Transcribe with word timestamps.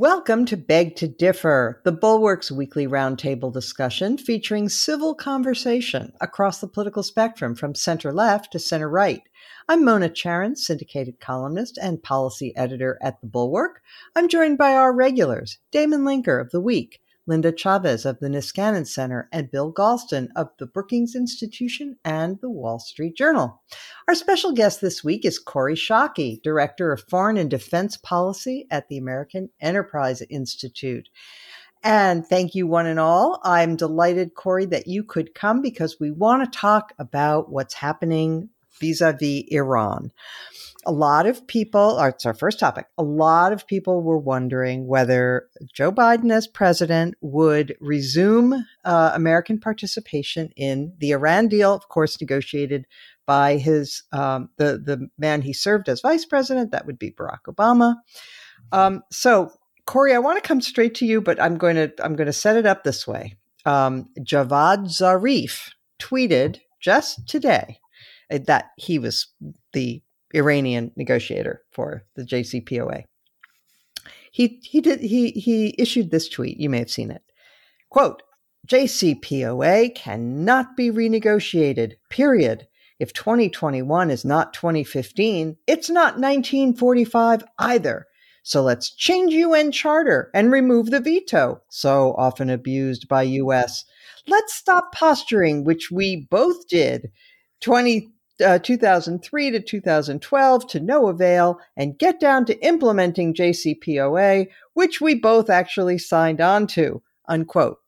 Welcome 0.00 0.44
to 0.44 0.56
Beg 0.56 0.94
to 0.98 1.08
Differ, 1.08 1.80
the 1.82 1.90
Bulwark's 1.90 2.52
weekly 2.52 2.86
roundtable 2.86 3.52
discussion 3.52 4.16
featuring 4.16 4.68
civil 4.68 5.12
conversation 5.12 6.12
across 6.20 6.60
the 6.60 6.68
political 6.68 7.02
spectrum 7.02 7.56
from 7.56 7.74
center 7.74 8.12
left 8.12 8.52
to 8.52 8.60
center 8.60 8.88
right. 8.88 9.22
I'm 9.68 9.84
Mona 9.84 10.08
Charen, 10.08 10.56
syndicated 10.56 11.18
columnist 11.18 11.80
and 11.82 12.00
policy 12.00 12.56
editor 12.56 12.96
at 13.02 13.20
the 13.20 13.26
Bulwark. 13.26 13.82
I'm 14.14 14.28
joined 14.28 14.56
by 14.56 14.74
our 14.74 14.94
regulars, 14.94 15.58
Damon 15.72 16.02
Linker 16.02 16.40
of 16.40 16.52
The 16.52 16.60
Week, 16.60 17.00
Linda 17.28 17.52
Chavez 17.52 18.06
of 18.06 18.18
the 18.20 18.28
Niskanen 18.28 18.86
Center, 18.86 19.28
and 19.30 19.50
Bill 19.50 19.70
Galston 19.70 20.28
of 20.34 20.48
the 20.58 20.64
Brookings 20.64 21.14
Institution 21.14 21.96
and 22.02 22.40
the 22.40 22.48
Wall 22.48 22.78
Street 22.78 23.16
Journal. 23.16 23.62
Our 24.08 24.14
special 24.14 24.52
guest 24.52 24.80
this 24.80 25.04
week 25.04 25.26
is 25.26 25.38
Kori 25.38 25.74
Schake, 25.74 26.42
Director 26.42 26.90
of 26.90 27.04
Foreign 27.04 27.36
and 27.36 27.50
Defense 27.50 27.98
Policy 27.98 28.66
at 28.70 28.88
the 28.88 28.96
American 28.96 29.50
Enterprise 29.60 30.22
Institute. 30.30 31.10
And 31.84 32.26
thank 32.26 32.54
you, 32.54 32.66
one 32.66 32.86
and 32.86 32.98
all. 32.98 33.40
I'm 33.44 33.76
delighted, 33.76 34.34
Kori, 34.34 34.64
that 34.66 34.86
you 34.86 35.04
could 35.04 35.34
come 35.34 35.60
because 35.60 36.00
we 36.00 36.10
want 36.10 36.50
to 36.50 36.58
talk 36.58 36.94
about 36.98 37.52
what's 37.52 37.74
happening 37.74 38.48
vis 38.80 39.00
a 39.00 39.12
vis 39.12 39.44
Iran 39.50 40.10
a 40.88 40.92
lot 40.92 41.26
of 41.26 41.46
people, 41.46 42.00
it's 42.00 42.24
our 42.24 42.32
first 42.32 42.58
topic, 42.58 42.86
a 42.96 43.02
lot 43.02 43.52
of 43.52 43.66
people 43.66 44.02
were 44.02 44.18
wondering 44.18 44.86
whether 44.86 45.48
Joe 45.72 45.92
Biden 45.92 46.32
as 46.32 46.46
president 46.46 47.14
would 47.20 47.76
resume 47.78 48.64
uh, 48.86 49.10
American 49.14 49.60
participation 49.60 50.50
in 50.56 50.94
the 50.98 51.10
Iran 51.10 51.48
deal, 51.48 51.74
of 51.74 51.88
course, 51.88 52.18
negotiated 52.18 52.86
by 53.26 53.58
his 53.58 54.02
um, 54.12 54.48
the 54.56 54.80
the 54.82 55.08
man 55.18 55.42
he 55.42 55.52
served 55.52 55.90
as 55.90 56.00
vice 56.00 56.24
president. 56.24 56.70
That 56.72 56.86
would 56.86 56.98
be 56.98 57.10
Barack 57.10 57.42
Obama. 57.48 57.96
Um, 58.72 59.02
so, 59.12 59.52
Kori, 59.84 60.14
I 60.14 60.18
want 60.18 60.42
to 60.42 60.48
come 60.48 60.62
straight 60.62 60.94
to 60.96 61.06
you, 61.06 61.20
but 61.20 61.40
I'm 61.40 61.58
going 61.58 61.76
to 61.76 61.92
I'm 62.02 62.16
going 62.16 62.26
to 62.26 62.32
set 62.32 62.56
it 62.56 62.64
up 62.64 62.84
this 62.84 63.06
way. 63.06 63.36
Um, 63.66 64.08
Javad 64.20 64.86
Zarif 64.86 65.72
tweeted 66.00 66.60
just 66.80 67.28
today 67.28 67.80
Uh, 68.30 68.38
that 68.46 68.70
he 68.76 68.98
was 68.98 69.26
the 69.72 70.02
Iranian 70.34 70.92
negotiator 70.96 71.62
for 71.70 72.04
the 72.14 72.24
JCPOA. 72.24 73.04
He 74.30 74.60
he 74.62 74.80
did 74.80 75.00
he 75.00 75.30
he 75.30 75.74
issued 75.78 76.10
this 76.10 76.28
tweet. 76.28 76.58
You 76.58 76.68
may 76.68 76.78
have 76.78 76.90
seen 76.90 77.10
it. 77.10 77.22
Quote: 77.90 78.22
JCPOA 78.66 79.94
cannot 79.94 80.76
be 80.76 80.90
renegotiated. 80.90 81.94
Period. 82.10 82.66
If 82.98 83.12
2021 83.12 84.10
is 84.10 84.24
not 84.24 84.52
2015, 84.52 85.56
it's 85.68 85.88
not 85.88 86.18
1945 86.18 87.44
either. 87.58 88.06
So 88.42 88.62
let's 88.62 88.94
change 88.94 89.32
UN 89.34 89.70
charter 89.70 90.30
and 90.34 90.50
remove 90.50 90.90
the 90.90 91.00
veto, 91.00 91.60
so 91.70 92.14
often 92.18 92.50
abused 92.50 93.06
by 93.06 93.22
US. 93.22 93.84
Let's 94.26 94.54
stop 94.54 94.92
posturing, 94.92 95.64
which 95.64 95.90
we 95.90 96.26
both 96.30 96.66
did 96.66 97.10
20 97.60 98.10
uh, 98.44 98.58
2003 98.58 99.50
to 99.50 99.60
2012 99.60 100.66
to 100.68 100.80
no 100.80 101.08
avail 101.08 101.58
and 101.76 101.98
get 101.98 102.20
down 102.20 102.44
to 102.46 102.64
implementing 102.64 103.34
JCPOA, 103.34 104.48
which 104.74 105.00
we 105.00 105.14
both 105.14 105.50
actually 105.50 105.98
signed 105.98 106.40
on 106.40 106.66
to, 106.68 107.02
unquote. 107.28 107.78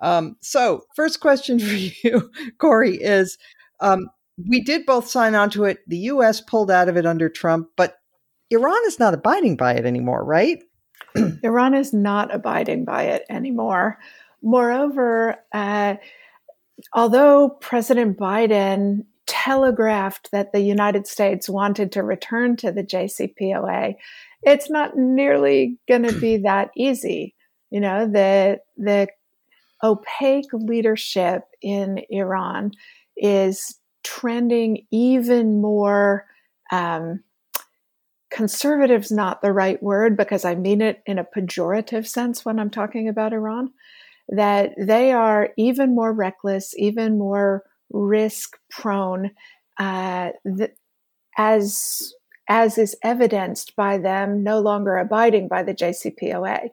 Um, 0.00 0.36
so, 0.40 0.84
first 0.96 1.20
question 1.20 1.58
for 1.60 1.74
you, 1.74 2.30
Kori, 2.58 2.96
is 2.96 3.38
um, 3.80 4.08
we 4.48 4.60
did 4.60 4.86
both 4.86 5.08
sign 5.08 5.34
on 5.34 5.50
to 5.50 5.64
it. 5.64 5.78
The 5.86 5.98
US 5.98 6.40
pulled 6.40 6.70
out 6.70 6.88
of 6.88 6.96
it 6.96 7.06
under 7.06 7.28
Trump, 7.28 7.68
but 7.76 7.96
Iran 8.50 8.80
is 8.86 8.98
not 8.98 9.14
abiding 9.14 9.56
by 9.56 9.74
it 9.74 9.86
anymore, 9.86 10.24
right? 10.24 10.62
Iran 11.42 11.74
is 11.74 11.92
not 11.92 12.34
abiding 12.34 12.84
by 12.84 13.04
it 13.04 13.24
anymore. 13.30 13.98
Moreover, 14.42 15.36
uh, 15.52 15.96
although 16.92 17.48
President 17.48 18.18
Biden 18.18 19.04
telegraphed 19.32 20.30
that 20.30 20.52
the 20.52 20.60
United 20.60 21.06
States 21.06 21.48
wanted 21.48 21.90
to 21.90 22.02
return 22.02 22.54
to 22.54 22.70
the 22.70 22.84
JCPOA, 22.84 23.94
it's 24.42 24.68
not 24.68 24.94
nearly 24.94 25.78
going 25.88 26.02
to 26.02 26.12
be 26.20 26.36
that 26.44 26.70
easy. 26.76 27.34
You 27.70 27.80
know, 27.80 28.06
the 28.06 28.60
the 28.76 29.08
opaque 29.82 30.52
leadership 30.52 31.44
in 31.62 32.02
Iran 32.10 32.72
is 33.16 33.78
trending 34.04 34.86
even 34.90 35.62
more. 35.62 36.26
Um, 36.70 37.24
conservative's 38.30 39.10
not 39.10 39.40
the 39.40 39.52
right 39.52 39.82
word 39.82 40.14
because 40.14 40.44
I 40.44 40.54
mean 40.56 40.82
it 40.82 41.02
in 41.06 41.18
a 41.18 41.24
pejorative 41.24 42.06
sense 42.06 42.44
when 42.44 42.58
I'm 42.58 42.70
talking 42.70 43.08
about 43.08 43.32
Iran. 43.32 43.72
That 44.28 44.74
they 44.78 45.12
are 45.12 45.50
even 45.56 45.94
more 45.94 46.12
reckless, 46.12 46.74
even 46.76 47.16
more 47.16 47.64
risk 47.92 48.58
prone, 48.70 49.30
uh, 49.78 50.30
as 51.38 52.14
as 52.48 52.76
is 52.76 52.96
evidenced 53.02 53.76
by 53.76 53.96
them 53.96 54.42
no 54.42 54.58
longer 54.58 54.96
abiding 54.96 55.48
by 55.48 55.62
the 55.62 55.74
JCPOA. 55.74 56.70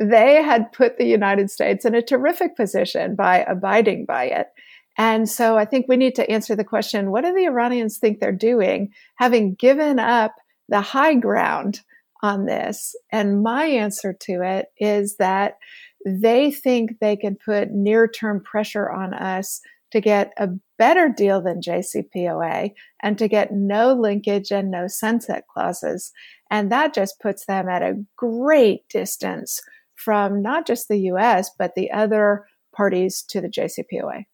They 0.00 0.42
had 0.42 0.72
put 0.72 0.96
the 0.96 1.06
United 1.06 1.50
States 1.50 1.84
in 1.84 1.94
a 1.94 2.02
terrific 2.02 2.56
position 2.56 3.14
by 3.14 3.40
abiding 3.40 4.06
by 4.06 4.24
it. 4.24 4.48
And 4.96 5.28
so 5.28 5.56
I 5.56 5.66
think 5.66 5.86
we 5.88 5.96
need 5.96 6.14
to 6.16 6.28
answer 6.30 6.56
the 6.56 6.64
question 6.64 7.10
what 7.10 7.24
do 7.24 7.32
the 7.34 7.46
Iranians 7.46 7.98
think 7.98 8.18
they're 8.18 8.32
doing, 8.32 8.92
having 9.16 9.54
given 9.54 9.98
up 9.98 10.34
the 10.68 10.80
high 10.80 11.14
ground 11.14 11.80
on 12.22 12.46
this? 12.46 12.96
And 13.12 13.42
my 13.42 13.64
answer 13.66 14.12
to 14.12 14.42
it 14.42 14.66
is 14.78 15.16
that 15.16 15.58
they 16.04 16.50
think 16.50 16.98
they 16.98 17.16
can 17.16 17.36
put 17.36 17.70
near 17.70 18.08
term 18.08 18.42
pressure 18.42 18.90
on 18.90 19.12
us 19.14 19.60
to 19.92 20.00
get 20.00 20.32
a 20.38 20.48
better 20.78 21.08
deal 21.08 21.42
than 21.42 21.60
JCPOA 21.60 22.72
and 23.02 23.18
to 23.18 23.28
get 23.28 23.52
no 23.52 23.92
linkage 23.92 24.50
and 24.50 24.70
no 24.70 24.86
sunset 24.86 25.44
clauses. 25.52 26.12
And 26.50 26.70
that 26.72 26.94
just 26.94 27.20
puts 27.20 27.46
them 27.46 27.68
at 27.68 27.82
a 27.82 28.02
great 28.16 28.88
distance 28.88 29.60
from 29.96 30.42
not 30.42 30.66
just 30.66 30.88
the 30.88 31.00
US, 31.12 31.50
but 31.58 31.74
the 31.74 31.90
other 31.90 32.46
parties 32.74 33.22
to 33.28 33.40
the 33.40 33.48
JCPOA. 33.48 34.24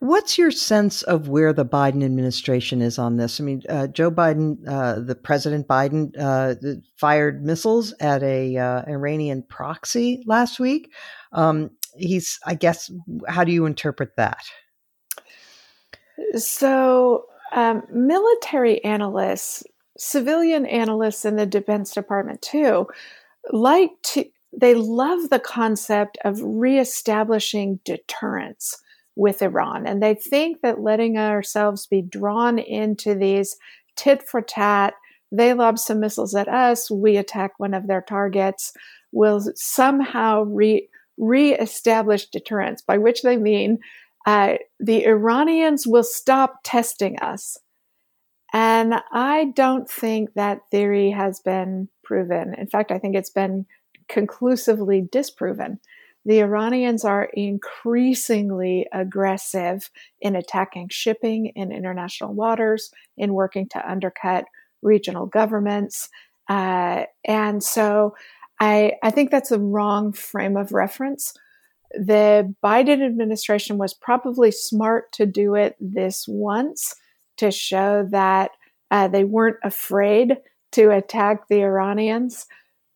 What's 0.00 0.36
your 0.38 0.50
sense 0.50 1.02
of 1.02 1.28
where 1.28 1.52
the 1.52 1.64
Biden 1.64 2.04
administration 2.04 2.82
is 2.82 2.98
on 2.98 3.16
this? 3.16 3.40
I 3.40 3.44
mean, 3.44 3.62
uh, 3.68 3.86
Joe 3.86 4.10
Biden, 4.10 4.56
uh, 4.66 4.98
the 5.00 5.14
President 5.14 5.68
Biden, 5.68 6.10
uh, 6.18 6.54
fired 6.96 7.44
missiles 7.44 7.94
at 8.00 8.24
a 8.24 8.56
uh, 8.56 8.82
Iranian 8.88 9.44
proxy 9.48 10.24
last 10.26 10.58
week. 10.58 10.90
Um, 11.32 11.70
he's, 11.96 12.40
I 12.44 12.54
guess, 12.54 12.90
how 13.28 13.44
do 13.44 13.52
you 13.52 13.66
interpret 13.66 14.16
that? 14.16 14.44
So, 16.36 17.26
um, 17.52 17.82
military 17.90 18.82
analysts, 18.84 19.62
civilian 19.98 20.66
analysts 20.66 21.24
in 21.24 21.36
the 21.36 21.46
Defense 21.46 21.92
Department 21.92 22.42
too, 22.42 22.86
like 23.50 23.90
to, 24.04 24.24
they 24.52 24.74
love 24.74 25.30
the 25.30 25.38
concept 25.38 26.18
of 26.24 26.40
reestablishing 26.42 27.80
deterrence 27.84 28.78
with 29.16 29.42
Iran. 29.42 29.86
And 29.86 30.02
they 30.02 30.14
think 30.14 30.60
that 30.62 30.80
letting 30.80 31.18
ourselves 31.18 31.86
be 31.86 32.02
drawn 32.02 32.58
into 32.58 33.14
these 33.14 33.56
tit 33.96 34.22
for 34.26 34.40
tat, 34.40 34.94
they 35.30 35.54
lob 35.54 35.78
some 35.78 36.00
missiles 36.00 36.34
at 36.34 36.48
us, 36.48 36.90
we 36.90 37.16
attack 37.16 37.52
one 37.58 37.74
of 37.74 37.86
their 37.86 38.02
targets, 38.02 38.72
will 39.12 39.42
somehow 39.54 40.42
re 40.44 40.88
reestablish 41.18 42.26
deterrence, 42.26 42.80
by 42.80 42.96
which 42.96 43.22
they 43.22 43.36
mean 43.36 43.78
uh, 44.26 44.54
the 44.78 45.04
Iranians 45.04 45.86
will 45.86 46.04
stop 46.04 46.60
testing 46.64 47.18
us. 47.18 47.58
And 48.52 48.94
I 49.12 49.52
don't 49.56 49.88
think 49.88 50.34
that 50.34 50.60
theory 50.70 51.10
has 51.10 51.40
been 51.40 51.88
proven. 52.04 52.54
In 52.54 52.66
fact, 52.66 52.90
I 52.90 52.98
think 52.98 53.16
it's 53.16 53.30
been 53.30 53.66
conclusively 54.08 55.00
disproven. 55.10 55.80
The 56.24 56.40
Iranians 56.40 57.04
are 57.04 57.30
increasingly 57.32 58.86
aggressive 58.92 59.90
in 60.20 60.36
attacking 60.36 60.90
shipping 60.90 61.46
in 61.56 61.72
international 61.72 62.34
waters, 62.34 62.90
in 63.16 63.32
working 63.32 63.68
to 63.70 63.90
undercut 63.90 64.44
regional 64.82 65.26
governments. 65.26 66.08
Uh, 66.48 67.04
and 67.24 67.62
so 67.62 68.14
I, 68.60 68.92
I 69.02 69.10
think 69.10 69.30
that's 69.30 69.50
a 69.50 69.58
wrong 69.58 70.12
frame 70.12 70.56
of 70.56 70.72
reference 70.72 71.34
the 71.94 72.54
Biden 72.64 73.04
administration 73.04 73.78
was 73.78 73.94
probably 73.94 74.50
smart 74.50 75.12
to 75.12 75.26
do 75.26 75.54
it 75.54 75.76
this 75.80 76.26
once 76.28 76.94
to 77.38 77.50
show 77.50 78.06
that 78.10 78.52
uh, 78.90 79.08
they 79.08 79.24
weren't 79.24 79.58
afraid 79.62 80.36
to 80.72 80.90
attack 80.90 81.48
the 81.48 81.62
Iranians, 81.62 82.46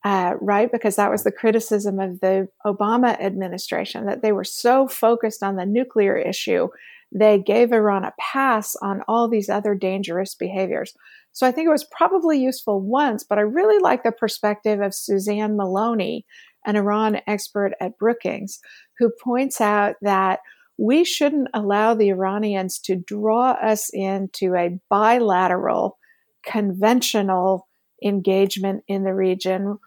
uh, 0.04 0.34
right? 0.40 0.70
Because 0.70 0.96
that 0.96 1.10
was 1.10 1.24
the 1.24 1.32
criticism 1.32 2.00
of 2.00 2.20
the 2.20 2.48
Obama 2.64 3.18
administration 3.20 4.06
that 4.06 4.22
they 4.22 4.32
were 4.32 4.44
so 4.44 4.88
focused 4.88 5.42
on 5.42 5.56
the 5.56 5.66
nuclear 5.66 6.16
issue 6.16 6.68
they 7.12 7.38
gave 7.38 7.72
Iran 7.72 8.04
a 8.04 8.12
pass 8.18 8.76
on 8.76 9.02
all 9.08 9.28
these 9.28 9.48
other 9.48 9.74
dangerous 9.74 10.34
behaviors. 10.34 10.92
So 11.32 11.46
I 11.46 11.52
think 11.52 11.66
it 11.66 11.72
was 11.72 11.84
probably 11.84 12.40
useful 12.40 12.80
once, 12.80 13.22
but 13.22 13.38
I 13.38 13.42
really 13.42 13.80
like 13.80 14.02
the 14.02 14.12
perspective 14.12 14.80
of 14.80 14.94
Suzanne 14.94 15.56
Maloney, 15.56 16.26
an 16.66 16.76
Iran 16.76 17.20
expert 17.26 17.72
at 17.80 17.98
Brookings, 17.98 18.58
who 18.98 19.10
points 19.22 19.60
out 19.60 19.96
that 20.02 20.40
we 20.78 21.04
shouldn't 21.04 21.48
allow 21.54 21.94
the 21.94 22.10
Iranians 22.10 22.78
to 22.80 22.96
draw 22.96 23.52
us 23.52 23.90
into 23.92 24.54
a 24.54 24.78
bilateral, 24.90 25.98
conventional 26.44 27.66
engagement 28.04 28.84
in 28.86 29.04
the 29.04 29.14
region 29.14 29.78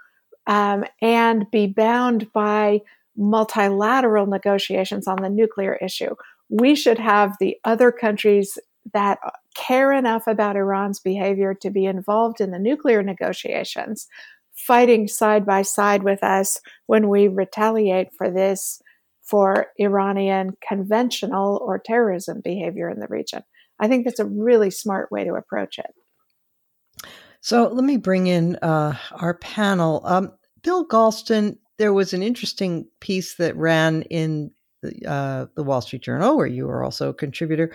um, 0.48 0.84
and 1.02 1.46
be 1.52 1.68
bound 1.68 2.32
by 2.34 2.82
multilateral 3.16 4.26
negotiations 4.26 5.08
on 5.08 5.22
the 5.22 5.30
nuclear 5.30 5.76
issue. 5.76 6.16
We 6.50 6.74
should 6.76 6.98
have 6.98 7.36
the 7.40 7.58
other 7.64 7.92
countries 7.92 8.58
that 8.94 9.20
care 9.56 9.92
enough 9.92 10.26
about 10.26 10.56
Iran's 10.56 11.00
behavior 11.00 11.54
to 11.54 11.70
be 11.70 11.86
involved 11.86 12.42
in 12.42 12.50
the 12.50 12.58
nuclear 12.58 13.04
negotiations, 13.04 14.08
fighting 14.56 15.08
side 15.08 15.46
by 15.46 15.62
side 15.62 16.02
with 16.02 16.24
us 16.24 16.60
when 16.88 17.10
we 17.10 17.28
retaliate 17.28 18.14
for 18.18 18.32
this 18.32 18.82
for 19.30 19.68
Iranian 19.78 20.58
conventional 20.68 21.62
or 21.64 21.80
terrorism 21.80 22.42
behavior 22.44 22.90
in 22.90 23.00
the 23.00 23.08
region. 23.10 23.44
I 23.80 23.88
think 23.88 24.06
that's 24.06 24.20
a 24.20 24.26
really 24.26 24.72
smart 24.72 25.12
way 25.12 25.24
to 25.24 25.36
approach 25.36 25.80
it. 25.80 27.08
So 27.42 27.68
let 27.68 27.86
me 27.86 27.98
bring 27.98 28.28
in 28.28 28.58
uh, 28.58 28.98
our 29.14 29.36
panel. 29.36 30.02
Um, 30.04 30.34
Bill 30.62 30.86
Galston, 30.86 31.58
there 31.78 31.94
was 31.94 32.14
an 32.14 32.22
interesting 32.22 32.88
piece 33.00 33.36
that 33.36 33.56
ran 33.56 34.02
in 34.04 34.52
the, 34.81 35.10
uh, 35.10 35.46
the 35.56 35.64
Wall 35.64 35.82
Street 35.82 36.04
Journal, 36.04 36.36
where 36.36 36.48
you 36.48 36.70
are 36.70 36.84
also 36.84 37.10
a 37.10 37.14
contributor, 37.14 37.74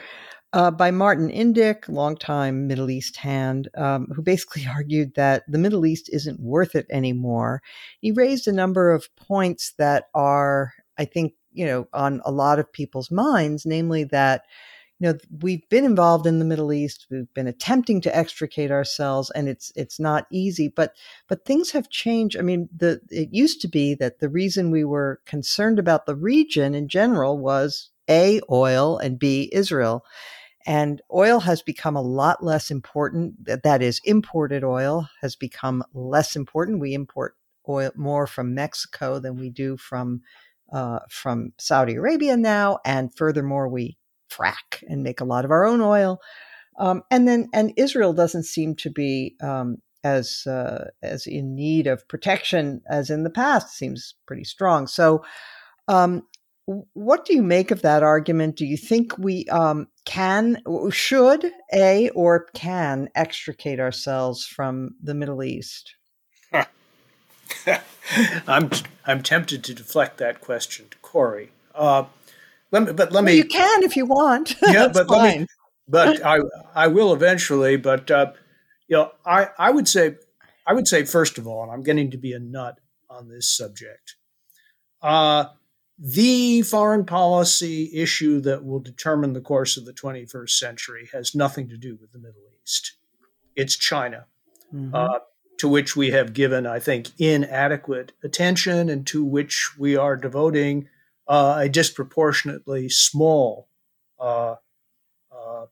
uh, 0.55 0.71
by 0.71 0.93
Martin 0.93 1.31
Indyk, 1.31 1.89
longtime 1.89 2.69
Middle 2.69 2.89
East 2.89 3.17
hand, 3.17 3.69
um, 3.77 4.07
who 4.15 4.23
basically 4.23 4.67
argued 4.73 5.15
that 5.17 5.43
the 5.49 5.59
Middle 5.59 5.85
East 5.85 6.09
isn't 6.13 6.39
worth 6.41 6.75
it 6.77 6.87
anymore. 6.91 7.61
He 8.01 8.13
raised 8.13 8.47
a 8.47 8.53
number 8.53 8.93
of 8.93 9.09
points 9.17 9.73
that 9.79 10.05
are, 10.15 10.73
I 10.97 11.07
think, 11.07 11.33
you 11.55 11.65
know, 11.65 11.89
on 11.95 12.21
a 12.25 12.33
lot 12.33 12.59
of 12.59 12.73
people's 12.73 13.11
minds, 13.11 13.65
namely 13.65 14.05
that 14.05 14.45
you 15.01 15.09
know 15.09 15.19
we've 15.43 15.69
been 15.69 15.85
involved 15.85 16.27
in 16.27 16.39
the 16.39 16.45
middle 16.45 16.73
east 16.73 17.07
we've 17.11 17.33
been 17.35 17.47
attempting 17.49 18.01
to 18.01 18.17
extricate 18.17 18.71
ourselves 18.71 19.31
and 19.31 19.49
it's 19.49 19.73
it's 19.75 19.99
not 19.99 20.27
easy 20.31 20.69
but 20.69 20.95
but 21.29 21.45
things 21.45 21.73
have 21.73 21.91
changed. 21.91 22.37
I 22.39 22.43
mean 22.43 22.69
the 22.75 23.01
it 23.11 23.31
used 23.33 23.61
to 23.63 23.69
be 23.69 23.95
that 23.97 24.21
the 24.21 24.29
reason 24.29 24.71
we 24.71 24.85
were 24.85 25.21
concerned 25.27 25.79
about 25.79 26.07
the 26.07 26.15
region 26.17 26.75
in 26.75 26.89
general 26.89 27.39
was 27.39 27.91
a 28.09 28.41
oil 28.51 28.99
and 28.99 29.19
b 29.19 29.51
israel. 29.53 30.05
And 30.67 31.03
oil 31.13 31.41
has 31.41 31.61
become 31.61 31.95
a 31.95 32.03
lot 32.03 32.43
less 32.43 32.71
important 32.71 33.35
that 33.45 33.83
is 33.83 34.01
imported 34.05 34.65
oil 34.65 35.09
has 35.21 35.37
become 35.37 35.85
less 35.93 36.37
important. 36.37 36.81
We 36.81 36.95
import 36.95 37.37
oil 37.69 37.91
more 37.97 38.27
from 38.27 38.55
mexico 38.55 39.19
than 39.19 39.37
we 39.37 39.51
do 39.51 39.77
from 39.77 40.23
uh, 40.75 40.99
from 41.09 41.53
Saudi 41.57 41.95
Arabia 41.95 42.37
now, 42.37 42.79
and 42.85 43.15
furthermore, 43.17 43.69
we 43.69 43.97
frack 44.29 44.83
and 44.89 45.03
make 45.03 45.21
a 45.21 45.25
lot 45.25 45.45
of 45.45 45.53
our 45.53 45.65
own 45.65 45.81
oil. 45.81 46.21
Um, 46.79 47.03
and 47.11 47.29
then, 47.29 47.49
and 47.55 47.73
Israel 47.77 48.13
doesn't 48.13 48.43
seem 48.43 48.75
to 48.77 48.91
be 48.91 49.37
um, 49.41 49.77
as 50.03 50.47
uh, 50.47 50.91
as 51.03 51.27
in 51.27 51.55
need 51.55 51.87
of 51.87 52.07
protection 52.09 52.83
as 52.91 53.09
in 53.09 53.23
the 53.23 53.31
past. 53.31 53.77
Seems 53.77 54.15
pretty 54.27 54.45
strong. 54.45 54.89
So, 54.89 55.25
um, 55.87 56.23
what 56.67 57.25
do 57.25 57.35
you 57.35 57.43
make 57.43 57.71
of 57.71 57.83
that 57.83 58.03
argument? 58.03 58.57
Do 58.57 58.67
you 58.67 58.77
think 58.77 59.17
we 59.19 59.45
um, 59.47 59.87
can, 60.07 60.63
should, 60.91 61.53
a 61.73 62.09
or 62.11 62.47
can 62.55 63.11
extricate 63.15 63.79
ourselves 63.79 64.47
from 64.47 64.97
the 65.03 65.15
Middle 65.15 65.43
East? 65.43 65.95
I'm 68.47 68.71
I'm 69.07 69.23
tempted 69.23 69.65
to 69.65 69.75
deflect 69.75 70.19
that 70.19 70.41
question 70.41 70.87
to 70.91 70.97
Kori. 70.99 71.51
Uh, 71.75 72.05
let 72.71 72.83
me, 72.85 72.93
but 72.93 73.13
let 73.13 73.15
well, 73.15 73.23
me. 73.23 73.37
You 73.37 73.45
can 73.45 73.83
if 73.83 73.97
you 73.97 74.07
want. 74.07 74.57
Yeah, 74.63 74.89
but 74.93 75.09
fine. 75.09 75.23
let 75.23 75.41
me. 75.41 75.47
But 75.89 76.27
I 76.27 76.41
I 76.75 76.87
will 76.89 77.13
eventually. 77.13 77.77
But 77.77 78.11
uh, 78.11 78.33
you 78.89 78.97
know, 78.97 79.13
I 79.25 79.49
I 79.59 79.71
would 79.71 79.89
say 79.89 80.17
I 80.67 80.73
would 80.73 80.89
say 80.89 81.05
first 81.05 81.39
of 81.39 81.47
all, 81.47 81.63
and 81.63 81.73
I'm 81.73 81.83
getting 81.83 82.11
to 82.11 82.19
be 82.19 82.33
a 82.33 82.39
nut 82.39 82.79
on 83.09 83.29
this 83.29 83.55
subject. 83.55 84.17
Uh, 85.03 85.47
the 85.99 86.63
foreign 86.63 87.05
policy 87.05 87.91
issue 87.95 88.41
that 88.41 88.65
will 88.65 88.81
determine 88.81 89.33
the 89.33 89.41
course 89.41 89.77
of 89.77 89.85
the 89.85 89.93
21st 89.93 90.51
century 90.51 91.09
has 91.13 91.35
nothing 91.35 91.69
to 91.69 91.77
do 91.77 91.97
with 92.01 92.11
the 92.13 92.19
Middle 92.19 92.43
East. 92.63 92.95
It's 93.55 93.77
China, 93.77 94.27
mm-hmm. 94.75 94.93
uh, 94.93 95.21
to 95.59 95.69
which 95.69 95.97
we 95.97 96.11
have 96.11 96.33
given, 96.33 96.67
I 96.67 96.79
think, 96.79 97.09
inadequate 97.19 98.13
attention 98.23 98.89
and 98.89 99.07
to 99.09 99.25
which 99.25 99.73
we 99.79 99.97
are 99.97 100.17
devoting 100.17 100.89
uh, 101.29 101.57
a 101.61 101.69
disproportionately 101.69 102.89
small 102.89 103.69
uh, 104.19 104.57
uh, 105.33 105.67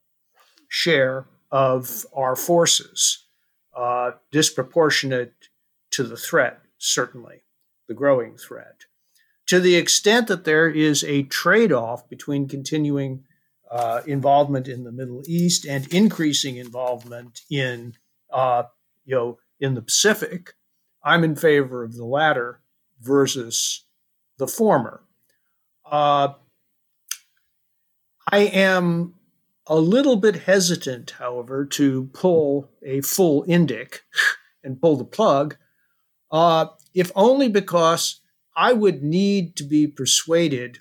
share 0.69 1.27
of 1.51 2.07
our 2.15 2.37
forces, 2.37 3.27
uh, 3.77 4.13
disproportionate 4.31 5.35
to 5.91 6.03
the 6.03 6.17
threat, 6.17 6.61
certainly, 6.79 7.43
the 7.89 7.95
growing 7.95 8.37
threat. 8.37 8.85
To 9.49 9.61
the 9.61 9.77
extent 9.77 10.29
that 10.29 10.45
there 10.45 10.69
is 10.69 11.05
a 11.05 11.25
trade 11.25 11.73
off 11.73 12.09
between 12.09 12.49
continuing 12.49 13.25
uh, 13.71 14.03
involvement 14.07 14.69
in 14.69 14.85
the 14.85 14.93
Middle 14.93 15.23
East 15.27 15.67
and 15.67 15.93
increasing 15.93 16.57
involvement 16.57 17.41
in, 17.51 17.95
uh, 18.33 18.65
you 19.05 19.15
know, 19.15 19.39
in 19.63 19.75
the 19.75 19.83
Pacific, 19.83 20.55
I'm 21.05 21.23
in 21.23 21.37
favor 21.37 21.85
of 21.85 21.95
the 21.95 22.05
latter 22.05 22.61
versus 23.01 23.85
the 24.37 24.49
former. 24.49 25.03
Uh, 25.89 26.35
I 28.31 28.41
am 28.41 29.15
a 29.69 29.77
little 29.77 30.17
bit 30.17 30.35
hesitant, 30.35 31.13
however, 31.13 31.65
to 31.65 32.11
pull 32.13 32.71
a 32.85 33.01
full 33.03 33.45
Indyk 33.45 34.01
and 34.65 34.81
pull 34.81 34.97
the 34.97 35.05
plug, 35.05 35.57
uh, 36.33 36.67
if 36.93 37.13
only 37.15 37.49
because 37.49 38.21
I 38.57 38.73
would 38.73 39.03
need 39.03 39.55
to 39.57 39.65
be 39.65 39.87
persuaded 39.87 40.81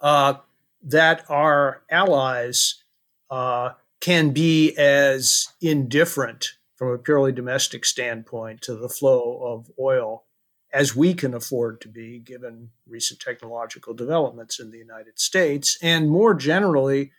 uh, 0.00 0.34
that 0.82 1.24
our 1.28 1.82
allies 1.90 2.82
uh, 3.30 3.70
can 4.00 4.30
be 4.30 4.76
as 4.76 5.48
indifferent 5.60 6.57
from 6.78 6.92
a 6.92 6.98
purely 6.98 7.32
domestic 7.32 7.84
standpoint 7.84 8.62
to 8.62 8.76
the 8.76 8.88
flow 8.88 9.40
of 9.42 9.68
oil 9.80 10.24
as 10.72 10.94
we 10.94 11.12
can 11.12 11.34
afford 11.34 11.80
to 11.80 11.88
be 11.88 12.20
given 12.20 12.70
recent 12.86 13.18
technological 13.18 13.92
developments 13.94 14.60
in 14.60 14.70
the 14.70 14.78
United 14.78 15.18
States, 15.18 15.76
and 15.82 16.08
more 16.08 16.34
generally, 16.34 17.10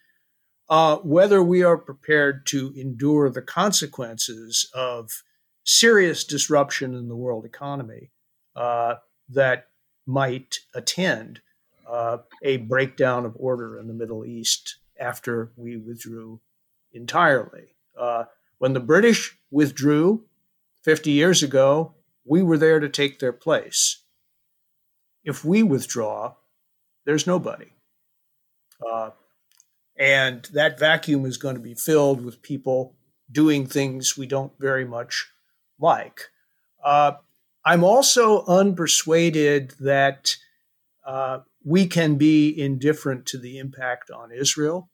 uh, 0.70 0.96
whether 0.98 1.44
we 1.44 1.62
are 1.62 1.78
prepared 1.78 2.46
to 2.46 2.74
endure 2.78 3.30
the 3.30 3.42
consequences 3.42 4.70
of 4.74 5.24
serious 5.66 6.24
disruption 6.24 6.96
in 6.96 7.10
the 7.10 7.16
world 7.16 7.44
economy 7.44 8.12
uh, 8.56 8.96
that 9.28 9.68
might 10.06 10.60
attend 10.74 11.42
uh, 11.88 12.18
a 12.44 12.58
breakdown 12.58 13.26
of 13.26 13.36
order 13.38 13.78
in 13.78 13.88
the 13.88 13.94
Middle 13.94 14.26
East 14.26 14.78
after 15.00 15.52
we 15.58 15.76
withdrew 15.76 16.40
entirely. 16.94 17.76
When 18.60 18.74
the 18.74 18.80
British 18.80 19.38
withdrew 19.50 20.26
50 20.84 21.12
years 21.12 21.42
ago, 21.42 21.96
we 22.26 22.44
were 22.44 22.58
there 22.58 22.80
to 22.80 22.90
take 22.90 23.20
their 23.20 23.34
place. 23.34 24.04
If 25.24 25.44
we 25.44 25.64
withdraw, 25.64 26.36
there's 27.06 27.26
nobody. 27.26 27.74
Uh, 28.86 29.12
and 29.98 30.44
that 30.54 30.80
vacuum 30.80 31.26
is 31.26 31.38
going 31.38 31.56
to 31.56 31.62
be 31.62 31.74
filled 31.74 32.24
with 32.24 32.42
people 32.42 32.96
doing 33.32 33.66
things 33.66 34.18
we 34.18 34.28
don't 34.28 34.54
very 34.60 34.86
much 34.86 35.30
like. 35.80 36.22
Uh, 36.84 37.14
I'm 37.66 37.84
also 37.84 38.46
unpersuaded 38.46 39.78
that 39.78 40.36
uh, 41.06 41.40
we 41.64 41.88
can 41.88 42.16
be 42.16 42.50
indifferent 42.58 43.26
to 43.28 43.38
the 43.38 43.58
impact 43.58 44.10
on 44.10 44.32
Israel. 44.32 44.90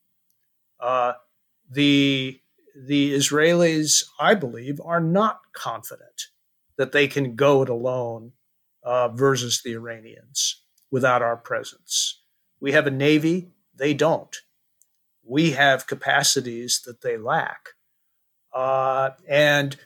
Uh, 0.80 1.14
the 1.70 2.40
the 2.76 3.14
Israelis, 3.14 4.04
I 4.20 4.36
believe, 4.36 4.80
are 4.84 5.00
not 5.00 5.40
confident 5.54 6.28
that 6.78 6.92
they 6.92 7.08
can 7.08 7.36
go 7.36 7.62
it 7.62 7.70
alone 7.70 8.34
uh, 8.84 9.08
versus 9.10 9.62
the 9.64 9.74
Iranians 9.74 10.62
without 10.92 11.22
our 11.22 11.38
presence. 11.38 12.22
We 12.60 12.74
have 12.74 12.88
a 12.88 12.92
navy, 12.92 13.50
they 13.76 13.94
don't. 13.94 14.36
We 15.24 15.52
have 15.52 15.88
capacities 15.88 16.82
that 16.86 17.02
they 17.02 17.18
lack. 17.18 17.70
Uh, 18.54 19.12
and 19.28 19.78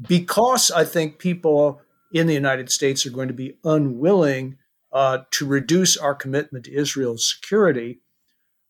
because 0.00 0.70
I 0.70 0.84
think 0.84 1.18
people 1.18 1.80
in 2.12 2.26
the 2.26 2.34
United 2.34 2.70
States 2.70 3.06
are 3.06 3.10
going 3.10 3.28
to 3.28 3.34
be 3.34 3.58
unwilling 3.64 4.58
uh, 4.92 5.18
to 5.32 5.46
reduce 5.46 5.96
our 5.96 6.14
commitment 6.14 6.64
to 6.64 6.74
Israel's 6.74 7.30
security, 7.30 8.00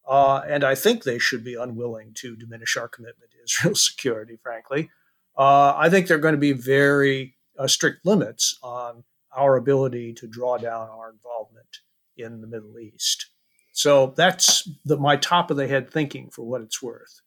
Uh, 0.09 0.41
and 0.49 0.65
I 0.65 0.75
think 0.75 1.05
they 1.05 1.19
should 1.19 1.45
be 1.45 1.55
unwilling 1.55 2.15
to 2.15 2.35
diminish 2.35 2.77
our 2.77 2.89
commitment 2.89 3.31
to 3.33 3.37
Israel's 3.45 3.87
security, 3.87 4.39
frankly. 4.43 4.91
Uh, 5.37 5.75
I 5.77 5.91
think 5.91 6.07
there 6.07 6.17
are 6.17 6.21
going 6.21 6.35
to 6.35 6.39
be 6.39 6.53
very 6.53 7.37
uh, 7.59 7.67
strict 7.67 8.05
limits 8.07 8.59
on 8.63 9.05
our 9.37 9.57
ability 9.57 10.15
to 10.15 10.27
draw 10.27 10.57
down 10.57 10.89
our 10.89 11.11
involvement 11.11 11.79
in 12.17 12.41
the 12.41 12.47
Middle 12.47 12.79
East. 12.79 13.27
So 13.73 14.15
that's 14.17 14.69
the, 14.85 14.97
my 14.97 15.17
top 15.17 15.51
of 15.51 15.57
the 15.57 15.69
head 15.69 15.91
thinking 15.91 16.31
for 16.31 16.43
what 16.43 16.63
it's 16.63 16.83
worth. 16.83 17.21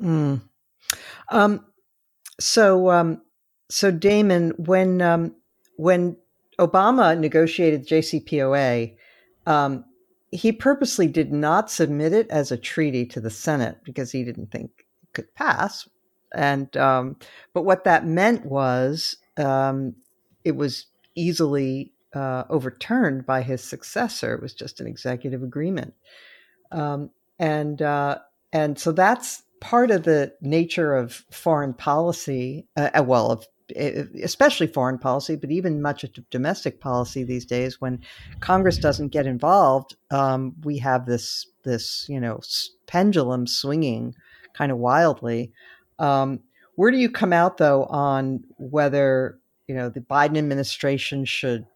Mm. 0.00 0.40
Um, 1.30 1.66
so, 2.38 2.90
um, 2.90 3.20
so 3.68 3.90
Damon, 3.90 4.54
when 4.56 5.02
um, 5.02 5.34
when 5.76 6.16
Obama 6.58 7.18
negotiated 7.18 7.86
JCPOA, 7.86 8.96
um, 9.46 9.84
he 10.32 10.52
purposely 10.52 11.06
did 11.06 11.32
not 11.32 11.70
submit 11.70 12.12
it 12.12 12.28
as 12.30 12.52
a 12.52 12.56
treaty 12.56 13.04
to 13.06 13.20
the 13.20 13.30
Senate 13.30 13.78
because 13.84 14.12
he 14.12 14.24
didn't 14.24 14.50
think 14.50 14.70
it 15.02 15.12
could 15.12 15.34
pass. 15.34 15.88
And 16.32 16.74
um, 16.76 17.16
but 17.52 17.64
what 17.64 17.84
that 17.84 18.06
meant 18.06 18.46
was 18.46 19.16
um, 19.36 19.96
it 20.44 20.54
was 20.54 20.86
easily 21.16 21.92
uh, 22.14 22.44
overturned 22.48 23.26
by 23.26 23.42
his 23.42 23.62
successor. 23.62 24.34
It 24.34 24.42
was 24.42 24.54
just 24.54 24.80
an 24.80 24.86
executive 24.86 25.42
agreement, 25.42 25.94
um, 26.70 27.10
and 27.40 27.82
uh, 27.82 28.18
and 28.52 28.78
so 28.78 28.92
that's 28.92 29.42
part 29.60 29.90
of 29.90 30.04
the 30.04 30.32
nature 30.40 30.94
of 30.94 31.24
foreign 31.32 31.74
policy. 31.74 32.68
Uh, 32.76 32.90
uh 32.94 33.02
well, 33.02 33.32
of 33.32 33.46
especially 33.72 34.66
foreign 34.66 34.98
policy, 34.98 35.36
but 35.36 35.50
even 35.50 35.82
much 35.82 36.04
of 36.04 36.10
domestic 36.30 36.80
policy 36.80 37.24
these 37.24 37.44
days, 37.44 37.80
when 37.80 38.00
Congress 38.40 38.78
doesn't 38.78 39.08
get 39.08 39.26
involved, 39.26 39.96
um, 40.10 40.54
we 40.64 40.78
have 40.78 41.06
this 41.06 41.46
this 41.62 42.06
you 42.08 42.20
know 42.20 42.40
pendulum 42.86 43.46
swinging 43.46 44.14
kind 44.54 44.72
of 44.72 44.78
wildly. 44.78 45.52
Um, 45.98 46.40
where 46.76 46.90
do 46.90 46.96
you 46.96 47.10
come 47.10 47.32
out 47.32 47.58
though 47.58 47.84
on 47.84 48.44
whether 48.58 49.38
you 49.68 49.74
know 49.74 49.88
the 49.88 50.00
Biden 50.00 50.38
administration 50.38 51.24
should 51.24 51.66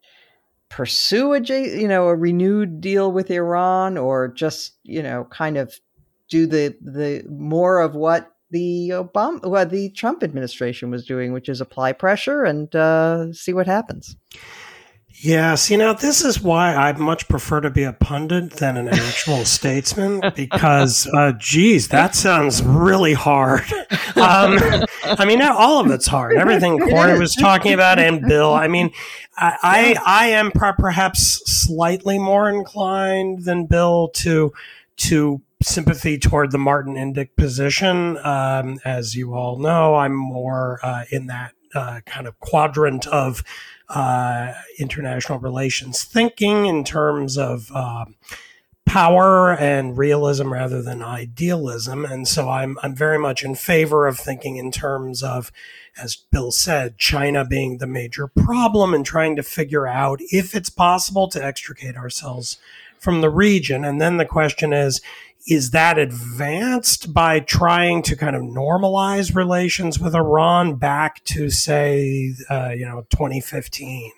pursue 0.69 1.33
a 1.33 1.39
you 1.41 1.87
know 1.87 2.07
a 2.07 2.15
renewed 2.15 2.81
deal 2.81 3.11
with 3.11 3.31
Iran 3.31 3.97
or 3.97 4.27
just 4.27 4.73
you 4.83 5.01
know 5.01 5.25
kind 5.29 5.57
of 5.57 5.79
do 6.27 6.47
the 6.47 6.75
the 6.81 7.23
more 7.29 7.79
of 7.79 7.95
what 7.95 8.34
the 8.51 8.89
Obama, 8.89 9.45
well, 9.47 9.65
the 9.65 9.89
Trump 9.89 10.23
administration 10.23 10.89
was 10.89 11.05
doing, 11.05 11.33
which 11.33 11.49
is 11.49 11.61
apply 11.61 11.93
pressure 11.93 12.43
and 12.43 12.73
uh, 12.75 13.31
see 13.33 13.53
what 13.53 13.67
happens. 13.67 14.15
Yeah, 15.21 15.55
see 15.55 15.77
now 15.77 15.93
this 15.93 16.25
is 16.25 16.41
why 16.41 16.75
I 16.75 16.91
much 16.91 17.29
prefer 17.29 17.61
to 17.61 17.69
be 17.69 17.83
a 17.83 17.93
pundit 17.93 18.51
than 18.57 18.75
an 18.75 18.89
actual 18.89 19.45
statesman 19.45 20.21
because, 20.35 21.07
uh, 21.15 21.31
geez, 21.37 21.87
that 21.87 22.15
sounds 22.15 22.61
really 22.63 23.13
hard. 23.13 23.63
Um, 24.17 24.57
I 25.03 25.25
mean, 25.25 25.41
all 25.41 25.81
of 25.81 25.91
it's 25.91 26.07
hard. 26.07 26.37
Everything 26.37 26.79
Kori 26.79 27.19
was 27.19 27.35
talking 27.35 27.73
about 27.73 27.99
and 27.99 28.21
Bill. 28.21 28.53
I 28.53 28.69
mean, 28.69 28.91
I 29.35 29.57
I, 29.61 29.95
I 30.05 30.27
am 30.27 30.51
perhaps 30.51 31.41
slightly 31.45 32.17
more 32.17 32.49
inclined 32.49 33.43
than 33.43 33.65
Bill 33.65 34.07
to 34.15 34.53
to 34.97 35.41
sympathy 35.61 36.17
toward 36.17 36.51
the 36.51 36.57
Martin 36.57 36.95
Indyk 36.95 37.35
position. 37.35 38.17
Um, 38.17 38.79
as 38.85 39.15
you 39.15 39.33
all 39.33 39.57
know, 39.57 39.95
I'm 39.95 40.15
more 40.15 40.79
uh, 40.83 41.05
in 41.11 41.27
that 41.27 41.53
uh, 41.73 42.01
kind 42.05 42.27
of 42.27 42.39
quadrant 42.39 43.07
of 43.07 43.43
uh, 43.89 44.53
international 44.79 45.39
relations 45.39 46.03
thinking 46.03 46.65
in 46.65 46.83
terms 46.83 47.37
of 47.37 47.71
um, 47.71 48.15
power 48.85 49.53
and 49.53 49.97
realism 49.97 50.53
rather 50.53 50.81
than 50.81 51.01
idealism. 51.01 52.05
And 52.05 52.27
so 52.27 52.49
I'm, 52.49 52.77
I'm 52.81 52.95
very 52.95 53.19
much 53.19 53.43
in 53.43 53.55
favor 53.55 54.07
of 54.07 54.17
thinking 54.17 54.57
in 54.57 54.71
terms 54.71 55.21
of, 55.23 55.51
as 56.01 56.15
Bill 56.15 56.51
said, 56.51 56.97
China 56.97 57.43
being 57.43 57.77
the 57.77 57.87
major 57.87 58.27
problem 58.27 58.93
and 58.93 59.05
trying 59.05 59.35
to 59.35 59.43
figure 59.43 59.87
out 59.87 60.19
if 60.21 60.55
it's 60.55 60.69
possible 60.69 61.27
to 61.29 61.43
extricate 61.43 61.97
ourselves 61.97 62.57
from 62.99 63.21
the 63.21 63.29
region. 63.29 63.83
And 63.83 63.99
then 63.99 64.17
the 64.17 64.25
question 64.25 64.71
is, 64.71 65.01
is 65.47 65.71
that 65.71 65.97
advanced 65.97 67.13
by 67.13 67.39
trying 67.39 68.01
to 68.03 68.15
kind 68.15 68.35
of 68.35 68.41
normalize 68.41 69.35
relations 69.35 69.99
with 69.99 70.15
Iran 70.15 70.75
back 70.75 71.23
to 71.25 71.49
say, 71.49 72.33
uh, 72.49 72.69
you 72.69 72.85
know, 72.85 73.05
2015 73.11 74.11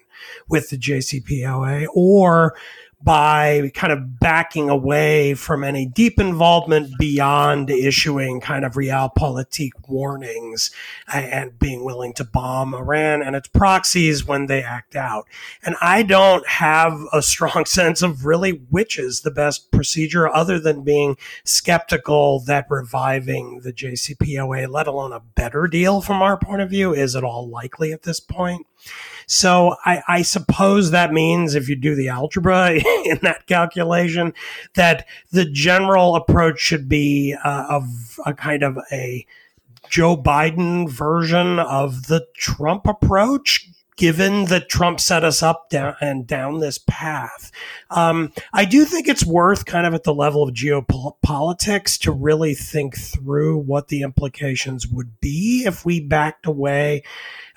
with 0.48 0.70
the 0.70 0.78
JCPOA, 0.78 1.88
or 1.94 2.56
by 3.02 3.72
kind 3.76 3.94
of 3.94 4.20
backing 4.20 4.70
away 4.70 5.36
from 5.36 5.64
any 5.64 5.86
deep 5.86 6.20
involvement 6.20 6.98
beyond 6.98 7.70
issuing 7.70 8.42
kind 8.42 8.66
of 8.66 8.74
realpolitik 8.74 9.70
warnings 9.88 10.72
and 11.14 11.58
being 11.60 11.86
willing 11.86 12.12
to 12.12 12.24
bomb 12.24 12.74
Iran 12.74 13.22
and 13.22 13.36
its 13.36 13.48
proxies 13.50 14.26
when 14.26 14.48
they 14.48 14.64
act 14.64 14.96
out. 14.96 15.26
And 15.64 15.76
I 15.80 16.02
don't 16.02 16.48
have 16.48 17.00
a 17.14 17.22
strong 17.22 17.66
sense 17.68 18.02
of 18.02 18.26
really 18.26 18.52
which 18.70 18.98
is 18.98 19.22
the 19.22 19.32
best 19.32 19.72
procedure 19.72 20.28
other 20.28 20.60
than 20.60 20.84
being 20.84 21.18
skeptical 21.44 22.40
that 22.42 22.66
reviving 22.70 23.62
the 23.64 23.74
JCPOA, 23.74 24.70
let 24.70 24.88
alone 24.88 25.14
a 25.14 25.20
better 25.20 25.68
deal 25.68 26.02
from 26.02 26.22
our 26.24 26.38
point 26.38 26.62
of 26.62 26.70
view, 26.70 26.94
is 26.94 27.16
at 27.16 27.24
all 27.24 27.48
likely 27.48 27.92
at 27.94 28.04
this 28.04 28.20
point. 28.20 28.66
So 29.28 29.76
I, 29.86 30.02
I 30.08 30.22
suppose 30.22 30.92
that 30.92 31.12
means 31.12 31.54
if 31.54 31.68
you 31.68 31.76
do 31.76 31.96
the 31.96 32.08
algebra 32.08 32.72
in 33.06 33.20
that 33.22 33.46
calculation, 33.46 34.34
that 34.76 35.06
the 35.32 35.46
general 35.46 36.16
approach 36.16 36.60
should 36.60 36.90
be 36.90 37.36
uh, 37.44 37.66
of 37.70 38.20
a 38.26 38.34
kind 38.34 38.64
of 38.64 38.80
a 38.92 39.26
Joe 39.90 40.18
Biden 40.18 40.90
version 40.90 41.60
of 41.60 42.08
the 42.08 42.26
Trump 42.36 42.88
approach, 42.88 43.70
given 43.98 44.46
that 44.46 44.70
Trump 44.70 45.00
set 45.00 45.24
us 45.24 45.44
up 45.44 45.70
down 45.70 45.96
and 46.00 46.26
down 46.26 46.60
this 46.60 46.78
path. 46.78 47.52
Um, 47.90 48.32
I 48.54 48.66
do 48.66 48.86
think 48.86 49.08
it's 49.08 49.26
worth 49.26 49.66
kind 49.66 49.88
of 49.88 49.94
at 49.94 50.04
the 50.04 50.14
level 50.14 50.44
of 50.44 50.54
geopolitics 50.54 52.00
to 52.02 52.12
really 52.12 52.54
think 52.54 52.98
through 52.98 53.58
what 53.60 53.88
the 53.88 54.02
implications 54.02 54.88
would 54.88 55.20
be 55.20 55.64
if 55.66 55.86
we 55.86 56.00
backed 56.00 56.46
away 56.46 57.04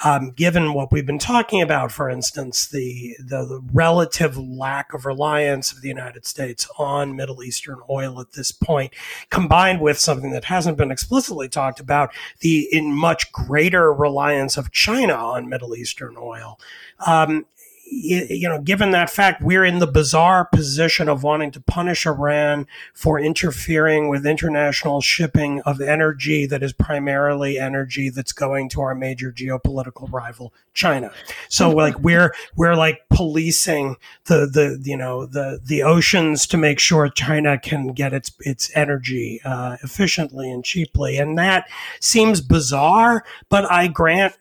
um, 0.02 0.30
given 0.30 0.72
what 0.72 0.92
we've 0.92 1.06
been 1.06 1.18
talking 1.18 1.60
about, 1.60 1.92
for 1.92 2.08
instance, 2.08 2.66
the, 2.66 3.16
the, 3.18 3.44
the 3.44 3.60
relative 3.72 4.37
lack 4.37 4.94
of 4.94 5.04
reliance 5.04 5.72
of 5.72 5.82
the 5.82 5.88
United 5.88 6.25
States 6.25 6.68
on 6.78 7.16
Middle 7.16 7.42
Eastern 7.42 7.80
oil 7.90 8.20
at 8.20 8.32
this 8.32 8.50
point, 8.50 8.92
combined 9.28 9.80
with 9.80 9.99
something 9.99 10.30
that 10.30 10.46
hasn't 10.46 10.78
been 10.78 10.90
explicitly 10.90 11.49
talked 11.49 11.80
about, 11.80 12.10
the 12.40 12.66
in 12.72 12.94
much 12.94 13.30
greater 13.32 13.92
reliance 13.92 14.56
of 14.56 14.72
China 14.72 15.14
on 15.14 15.49
Middle 15.49 15.76
Eastern 15.76 16.16
oil. 16.18 16.58
Um, 17.06 17.46
you 17.90 18.49
know, 18.49 18.61
given 18.61 18.92
that 18.92 19.11
fact, 19.11 19.42
we're 19.42 19.64
in 19.64 19.80
the 19.80 19.87
bizarre 19.87 20.44
position 20.44 21.09
of 21.09 21.23
wanting 21.23 21.50
to 21.50 21.61
punish 21.61 22.06
Iran 22.06 22.66
for 22.94 23.18
interfering 23.18 24.09
with 24.09 24.25
international 24.25 25.00
shipping 25.00 25.61
of 25.62 25.80
energy 25.80 26.47
that 26.47 26.62
is 26.62 26.73
primarily 26.73 27.59
energy 27.59 28.09
that's 28.09 28.32
going 28.32 28.68
to 28.70 28.80
our 28.80 28.94
major 28.94 29.32
geopolitical 29.32 30.11
rival, 30.12 30.54
China. 30.73 31.11
So 31.49 31.70
like 31.70 31.99
we're 31.99 32.32
we're 32.56 32.76
like 32.76 33.00
policing 33.11 33.97
the 34.26 34.47
the 34.47 34.80
you 34.82 34.97
know 34.97 35.26
the 35.26 35.61
the 35.62 35.82
oceans 35.82 36.47
to 36.49 36.56
make 36.56 36.78
sure 36.78 37.09
China 37.09 37.59
can 37.59 37.88
get 37.88 38.12
its 38.12 38.30
its 38.40 38.70
energy 38.76 39.40
uh, 39.44 39.78
efficiently 39.82 40.50
and 40.50 40.64
cheaply, 40.64 41.18
and 41.18 41.37
that 41.38 41.68
seems 41.99 42.40
bizarre. 42.40 43.25
But 43.49 43.70
I 43.70 43.88
grant 43.88 44.35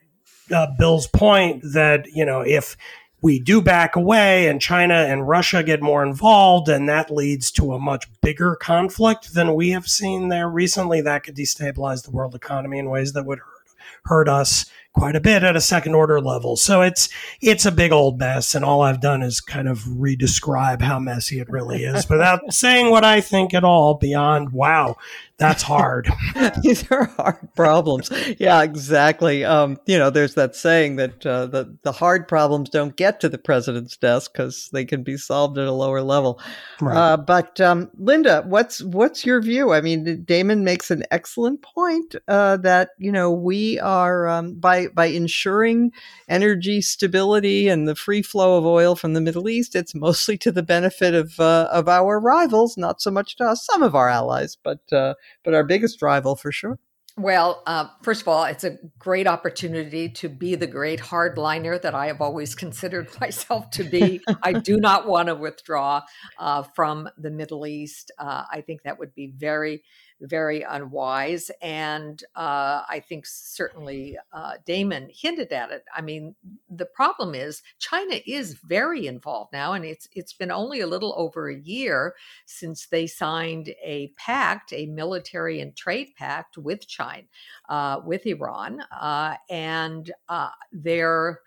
uh, 0.53 0.67
Bill's 0.77 1.07
point 1.07 1.63
that 1.73 2.05
you 2.13 2.25
know 2.25 2.41
if 2.41 2.77
we 3.21 3.39
do 3.39 3.61
back 3.61 3.95
away 3.95 4.47
and 4.47 4.61
China 4.61 4.93
and 4.93 5.27
Russia 5.27 5.63
get 5.63 5.81
more 5.81 6.03
involved, 6.03 6.69
and 6.69 6.87
that 6.87 7.11
leads 7.11 7.51
to 7.51 7.73
a 7.73 7.79
much 7.79 8.07
bigger 8.21 8.55
conflict 8.55 9.33
than 9.33 9.55
we 9.55 9.71
have 9.71 9.87
seen 9.87 10.29
there 10.29 10.49
recently. 10.49 11.01
That 11.01 11.23
could 11.23 11.35
destabilize 11.35 12.03
the 12.03 12.11
world 12.11 12.35
economy 12.35 12.79
in 12.79 12.89
ways 12.89 13.13
that 13.13 13.25
would 13.25 13.39
hurt, 13.39 13.67
hurt 14.05 14.29
us 14.29 14.65
quite 14.99 15.15
a 15.15 15.21
bit 15.21 15.43
at 15.43 15.55
a 15.55 15.61
second 15.61 15.95
order 15.95 16.19
level. 16.19 16.57
So 16.57 16.81
it's 16.81 17.09
it's 17.41 17.65
a 17.65 17.71
big 17.71 17.91
old 17.91 18.19
mess, 18.19 18.53
and 18.53 18.65
all 18.65 18.81
I've 18.81 19.01
done 19.01 19.21
is 19.21 19.39
kind 19.39 19.69
of 19.69 19.79
redescribe 19.79 20.81
how 20.81 20.99
messy 20.99 21.39
it 21.39 21.49
really 21.49 21.83
is 21.83 22.09
without 22.09 22.41
saying 22.53 22.91
what 22.91 23.05
I 23.05 23.21
think 23.21 23.53
at 23.53 23.63
all 23.63 23.93
beyond 23.93 24.51
wow, 24.51 24.97
that's 25.39 25.63
hard. 25.63 26.11
These 26.63 26.91
are 26.91 27.05
hard 27.05 27.47
problems. 27.55 28.11
Yeah, 28.39 28.61
exactly. 28.61 29.45
Um, 29.45 29.79
you 29.85 29.97
know, 29.97 30.09
there's 30.09 30.35
that 30.35 30.53
saying 30.53 30.97
that 30.97 31.25
uh, 31.25 31.45
the 31.45 31.77
the 31.83 31.93
hard 31.93 32.27
problems 32.27 32.69
don't 32.69 32.95
get 32.95 33.21
to 33.21 33.29
the 33.29 33.37
president's 33.37 33.95
desk 33.95 34.33
because 34.33 34.69
they 34.73 34.83
can 34.83 35.01
be 35.01 35.15
solved 35.15 35.57
at 35.57 35.65
a 35.65 35.71
lower 35.71 36.01
level. 36.01 36.41
Right. 36.81 36.95
Uh, 36.95 37.17
but 37.17 37.59
um, 37.61 37.89
Linda, 37.97 38.43
what's 38.47 38.83
what's 38.83 39.25
your 39.25 39.41
view? 39.41 39.71
I 39.71 39.79
mean, 39.79 40.23
Damon 40.25 40.65
makes 40.65 40.91
an 40.91 41.03
excellent 41.09 41.61
point 41.61 42.15
uh, 42.27 42.57
that 42.57 42.89
you 42.97 43.13
know 43.13 43.31
we 43.31 43.79
are 43.79 44.27
um, 44.27 44.55
by 44.55 44.87
by 44.93 45.07
ensuring 45.07 45.91
energy 46.27 46.81
stability 46.81 47.67
and 47.67 47.87
the 47.87 47.95
free 47.95 48.21
flow 48.21 48.57
of 48.57 48.65
oil 48.65 48.95
from 48.95 49.13
the 49.13 49.21
Middle 49.21 49.49
East, 49.49 49.75
it's 49.75 49.95
mostly 49.95 50.37
to 50.39 50.51
the 50.51 50.63
benefit 50.63 51.13
of 51.13 51.39
uh, 51.39 51.67
of 51.71 51.87
our 51.87 52.19
rivals, 52.19 52.77
not 52.77 53.01
so 53.01 53.11
much 53.11 53.35
to 53.37 53.45
us, 53.45 53.65
some 53.65 53.83
of 53.83 53.95
our 53.95 54.09
allies, 54.09 54.57
but 54.63 54.81
uh, 54.91 55.13
but 55.43 55.53
our 55.53 55.63
biggest 55.63 56.01
rival 56.01 56.35
for 56.35 56.51
sure. 56.51 56.79
Well, 57.19 57.63
uh, 57.67 57.89
first 58.01 58.21
of 58.21 58.29
all, 58.29 58.45
it's 58.45 58.63
a 58.63 58.77
great 58.97 59.27
opportunity 59.27 60.07
to 60.07 60.29
be 60.29 60.55
the 60.55 60.67
great 60.67 61.01
hardliner 61.01 61.81
that 61.81 61.93
I 61.93 62.07
have 62.07 62.21
always 62.21 62.55
considered 62.55 63.09
myself 63.19 63.69
to 63.71 63.83
be. 63.83 64.21
I 64.41 64.53
do 64.53 64.77
not 64.79 65.05
want 65.05 65.27
to 65.27 65.35
withdraw 65.35 66.03
uh, 66.37 66.63
from 66.63 67.09
the 67.17 67.29
Middle 67.29 67.67
East. 67.67 68.11
Uh, 68.17 68.43
I 68.49 68.61
think 68.61 68.83
that 68.83 68.99
would 68.99 69.13
be 69.13 69.33
very 69.35 69.83
very 70.21 70.61
unwise. 70.61 71.51
And 71.61 72.23
uh, 72.35 72.83
I 72.89 73.03
think 73.07 73.25
certainly 73.25 74.17
uh, 74.33 74.53
Damon 74.65 75.09
hinted 75.13 75.51
at 75.51 75.71
it. 75.71 75.83
I 75.95 76.01
mean, 76.01 76.35
the 76.69 76.85
problem 76.85 77.35
is 77.35 77.61
China 77.79 78.19
is 78.25 78.53
very 78.53 79.07
involved 79.07 79.53
now, 79.53 79.73
and 79.73 79.85
it's 79.85 80.07
it's 80.13 80.33
been 80.33 80.51
only 80.51 80.81
a 80.81 80.87
little 80.87 81.13
over 81.17 81.49
a 81.49 81.59
year 81.59 82.15
since 82.45 82.87
they 82.87 83.07
signed 83.07 83.73
a 83.83 84.11
pact, 84.17 84.73
a 84.73 84.85
military 84.87 85.61
and 85.61 85.75
trade 85.75 86.09
pact 86.17 86.57
with 86.57 86.87
China, 86.87 87.23
uh, 87.69 88.01
with 88.05 88.25
Iran, 88.25 88.81
uh, 88.91 89.35
and 89.49 90.11
uh, 90.27 90.49
their 90.71 91.39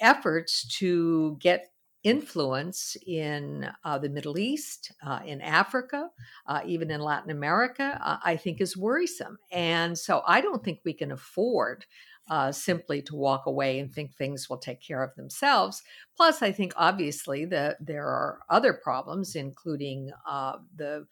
efforts 0.00 0.66
to 0.78 1.36
get 1.40 1.69
influence 2.02 2.96
in 3.06 3.70
uh, 3.84 3.98
the 3.98 4.08
Middle 4.08 4.38
East, 4.38 4.92
uh, 5.06 5.20
in 5.24 5.40
Africa, 5.40 6.08
uh, 6.46 6.60
even 6.64 6.90
in 6.90 7.00
Latin 7.00 7.30
America, 7.30 8.00
uh, 8.02 8.16
I 8.24 8.36
think 8.36 8.60
is 8.60 8.76
worrisome. 8.76 9.38
And 9.52 9.98
so 9.98 10.22
I 10.26 10.40
don't 10.40 10.64
think 10.64 10.80
we 10.84 10.94
can 10.94 11.12
afford 11.12 11.84
uh, 12.30 12.52
simply 12.52 13.02
to 13.02 13.16
walk 13.16 13.44
away 13.46 13.80
and 13.80 13.92
think 13.92 14.14
things 14.14 14.48
will 14.48 14.56
take 14.56 14.80
care 14.80 15.02
of 15.02 15.14
themselves. 15.16 15.82
Plus, 16.16 16.40
I 16.40 16.52
think 16.52 16.72
obviously 16.76 17.44
that 17.46 17.76
there 17.84 18.06
are 18.06 18.38
other 18.48 18.72
problems, 18.72 19.34
including 19.34 20.10
uh, 20.28 20.58
the 20.76 21.06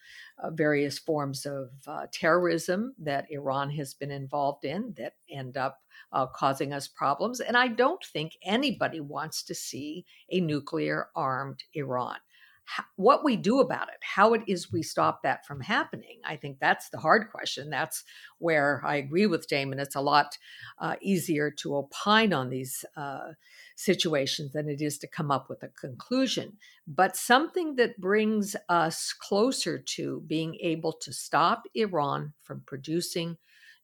various 0.53 0.99
forms 0.99 1.45
of 1.45 1.71
terrorism 2.13 2.95
that 3.01 3.27
Iran 3.31 3.71
has 3.71 3.95
been 3.95 4.13
involved 4.13 4.65
in 4.65 4.95
that 4.97 5.15
end 5.29 5.57
up 5.57 5.81
uh, 6.13 6.27
causing 6.27 6.73
us 6.73 6.89
problems. 6.89 7.41
And 7.41 7.57
I 7.57 7.69
don't 7.69 8.05
think 8.05 8.33
anybody 8.43 9.01
wants 9.01 9.43
to 9.45 9.55
see 9.55 10.05
a 10.31 10.41
nuclear 10.41 11.09
armed 11.17 11.65
Iran. 11.75 12.17
What 12.97 13.25
we 13.25 13.37
do 13.37 13.61
about 13.61 13.89
it, 13.89 13.99
how 14.03 14.35
it 14.35 14.43
is 14.47 14.73
we 14.73 14.83
stop 14.83 15.23
that 15.23 15.47
from 15.47 15.61
happening, 15.61 16.21
I 16.25 16.37
think 16.37 16.59
that's 16.61 16.91
the 16.91 16.99
hard 16.99 17.31
question. 17.31 17.71
That's 17.71 18.05
where 18.39 18.83
I 18.85 18.97
agree 18.97 19.27
with 19.27 19.49
Damon. 19.49 19.79
It's 19.79 19.97
a 19.97 20.01
lot 20.01 20.37
uh, 20.79 20.97
easier 21.01 21.51
to 21.51 21.77
opine 21.77 22.33
on 22.33 22.51
these 22.51 22.85
uh, 22.97 23.33
situations 23.77 24.53
than 24.53 24.69
it 24.69 24.81
is 24.81 24.99
to 24.99 25.07
come 25.09 25.31
up 25.31 25.49
with 25.49 25.63
a 25.63 25.69
conclusion. 25.69 26.57
But 26.87 27.17
something 27.17 27.77
that 27.77 28.01
brings 28.01 28.57
us 28.69 29.13
closer 29.13 29.79
to 29.79 30.23
being 30.27 30.57
able 30.61 30.93
to 30.93 31.13
stop 31.13 31.65
Iran 31.75 32.33
from 32.43 32.63
producing 32.67 33.37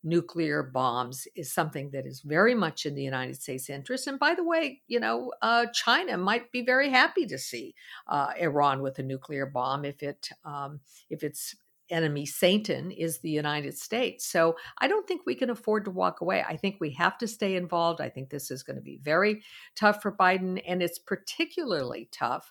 nuclear 0.05 0.63
bombs 0.63 1.27
is 1.35 1.53
something 1.53 1.91
that 1.91 2.07
is 2.07 2.21
very 2.21 2.55
much 2.55 2.87
in 2.87 2.95
the 2.95 3.03
United 3.03 3.41
States' 3.41 3.71
interest. 3.71 4.07
And 4.07 4.19
by 4.19 4.35
the 4.35 4.45
way, 4.45 4.83
you 4.87 5.01
know, 5.01 5.33
uh, 5.43 5.67
China 5.73 6.17
might 6.19 6.53
be 6.53 6.63
very 6.63 6.91
happy 6.91 7.27
to 7.27 7.39
see 7.39 7.75
uh, 8.07 8.33
Iran 8.39 8.83
with 8.83 8.99
a 8.99 9.03
nuclear 9.03 9.47
bomb 9.47 9.85
if 9.85 10.03
it 10.03 10.29
um, 10.45 10.81
if 11.11 11.25
its 11.25 11.57
enemy 11.91 12.25
Satan 12.25 12.91
is 12.91 13.19
the 13.19 13.31
United 13.31 13.77
States. 13.77 14.27
So 14.27 14.57
I 14.79 14.89
don't 14.89 15.07
think 15.07 15.23
we 15.27 15.35
can 15.35 15.51
afford 15.51 15.85
to 15.85 15.91
walk 15.91 16.21
away. 16.21 16.43
I 16.47 16.57
think 16.57 16.77
we 16.81 16.91
have 16.93 17.19
to 17.19 17.29
stay 17.29 17.57
involved. 17.57 18.01
I 18.01 18.09
think 18.09 18.31
this 18.31 18.51
is 18.51 18.63
going 18.63 18.77
to 18.77 18.83
be 18.83 18.99
very 19.03 19.43
tough 19.77 20.01
for 20.01 20.13
Biden, 20.13 20.63
and 20.67 20.83
it's 20.83 20.99
particularly 20.99 22.09
tough 22.11 22.51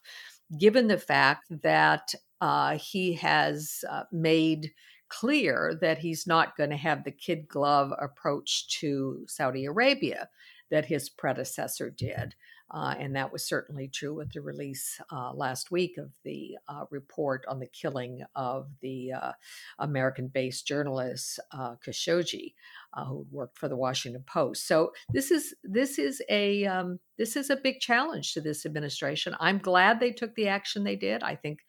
given 0.60 0.88
the 0.88 0.98
fact 0.98 1.48
that 1.64 2.14
uh, 2.42 2.78
he 2.78 3.14
has 3.14 3.84
uh, 3.90 4.04
made 4.12 4.72
clear 5.20 5.78
that 5.82 6.00
he's 6.00 6.26
not 6.26 6.58
going 6.58 6.70
to 6.70 6.78
have 6.78 7.04
the 7.04 7.12
kid 7.12 7.48
glove 7.48 7.92
approach 8.02 8.68
to 8.80 9.24
Saudi 9.28 9.66
Arabia 9.66 10.30
that 10.72 10.86
his 10.86 11.10
predecessor 11.10 11.90
did. 11.90 12.36
Uh, 12.72 12.96
and 12.98 13.16
that 13.16 13.32
was 13.32 13.46
certainly 13.48 13.88
true 13.88 14.16
with 14.16 14.32
the 14.34 14.42
release 14.42 15.00
uh, 15.12 15.32
last 15.34 15.70
week 15.70 15.98
of 16.00 16.10
the 16.24 16.58
uh, 16.68 16.86
report 16.90 17.46
on 17.48 17.60
the 17.60 17.68
killing 17.68 18.24
of 18.36 18.68
the 18.82 19.12
uh, 19.12 19.32
American 19.78 20.28
based 20.28 20.66
journalist 20.66 21.40
uh, 21.52 21.76
Khashoggi, 21.86 22.56
uh, 22.94 23.06
who 23.06 23.28
worked 23.30 23.60
for 23.60 23.68
the 23.68 23.76
Washington 23.76 24.24
Post. 24.26 24.68
So 24.68 24.92
this 25.12 25.30
is 25.30 25.54
this 25.64 26.00
is 26.00 26.20
a 26.30 26.66
um, 26.66 27.00
this 27.20 27.36
is 27.36 27.52
a 27.52 27.58
big 27.58 27.80
challenge 27.80 28.34
to 28.34 28.42
this 28.42 28.66
administration. 28.66 29.36
I'm 29.40 29.60
glad 29.60 30.00
they 30.00 30.12
took 30.12 30.34
the 30.34 30.48
action 30.48 30.84
they 30.84 30.96
did. 30.96 31.22
I 31.22 31.36
think 31.36 31.60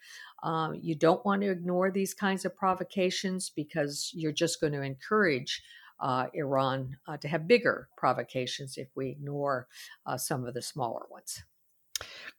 um, 0.44 0.78
you 0.80 0.94
don't 0.94 1.24
want 1.24 1.42
to 1.42 1.50
ignore 1.50 1.90
these 1.90 2.14
kinds 2.14 2.44
of 2.44 2.54
provocations 2.54 3.50
because 3.50 4.12
you're 4.14 4.30
just 4.30 4.61
going 4.61 4.74
to 4.74 4.83
encourage 4.83 5.62
uh, 6.00 6.26
Iran 6.35 6.96
uh, 7.09 7.16
to 7.16 7.28
have 7.28 7.48
bigger 7.48 7.88
provocations 7.96 8.76
if 8.76 8.88
we 8.94 9.09
ignore 9.09 9.66
uh, 10.07 10.18
some 10.18 10.44
of 10.44 10.52
the 10.52 10.62
smaller 10.62 11.02
ones. 11.11 11.42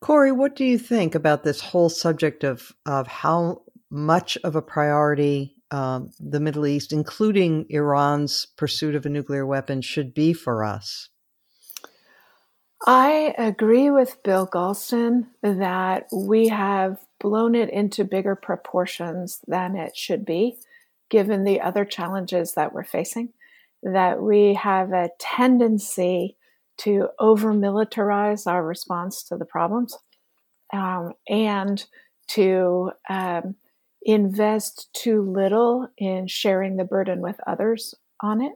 Kori, 0.02 0.32
what 0.32 0.56
do 0.56 0.64
you 0.64 0.78
think 0.78 1.16
about 1.16 1.44
this 1.44 1.62
whole 1.62 1.90
subject 1.90 2.44
of 2.44 2.72
of 2.86 3.08
how 3.08 3.64
much 3.90 4.38
of 4.44 4.56
a 4.56 4.62
priority 4.62 5.56
um, 5.72 6.12
the 6.20 6.40
Middle 6.40 6.68
East, 6.68 6.94
including 6.94 7.66
Iran's 7.70 8.46
pursuit 8.46 8.96
of 8.96 9.06
a 9.06 9.10
nuclear 9.10 9.46
weapon, 9.46 9.82
should 9.82 10.14
be 10.14 10.34
for 10.34 10.64
us? 10.64 11.10
I 12.86 13.34
agree 13.38 13.90
with 13.90 14.22
Bill 14.22 14.46
Galston 14.46 15.28
that 15.42 16.08
we 16.14 16.50
have 16.50 17.00
blown 17.20 17.56
it 17.56 17.70
into 17.70 18.04
bigger 18.04 18.36
proportions 18.36 19.40
than 19.48 19.76
it 19.76 19.96
should 19.96 20.26
be, 20.26 20.58
given 21.10 21.44
the 21.44 21.62
other 21.62 21.86
challenges 21.86 22.54
that 22.54 22.74
we're 22.74 22.84
facing. 22.84 23.34
That 23.84 24.22
we 24.22 24.56
have 24.56 24.92
a 24.94 25.12
tendency 25.20 26.38
to 26.78 27.10
over 27.20 27.54
militarize 27.54 28.48
our 28.48 28.64
response 28.66 29.24
to 29.24 29.38
the 29.38 29.46
problems 29.46 29.98
um, 30.74 31.14
and 31.30 31.86
to 32.28 32.92
um, 33.10 33.56
invest 34.02 34.90
too 34.94 35.22
little 35.22 35.88
in 35.98 36.28
sharing 36.28 36.78
the 36.78 36.84
burden 36.84 37.22
with 37.22 37.40
others 37.48 37.96
on 38.22 38.42
it. 38.42 38.54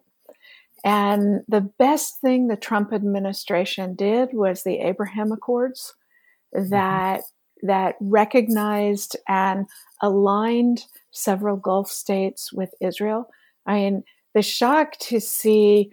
And 0.83 1.41
the 1.47 1.61
best 1.61 2.21
thing 2.21 2.47
the 2.47 2.55
Trump 2.55 2.93
administration 2.93 3.95
did 3.95 4.29
was 4.33 4.63
the 4.63 4.79
Abraham 4.79 5.31
Accords 5.31 5.93
mm-hmm. 6.55 6.69
that. 6.69 7.21
That 7.63 7.95
recognized 7.99 9.15
and 9.27 9.67
aligned 10.01 10.85
several 11.11 11.57
Gulf 11.57 11.89
states 11.89 12.53
with 12.53 12.71
Israel. 12.81 13.29
I 13.65 13.73
mean, 13.75 14.03
the 14.33 14.41
shock 14.41 14.97
to 14.99 15.19
see 15.19 15.91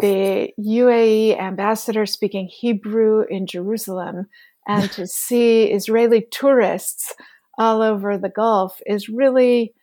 the 0.00 0.50
UAE 0.58 1.38
ambassador 1.40 2.06
speaking 2.06 2.48
Hebrew 2.48 3.24
in 3.28 3.46
Jerusalem 3.46 4.26
and 4.66 4.90
to 4.92 5.06
see 5.06 5.64
Israeli 5.64 6.26
tourists 6.30 7.14
all 7.58 7.82
over 7.82 8.18
the 8.18 8.28
Gulf 8.28 8.80
is 8.86 9.08
really 9.08 9.74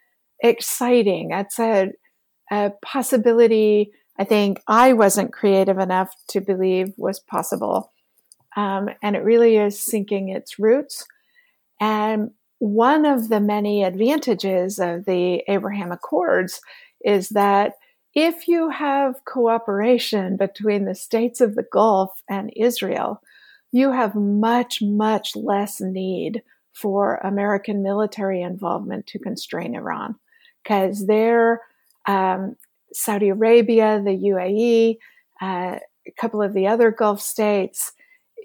exciting. 0.42 1.30
That's 1.30 1.60
a 1.60 1.92
a 2.50 2.72
possibility 2.82 3.92
I 4.20 4.24
think 4.24 4.62
I 4.68 4.94
wasn't 4.94 5.34
creative 5.34 5.78
enough 5.78 6.14
to 6.30 6.42
believe 6.42 6.94
was 6.98 7.20
possible. 7.20 7.92
Um, 8.56 8.90
and 9.02 9.16
it 9.16 9.24
really 9.24 9.58
is 9.58 9.80
sinking 9.80 10.30
its 10.30 10.58
roots. 10.58 11.06
And 11.80 12.32
one 12.60 13.06
of 13.06 13.30
the 13.30 13.40
many 13.40 13.84
advantages 13.84 14.80
of 14.80 15.06
the 15.06 15.44
Abraham 15.48 15.92
Accords 15.92 16.60
is 17.06 17.30
that 17.30 17.74
if 18.16 18.48
you 18.48 18.70
have 18.70 19.24
cooperation 19.26 20.38
between 20.38 20.86
the 20.86 20.96
states 20.96 21.40
of 21.40 21.54
the 21.54 21.66
Gulf 21.72 22.24
and 22.28 22.52
Israel, 22.56 23.22
you 23.72 23.92
have 23.92 24.16
much, 24.16 24.82
much 24.82 25.36
less 25.36 25.80
need 25.80 26.42
for 26.74 27.18
American 27.18 27.84
military 27.84 28.42
involvement 28.42 29.06
to 29.08 29.20
constrain 29.20 29.76
Iran 29.76 30.16
because 30.64 31.06
their 31.06 31.62
um, 32.08 32.56
Saudi 32.94 33.30
Arabia, 33.30 34.02
the 34.04 34.12
UAE, 34.12 34.98
uh, 35.42 35.80
a 36.08 36.12
couple 36.20 36.42
of 36.42 36.54
the 36.54 36.68
other 36.68 36.92
Gulf 36.92 37.22
states, 37.22 37.92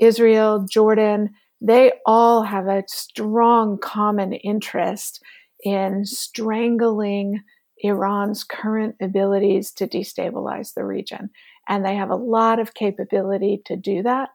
Israel, 0.01 0.67
Jordan, 0.69 1.31
they 1.61 1.93
all 2.07 2.43
have 2.43 2.67
a 2.67 2.85
strong 2.89 3.79
common 3.79 4.33
interest 4.33 5.23
in 5.65 6.05
strangling 6.05 7.43
Iran's 7.79 8.45
current 8.45 8.97
abilities 9.01 9.73
to 9.73 9.87
destabilize 9.87 10.75
the 10.75 10.85
region. 10.85 11.31
And 11.69 11.85
they 11.85 11.95
have 11.95 12.11
a 12.11 12.17
lot 12.17 12.59
of 12.59 12.75
capability 12.75 13.63
to 13.67 13.77
do 13.77 14.03
that. 14.03 14.31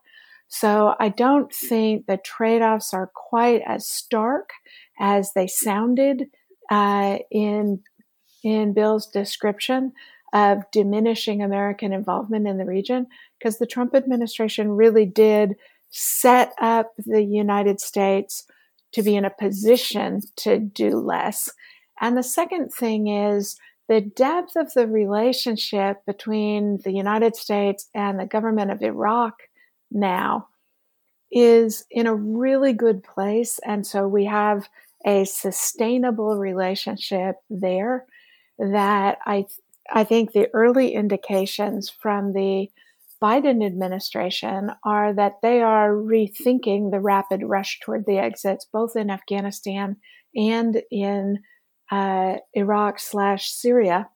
So 0.47 0.95
I 0.99 1.09
don't 1.09 1.51
think 1.53 2.05
the 2.05 2.17
trade 2.17 2.61
offs 2.61 2.93
are 2.93 3.11
quite 3.13 3.61
as 3.67 3.87
stark 3.87 4.51
as 4.99 5.33
they 5.33 5.47
sounded 5.47 6.27
uh, 6.71 7.17
in 7.31 7.81
in 8.43 8.73
Bill's 8.73 9.07
description. 9.07 9.91
Of 10.33 10.69
diminishing 10.71 11.41
American 11.41 11.93
involvement 11.93 12.47
in 12.47 12.57
the 12.57 12.65
region 12.65 13.07
because 13.37 13.57
the 13.57 13.65
Trump 13.65 13.95
administration 13.95 14.71
really 14.71 15.05
did 15.05 15.55
set 15.89 16.53
up 16.59 16.93
the 16.97 17.23
United 17.23 17.79
States 17.79 18.45
to 18.91 19.01
be 19.03 19.15
in 19.15 19.25
a 19.25 19.29
position 19.29 20.21
to 20.35 20.59
do 20.59 20.97
less. 20.99 21.49
And 21.99 22.17
the 22.17 22.23
second 22.23 22.73
thing 22.73 23.07
is 23.07 23.57
the 23.87 24.01
depth 24.01 24.55
of 24.55 24.73
the 24.73 24.87
relationship 24.87 26.05
between 26.05 26.79
the 26.83 26.91
United 26.91 27.35
States 27.35 27.89
and 27.93 28.19
the 28.19 28.25
government 28.25 28.71
of 28.71 28.81
Iraq 28.81 29.43
now 29.89 30.47
is 31.31 31.85
in 31.89 32.07
a 32.07 32.15
really 32.15 32.73
good 32.73 33.03
place. 33.03 33.59
And 33.65 33.85
so 33.85 34.07
we 34.07 34.25
have 34.25 34.67
a 35.05 35.25
sustainable 35.25 36.37
relationship 36.37 37.37
there 37.49 38.05
that 38.59 39.19
I, 39.25 39.45
I 39.91 40.03
think 40.03 40.31
the 40.31 40.49
early 40.53 40.93
indications 40.93 41.89
from 41.89 42.33
the 42.33 42.69
Biden 43.21 43.65
administration 43.65 44.71
are 44.83 45.13
that 45.13 45.41
they 45.41 45.61
are 45.61 45.91
rethinking 45.91 46.91
the 46.91 46.99
rapid 46.99 47.41
rush 47.43 47.79
toward 47.79 48.05
the 48.05 48.17
exits, 48.17 48.65
both 48.71 48.95
in 48.95 49.09
Afghanistan 49.09 49.97
and 50.35 50.81
in 50.91 51.39
uh, 51.89 52.35
Iraq 52.53 52.99
slash 52.99 53.49
Syria, 53.49 54.09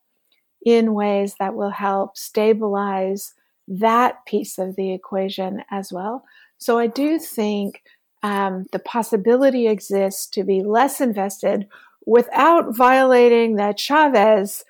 in 0.64 0.94
ways 0.94 1.36
that 1.40 1.56
will 1.56 1.72
help 1.72 2.16
stabilize 2.16 3.34
that 3.68 4.26
piece 4.26 4.60
of 4.60 4.76
the 4.76 4.94
equation 4.94 5.64
as 5.72 5.92
well. 5.92 6.24
So 6.58 6.78
I 6.78 6.88
do 6.88 7.18
think 7.18 7.82
um, 8.22 8.66
the 8.72 8.80
possibility 8.80 9.68
exists 9.68 10.28
to 10.28 10.44
be 10.44 10.62
less 10.62 11.02
invested 11.02 11.68
without 12.06 12.76
violating 12.76 13.56
the 13.56 13.74
Chavez 13.76 14.64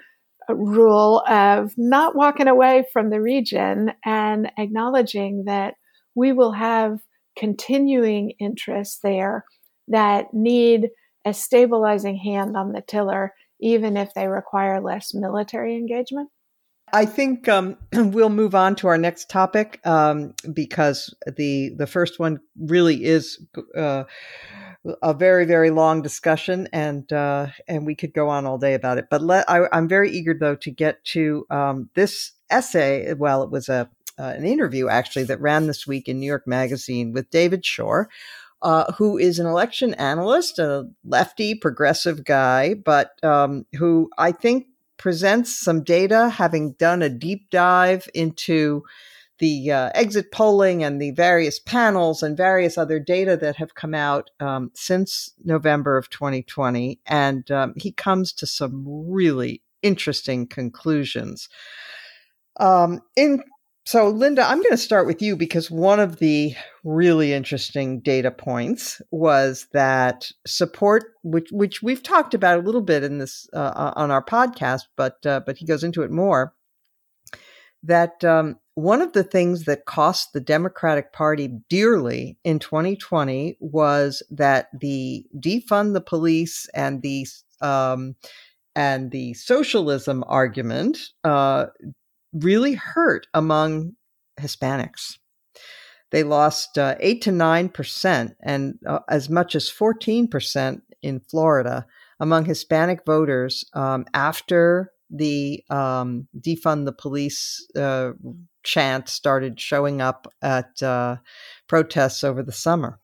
rule 0.49 1.23
of 1.27 1.73
not 1.77 2.15
walking 2.15 2.47
away 2.47 2.85
from 2.91 3.09
the 3.09 3.21
region 3.21 3.91
and 4.05 4.51
acknowledging 4.57 5.45
that 5.45 5.75
we 6.15 6.33
will 6.33 6.51
have 6.51 6.99
continuing 7.37 8.31
interests 8.39 8.99
there 9.03 9.45
that 9.87 10.33
need 10.33 10.89
a 11.25 11.33
stabilizing 11.33 12.17
hand 12.17 12.57
on 12.57 12.71
the 12.71 12.81
tiller, 12.81 13.33
even 13.59 13.95
if 13.95 14.13
they 14.13 14.27
require 14.27 14.81
less 14.81 15.13
military 15.13 15.75
engagement? 15.75 16.29
I 16.93 17.05
think 17.05 17.47
um, 17.47 17.77
we'll 17.93 18.29
move 18.29 18.55
on 18.55 18.75
to 18.77 18.87
our 18.87 18.97
next 18.97 19.29
topic 19.29 19.79
um, 19.85 20.33
because 20.53 21.13
the 21.37 21.69
the 21.77 21.87
first 21.87 22.19
one 22.19 22.39
really 22.59 23.03
is 23.03 23.39
uh, 23.75 24.03
a 25.01 25.13
very 25.13 25.45
very 25.45 25.69
long 25.69 26.01
discussion, 26.01 26.67
and 26.73 27.11
uh, 27.13 27.47
and 27.67 27.85
we 27.85 27.95
could 27.95 28.13
go 28.13 28.29
on 28.29 28.45
all 28.45 28.57
day 28.57 28.73
about 28.73 28.97
it. 28.97 29.07
But 29.09 29.21
let, 29.21 29.49
I, 29.49 29.67
am 29.71 29.87
very 29.87 30.11
eager 30.11 30.33
though 30.33 30.55
to 30.55 30.71
get 30.71 31.03
to 31.05 31.45
um, 31.49 31.89
this 31.93 32.31
essay. 32.49 33.13
Well, 33.13 33.43
it 33.43 33.51
was 33.51 33.69
a 33.69 33.89
uh, 34.19 34.33
an 34.35 34.45
interview 34.45 34.87
actually 34.87 35.23
that 35.25 35.41
ran 35.41 35.67
this 35.67 35.87
week 35.87 36.07
in 36.07 36.19
New 36.19 36.25
York 36.27 36.47
Magazine 36.47 37.13
with 37.13 37.29
David 37.29 37.65
Shor 37.65 38.09
Uh, 38.61 38.91
who 38.93 39.17
is 39.17 39.39
an 39.39 39.47
election 39.47 39.95
analyst, 39.95 40.59
a 40.59 40.87
lefty 41.03 41.55
progressive 41.55 42.23
guy, 42.23 42.75
but 42.75 43.23
um, 43.23 43.65
who 43.77 44.09
I 44.19 44.31
think 44.31 44.67
presents 44.97 45.59
some 45.59 45.83
data, 45.83 46.29
having 46.29 46.73
done 46.73 47.01
a 47.01 47.09
deep 47.09 47.49
dive 47.49 48.07
into 48.13 48.83
the 49.41 49.71
uh, 49.71 49.89
exit 49.95 50.31
polling 50.31 50.83
and 50.83 51.01
the 51.01 51.11
various 51.11 51.59
panels 51.59 52.21
and 52.21 52.37
various 52.37 52.77
other 52.77 52.99
data 52.99 53.35
that 53.35 53.55
have 53.57 53.73
come 53.73 53.95
out 53.95 54.29
um, 54.39 54.71
since 54.75 55.33
November 55.43 55.97
of 55.97 56.09
2020. 56.11 56.99
And 57.07 57.49
um, 57.49 57.73
he 57.75 57.91
comes 57.91 58.31
to 58.33 58.45
some 58.45 58.85
really 58.87 59.63
interesting 59.81 60.47
conclusions. 60.47 61.49
Um, 62.59 63.01
in 63.15 63.41
so, 63.83 64.09
Linda, 64.09 64.43
I'm 64.43 64.59
going 64.59 64.69
to 64.69 64.77
start 64.77 65.07
with 65.07 65.23
you 65.23 65.35
because 65.35 65.71
one 65.71 65.99
of 65.99 66.19
the 66.19 66.53
really 66.83 67.33
interesting 67.33 67.99
data 67.99 68.29
points 68.29 69.01
was 69.09 69.65
that 69.73 70.31
support, 70.45 71.15
which 71.23 71.49
which 71.51 71.81
we've 71.81 72.03
talked 72.03 72.35
about 72.35 72.59
a 72.59 72.61
little 72.61 72.83
bit 72.83 73.03
in 73.03 73.17
this 73.17 73.49
uh, 73.53 73.91
on 73.95 74.11
our 74.11 74.23
podcast, 74.23 74.83
but 74.95 75.25
uh, 75.25 75.41
but 75.47 75.57
he 75.57 75.65
goes 75.65 75.83
into 75.83 76.03
it 76.03 76.11
more. 76.11 76.53
That 77.81 78.23
um, 78.23 78.59
one 78.81 79.01
of 79.01 79.13
the 79.13 79.23
things 79.23 79.65
that 79.65 79.85
cost 79.85 80.33
the 80.33 80.41
Democratic 80.41 81.13
Party 81.13 81.47
dearly 81.69 82.37
in 82.43 82.57
2020 82.57 83.57
was 83.59 84.23
that 84.31 84.69
the 84.79 85.25
defund 85.37 85.93
the 85.93 86.01
police 86.01 86.67
and 86.73 87.01
the 87.01 87.27
um, 87.61 88.15
and 88.75 89.11
the 89.11 89.33
socialism 89.35 90.23
argument 90.27 90.97
uh, 91.23 91.67
really 92.33 92.73
hurt 92.73 93.27
among 93.33 93.93
Hispanics. 94.39 95.17
They 96.09 96.23
lost 96.23 96.77
uh, 96.77 96.95
8 96.99 97.21
to 97.23 97.29
9% 97.31 98.35
and 98.41 98.79
uh, 98.87 98.99
as 99.07 99.29
much 99.29 99.55
as 99.55 99.69
14% 99.69 100.81
in 101.01 101.19
Florida 101.19 101.85
among 102.19 102.45
Hispanic 102.45 103.05
voters 103.05 103.63
um, 103.73 104.05
after 104.13 104.91
the 105.11 105.63
um, 105.69 106.27
defund 106.39 106.85
the 106.85 106.93
police 106.93 107.67
uh, 107.75 108.11
chant 108.63 109.09
started 109.09 109.59
showing 109.59 110.01
up 110.01 110.27
at 110.41 110.81
uh, 110.81 111.17
protests 111.67 112.23
over 112.23 112.41
the 112.41 112.51
summer. 112.51 112.99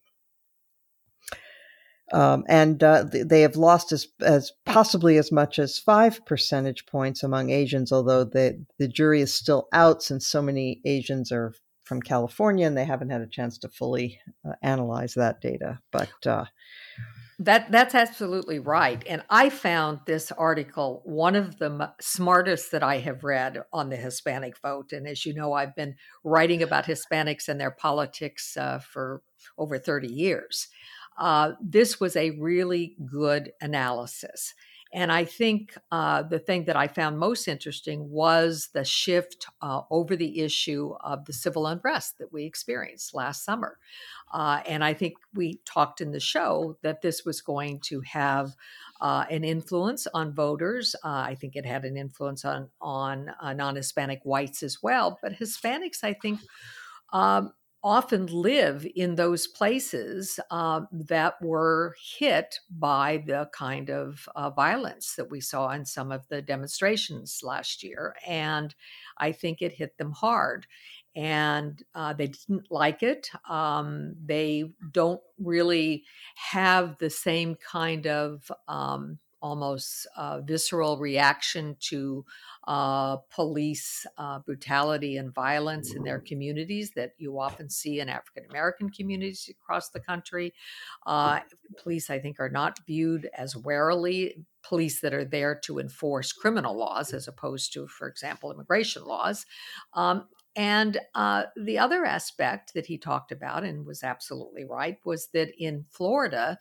Um, 2.14 2.46
and 2.48 2.82
uh, 2.82 3.04
they 3.12 3.42
have 3.42 3.58
lost 3.58 3.92
as, 3.92 4.08
as 4.22 4.54
possibly 4.66 5.18
as 5.18 5.30
much 5.30 5.60
as 5.60 5.78
five 5.78 6.26
percentage 6.26 6.86
points 6.86 7.22
among 7.22 7.50
Asians, 7.50 7.92
although 7.92 8.24
the, 8.24 8.64
the 8.80 8.88
jury 8.88 9.20
is 9.20 9.34
still 9.34 9.68
out 9.74 10.02
since 10.02 10.26
so 10.26 10.42
many 10.42 10.80
Asians 10.86 11.34
are 11.34 11.54
from 11.84 12.02
California 12.02 12.66
and 12.66 12.78
they 12.78 12.86
haven't 12.86 13.10
had 13.10 13.22
a 13.22 13.28
chance 13.28 13.58
to 13.58 13.70
fully 13.70 14.20
uh, 14.48 14.54
analyze 14.62 15.16
that 15.16 15.42
data. 15.42 15.80
But 15.92 16.12
uh, 16.26 16.46
that 17.40 17.72
that's 17.72 17.94
absolutely 17.94 18.58
right. 18.60 19.04
And 19.08 19.24
I 19.30 19.50
found 19.50 20.00
this 20.08 20.32
article 20.32 21.02
one 21.06 21.36
of 21.36 21.60
the 21.60 21.66
m- 21.66 21.92
smartest 22.02 22.72
that 22.72 22.82
I 22.82 22.98
have 22.98 23.24
read 23.24 23.62
on 23.72 23.90
the 23.90 23.96
Hispanic 23.96 24.58
vote. 24.58 24.92
And 24.92 25.08
as 25.08 25.26
you 25.26 25.34
know, 25.36 25.54
I've 25.54 25.76
been 25.76 25.96
writing 26.24 26.64
about 26.64 26.86
Hispanics 26.86 27.48
and 27.48 27.60
their 27.62 27.72
politics 27.72 28.58
uh, 28.58 28.80
for 28.80 29.22
over 29.58 29.78
30 29.78 30.08
years 30.12 30.68
uh, 31.18 31.54
this 31.62 32.00
was 32.00 32.16
a 32.16 32.32
really 32.32 32.96
good 33.06 33.52
analysis. 33.60 34.54
And 34.94 35.12
I 35.12 35.26
think 35.26 35.76
uh, 35.92 36.24
the 36.24 36.40
thing 36.40 36.66
that 36.66 36.76
I 36.76 36.88
found 36.88 37.20
most 37.20 37.48
interesting 37.48 38.10
was 38.10 38.70
the 38.74 38.84
shift 38.84 39.48
uh, 39.62 39.82
over 39.92 40.16
the 40.16 40.40
issue 40.40 40.94
of 41.02 41.26
the 41.26 41.34
civil 41.34 41.68
unrest 41.68 42.18
that 42.20 42.32
we 42.32 42.46
experienced 42.46 43.14
last 43.14 43.44
summer. 43.44 43.78
Uh, 44.32 44.62
and 44.68 44.84
I 44.84 44.94
think 44.94 45.16
we 45.34 45.62
talked 45.66 46.02
in 46.02 46.12
the 46.12 46.20
show 46.20 46.78
that 46.82 47.02
this 47.02 47.26
was 47.26 47.42
going 47.42 47.80
to 47.82 48.02
have 48.02 48.56
uh, 49.02 49.26
an 49.30 49.44
influence 49.44 50.08
on 50.14 50.34
voters. 50.34 50.96
Uh, 51.04 51.24
I 51.28 51.36
think 51.36 51.56
it 51.56 51.66
had 51.66 51.86
an 51.86 51.98
influence 51.98 52.44
on 52.44 52.70
on 52.82 53.30
uh, 53.42 53.54
non-Hispanic 53.54 54.22
whites 54.24 54.64
as 54.64 54.82
well, 54.82 55.20
but 55.22 55.34
Hispanics, 55.34 56.04
I 56.04 56.14
think. 56.14 56.40
Um, 57.14 57.54
often 57.84 58.26
live 58.26 58.88
in 58.96 59.16
those 59.16 59.48
places 59.48 60.40
uh, 60.52 60.82
that 60.92 61.42
were 61.42 61.96
hit 62.18 62.60
by 62.70 63.24
the 63.26 63.50
kind 63.54 63.90
of 63.90 64.28
uh, 64.36 64.50
violence 64.50 65.16
that 65.16 65.30
we 65.30 65.40
saw 65.40 65.70
in 65.72 65.86
some 65.86 66.12
of 66.12 66.28
the 66.28 66.42
demonstrations 66.42 67.42
last 67.44 67.84
year. 67.84 68.16
And 68.26 68.74
I 69.18 69.32
think 69.32 69.62
it 69.62 69.74
hit 69.74 69.98
them 69.98 70.12
hard. 70.12 70.68
And 71.16 71.82
uh, 71.96 72.14
they 72.14 72.28
didn't 72.28 72.72
like 72.72 73.02
it. 73.02 73.30
Um, 73.50 74.16
they 74.24 74.72
don't 74.92 75.22
really 75.40 76.04
have 76.36 76.98
the 77.00 77.10
same 77.10 77.56
kind 77.56 78.06
of 78.06 78.52
um, 78.68 79.18
almost 79.42 80.08
uh, 80.16 80.42
visceral 80.42 80.98
reaction 80.98 81.76
to 81.80 82.26
uh, 82.68 83.18
police 83.34 84.06
uh, 84.18 84.40
brutality 84.40 85.18
and 85.18 85.34
violence 85.34 85.94
in 85.94 86.04
their 86.04 86.20
communities 86.20 86.92
that 86.96 87.12
you 87.18 87.40
often 87.40 87.70
see 87.70 88.00
in 88.00 88.10
African 88.10 88.44
American 88.50 88.90
communities 88.90 89.50
across 89.50 89.90
the 89.90 90.00
country. 90.00 90.54
Uh, 91.06 91.40
police, 91.82 92.10
I 92.10 92.20
think, 92.20 92.40
are 92.40 92.50
not 92.50 92.80
viewed 92.86 93.30
as 93.38 93.56
warily. 93.56 94.36
Police 94.64 95.00
that 95.02 95.14
are 95.14 95.26
there 95.26 95.60
to 95.64 95.80
enforce 95.80 96.34
criminal 96.34 96.78
laws 96.78 97.14
as 97.14 97.28
opposed 97.28 97.72
to, 97.74 97.88
for 97.88 98.08
example, 98.08 98.52
immigration 98.52 99.06
laws. 99.06 99.46
Um, 99.94 100.28
and 100.58 101.00
uh, 101.14 101.44
the 101.56 101.78
other 101.78 102.04
aspect 102.04 102.74
that 102.74 102.88
he 102.88 102.98
talked 102.98 103.32
about 103.32 103.64
and 103.64 103.86
was 103.86 104.04
absolutely 104.04 104.66
right 104.66 104.98
was 105.06 105.28
that 105.34 105.50
in 105.58 105.86
Florida, 105.92 106.58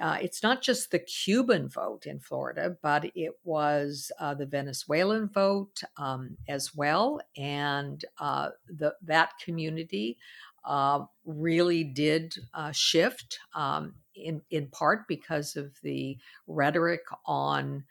uh, 0.00 0.18
it's 0.20 0.42
not 0.42 0.62
just 0.62 0.90
the 0.90 0.98
Cuban 0.98 1.68
vote 1.68 2.06
in 2.06 2.18
Florida, 2.18 2.76
but 2.82 3.04
it 3.14 3.32
was 3.44 4.10
uh, 4.18 4.34
the 4.34 4.46
Venezuelan 4.46 5.28
vote 5.28 5.82
um, 5.96 6.36
as 6.48 6.74
well, 6.74 7.20
and 7.36 8.04
uh, 8.18 8.50
the, 8.66 8.94
that 9.02 9.32
community 9.42 10.18
uh, 10.64 11.04
really 11.24 11.84
did 11.84 12.34
uh, 12.54 12.72
shift 12.72 13.38
um, 13.54 13.94
in 14.16 14.42
in 14.50 14.66
part 14.68 15.06
because 15.06 15.56
of 15.56 15.80
the 15.82 16.16
rhetoric 16.46 17.02
on 17.26 17.84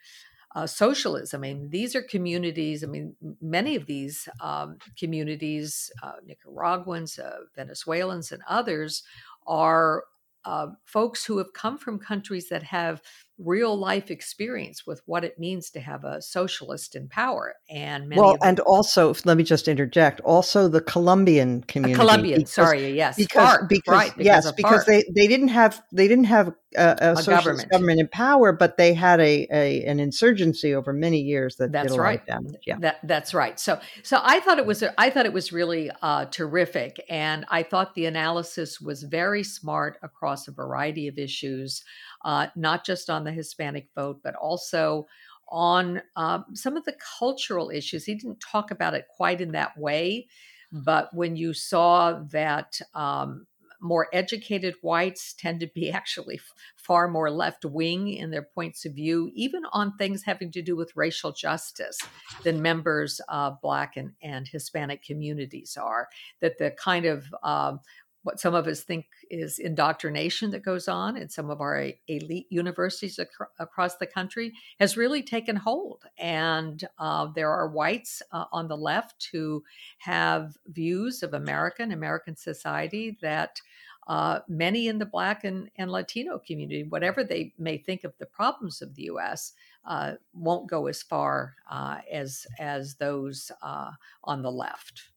uh, 0.56 0.68
socialism. 0.68 1.44
I 1.44 1.54
mean, 1.54 1.70
these 1.70 1.96
are 1.96 2.02
communities. 2.02 2.84
I 2.84 2.88
mean, 2.88 3.16
many 3.42 3.76
of 3.76 3.86
these 3.86 4.28
um, 4.40 4.78
communities, 4.98 5.92
uh, 6.02 6.14
Nicaraguans, 6.26 7.18
uh, 7.18 7.40
Venezuelans, 7.56 8.32
and 8.32 8.44
others, 8.48 9.04
are 9.48 10.06
uh, 10.46 10.68
folks 10.86 11.26
who 11.26 11.38
have 11.38 11.54
come 11.54 11.78
from 11.78 12.00
countries 12.00 12.50
that 12.50 12.64
have 12.64 13.02
real 13.44 13.76
life 13.76 14.10
experience 14.12 14.86
with 14.86 15.02
what 15.06 15.24
it 15.24 15.38
means 15.40 15.70
to 15.72 15.80
have 15.80 16.04
a 16.04 16.22
socialist 16.22 16.96
in 16.96 17.08
power. 17.08 17.56
And 17.70 18.14
well, 18.16 18.38
and 18.42 18.60
also, 18.62 19.14
let 19.26 19.38
me 19.38 19.44
just 19.44 19.68
interject. 19.68 20.22
Also, 20.22 20.68
the 20.68 20.82
Colombian 20.82 21.64
community. 21.64 22.00
Colombian, 22.00 22.40
because, 22.40 22.54
sorry, 22.54 22.92
yes, 22.92 23.16
because 23.16 23.58
FARC, 23.58 23.70
because, 23.70 23.92
right, 23.92 24.18
because 24.18 24.46
yes, 24.46 24.52
because 24.52 24.86
they 24.86 25.04
they 25.16 25.28
didn't 25.28 25.50
have 25.50 25.82
they 25.92 26.08
didn't 26.08 26.26
have 26.26 26.50
a, 26.50 26.54
a, 26.78 27.12
a 27.12 27.16
socialist 27.16 27.28
government. 27.28 27.72
government. 27.72 28.00
in 28.00 28.08
power, 28.08 28.52
but 28.52 28.78
they 28.78 28.94
had 28.94 29.20
a, 29.20 29.48
a 29.52 29.84
an 29.86 30.00
insurgency 30.00 30.74
over 30.74 30.94
many 30.94 31.20
years 31.20 31.56
that 31.58 31.72
that's 31.72 31.98
right. 31.98 32.26
damage. 32.26 32.62
Yeah, 32.66 32.78
that 32.80 33.00
that's 33.04 33.34
right. 33.34 33.60
So 33.60 33.80
so 34.04 34.20
I 34.22 34.40
thought 34.40 34.60
it 34.60 34.66
was 34.66 34.84
I 34.98 35.10
thought 35.10 35.26
it 35.26 35.34
was 35.34 35.52
really 35.52 35.92
uh, 36.02 36.26
terrific, 36.26 37.04
and 37.10 37.46
I 37.50 37.64
thought 37.64 37.96
the 37.96 38.06
analysis 38.06 38.80
was 38.80 39.04
very 39.04 39.44
smart 39.44 39.98
across 40.02 40.48
a 40.48 40.52
variety 40.52 41.08
of 41.08 41.18
issues 41.18 41.84
uh, 42.24 42.48
not 42.56 42.86
just 42.86 43.10
on 43.10 43.24
the 43.24 43.32
Hispanic 43.32 43.90
vote, 43.96 44.22
but 44.24 44.36
also 44.36 45.08
on 45.50 46.02
um, 46.16 46.46
some 46.54 46.78
of 46.78 46.86
the 46.86 46.96
cultural 47.20 47.70
issues. 47.70 48.06
He 48.06 48.16
didn't 48.16 48.40
talk 48.40 48.72
about 48.72 48.94
it 48.94 49.06
quite 49.16 49.42
in 49.42 49.52
that 49.52 49.78
way, 49.78 50.28
but 50.72 51.14
when 51.14 51.36
you 51.36 51.54
saw 51.54 52.22
that 52.32 52.80
um, 52.96 53.46
more 53.84 54.08
educated 54.14 54.76
whites 54.82 55.34
tend 55.34 55.60
to 55.60 55.68
be 55.68 55.92
actually 56.00 56.40
far 56.76 57.08
more 57.08 57.30
left 57.30 57.66
wing 57.66 58.08
in 58.08 58.32
their 58.32 58.42
points 58.42 58.86
of 58.86 58.94
view, 58.94 59.30
even 59.36 59.64
on 59.72 59.96
things 59.98 60.24
having 60.24 60.52
to 60.52 60.62
do 60.62 60.76
with 60.76 60.96
racial 60.96 61.32
justice, 61.32 62.00
than 62.44 62.62
members 62.62 63.22
of 63.30 63.62
Black 63.62 63.96
and, 63.96 64.14
and 64.22 64.48
Hispanic 64.48 65.04
communities 65.04 65.78
are. 65.80 66.08
That 66.42 66.58
the 66.58 66.72
kind 66.72 67.06
of 67.06 67.26
um, 67.44 67.82
what 68.24 68.40
some 68.40 68.56
of 68.56 68.68
us 68.68 68.82
think 68.82 69.06
is 69.30 69.60
indoctrination 69.60 70.50
that 70.52 70.64
goes 70.64 70.88
on 70.88 71.18
in 71.18 71.30
some 71.30 71.50
of 71.50 71.62
our 71.62 71.92
elite 72.08 72.48
universities 72.50 73.20
ac- 73.20 73.30
across 73.60 73.98
the 73.98 74.08
country 74.08 74.54
has 74.80 74.98
really 74.98 75.22
taken 75.22 75.56
hold. 75.56 76.04
And 76.18 76.84
uh, 76.98 77.28
there 77.36 77.52
are 77.52 77.68
whites 77.68 78.22
uh, 78.32 78.46
on 78.52 78.68
the 78.68 78.78
left 78.78 79.30
who 79.32 79.64
have 80.00 80.58
views 80.68 81.22
of 81.22 81.34
American 81.34 81.92
American 81.92 82.36
society 82.36 83.18
that 83.22 83.60
uh, 84.08 84.40
many 84.50 84.88
in 84.88 85.00
the 85.00 85.06
Black 85.06 85.44
and, 85.44 85.70
and 85.78 85.92
Latino 85.92 86.40
community, 86.40 86.84
whatever 86.84 87.24
they 87.24 87.54
may 87.58 87.78
think 87.78 88.04
of 88.04 88.14
the 88.20 88.26
problems 88.26 88.82
of 88.82 88.96
the 88.96 89.04
U.S., 89.04 89.54
uh, 89.86 90.14
won't 90.34 90.70
go 90.70 90.88
as 90.88 91.04
far 91.04 91.56
uh, 91.70 91.98
as 92.12 92.48
as 92.60 92.96
those 92.96 93.52
uh, 93.62 93.92
on 94.24 94.42
the 94.42 94.52
left. 94.52 95.13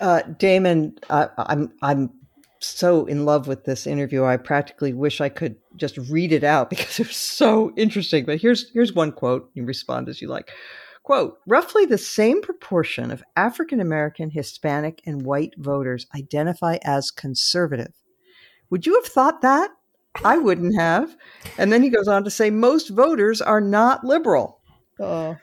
Uh, 0.00 0.22
Damon, 0.38 0.98
I'm 1.10 1.72
I'm 1.82 2.10
so 2.60 3.06
in 3.06 3.24
love 3.24 3.46
with 3.48 3.64
this 3.64 3.86
interview. 3.86 4.24
I 4.24 4.36
practically 4.36 4.92
wish 4.92 5.20
I 5.20 5.28
could 5.28 5.56
just 5.76 5.96
read 5.96 6.32
it 6.32 6.44
out 6.44 6.70
because 6.70 7.00
it 7.00 7.06
was 7.06 7.16
so 7.16 7.72
interesting. 7.76 8.24
But 8.24 8.40
here's 8.40 8.70
here's 8.70 8.92
one 8.92 9.12
quote. 9.12 9.50
You 9.54 9.64
respond 9.64 10.08
as 10.08 10.20
you 10.20 10.28
like. 10.28 10.50
Quote, 11.02 11.38
roughly 11.46 11.86
the 11.86 11.96
same 11.96 12.42
proportion 12.42 13.10
of 13.10 13.22
African 13.34 13.80
American, 13.80 14.28
Hispanic, 14.28 15.00
and 15.06 15.22
white 15.22 15.54
voters 15.56 16.06
identify 16.14 16.76
as 16.84 17.10
conservative. 17.10 17.94
Would 18.68 18.84
you 18.84 18.94
have 18.96 19.06
thought 19.10 19.40
that? 19.40 19.70
I 20.22 20.36
wouldn't 20.36 20.78
have. 20.78 21.16
And 21.56 21.72
then 21.72 21.82
he 21.82 21.88
goes 21.88 22.08
on 22.08 22.24
to 22.24 22.30
say 22.30 22.50
most 22.50 22.88
voters 22.88 23.40
are 23.40 23.60
not 23.60 24.04
liberal. 24.04 24.60
Uh, 25.00 25.36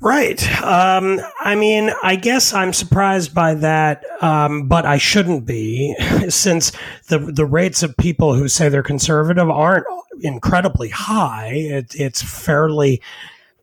Right. 0.00 0.62
Um, 0.62 1.20
I 1.40 1.54
mean, 1.54 1.90
I 2.02 2.16
guess 2.16 2.52
I'm 2.52 2.74
surprised 2.74 3.34
by 3.34 3.54
that, 3.54 4.04
um, 4.22 4.68
but 4.68 4.84
I 4.84 4.98
shouldn't 4.98 5.46
be, 5.46 5.94
since 6.28 6.72
the 7.08 7.18
the 7.18 7.46
rates 7.46 7.82
of 7.82 7.96
people 7.96 8.34
who 8.34 8.46
say 8.46 8.68
they're 8.68 8.82
conservative 8.82 9.48
aren't 9.48 9.86
incredibly 10.20 10.90
high. 10.90 11.52
It, 11.54 11.94
it's 11.94 12.20
fairly 12.20 13.00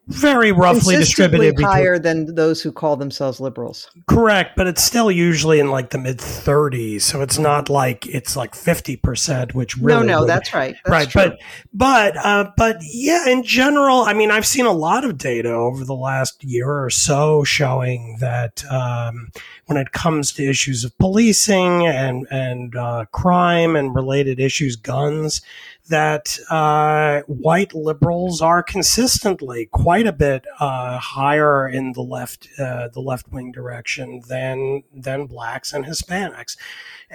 very 0.08 0.52
roughly 0.52 0.98
distributed 0.98 1.56
between, 1.56 1.68
higher 1.68 1.98
than 1.98 2.36
those 2.36 2.62
who 2.62 2.72
call 2.72 2.98
themselves 2.98 3.40
liberals. 3.40 3.90
Correct, 4.08 4.52
but 4.58 4.68
it's 4.68 4.84
still 4.84 5.10
usually 5.10 5.60
in 5.60 5.70
like 5.70 5.92
the 5.92 5.98
mid 5.98 6.18
30s, 6.18 7.02
so 7.02 7.22
it's 7.22 7.40
not 7.40 7.70
like 7.70 8.06
it's 8.08 8.36
like 8.36 8.54
50%, 8.54 9.54
which 9.54 9.78
really 9.78 10.06
No, 10.06 10.14
no, 10.14 10.20
would, 10.22 10.30
that's 10.30 10.54
right. 10.54 10.76
That's 10.84 10.92
right, 10.92 11.10
true. 11.10 11.22
but 11.24 11.40
but 11.74 12.18
uh, 12.18 12.52
but 12.58 12.78
yeah, 12.82 13.30
in 13.30 13.44
general, 13.44 14.02
I 14.02 14.14
mean, 14.14 14.30
I've 14.30 14.46
seen 14.46 14.66
a 14.66 14.74
lot 14.74 15.06
of 15.06 15.18
data 15.18 15.52
over 15.52 15.86
the 15.86 15.96
last 15.96 16.44
year 16.44 16.84
or 16.84 16.90
so 16.90 17.44
showing 17.46 18.18
that 18.20 18.64
um, 18.70 19.32
when 19.68 19.78
it 19.78 19.94
comes 19.94 20.34
to 20.34 20.44
issues 20.48 20.84
of 20.84 20.98
policing 20.98 21.88
and 21.88 22.28
and 22.30 22.76
uh, 22.76 23.06
crime 23.12 23.78
and 23.78 23.96
related 23.96 24.40
issues, 24.40 24.76
guns, 24.76 25.42
that 25.90 26.40
uh, 26.50 27.22
white 27.28 27.74
liberals 27.74 28.42
are 28.42 28.64
consistently 28.64 29.66
quite 29.66 30.08
a 30.08 30.14
bit 30.14 30.46
uh, 30.60 30.98
higher 30.98 31.68
in 31.68 31.92
the 31.94 32.02
left 32.02 32.48
uh, 32.58 32.88
the 32.88 33.02
left 33.02 33.32
wing 33.32 33.52
direction 33.52 34.22
than 34.28 34.84
than 34.94 35.26
blacks 35.26 35.74
and 35.74 35.86
Hispanics, 35.86 36.56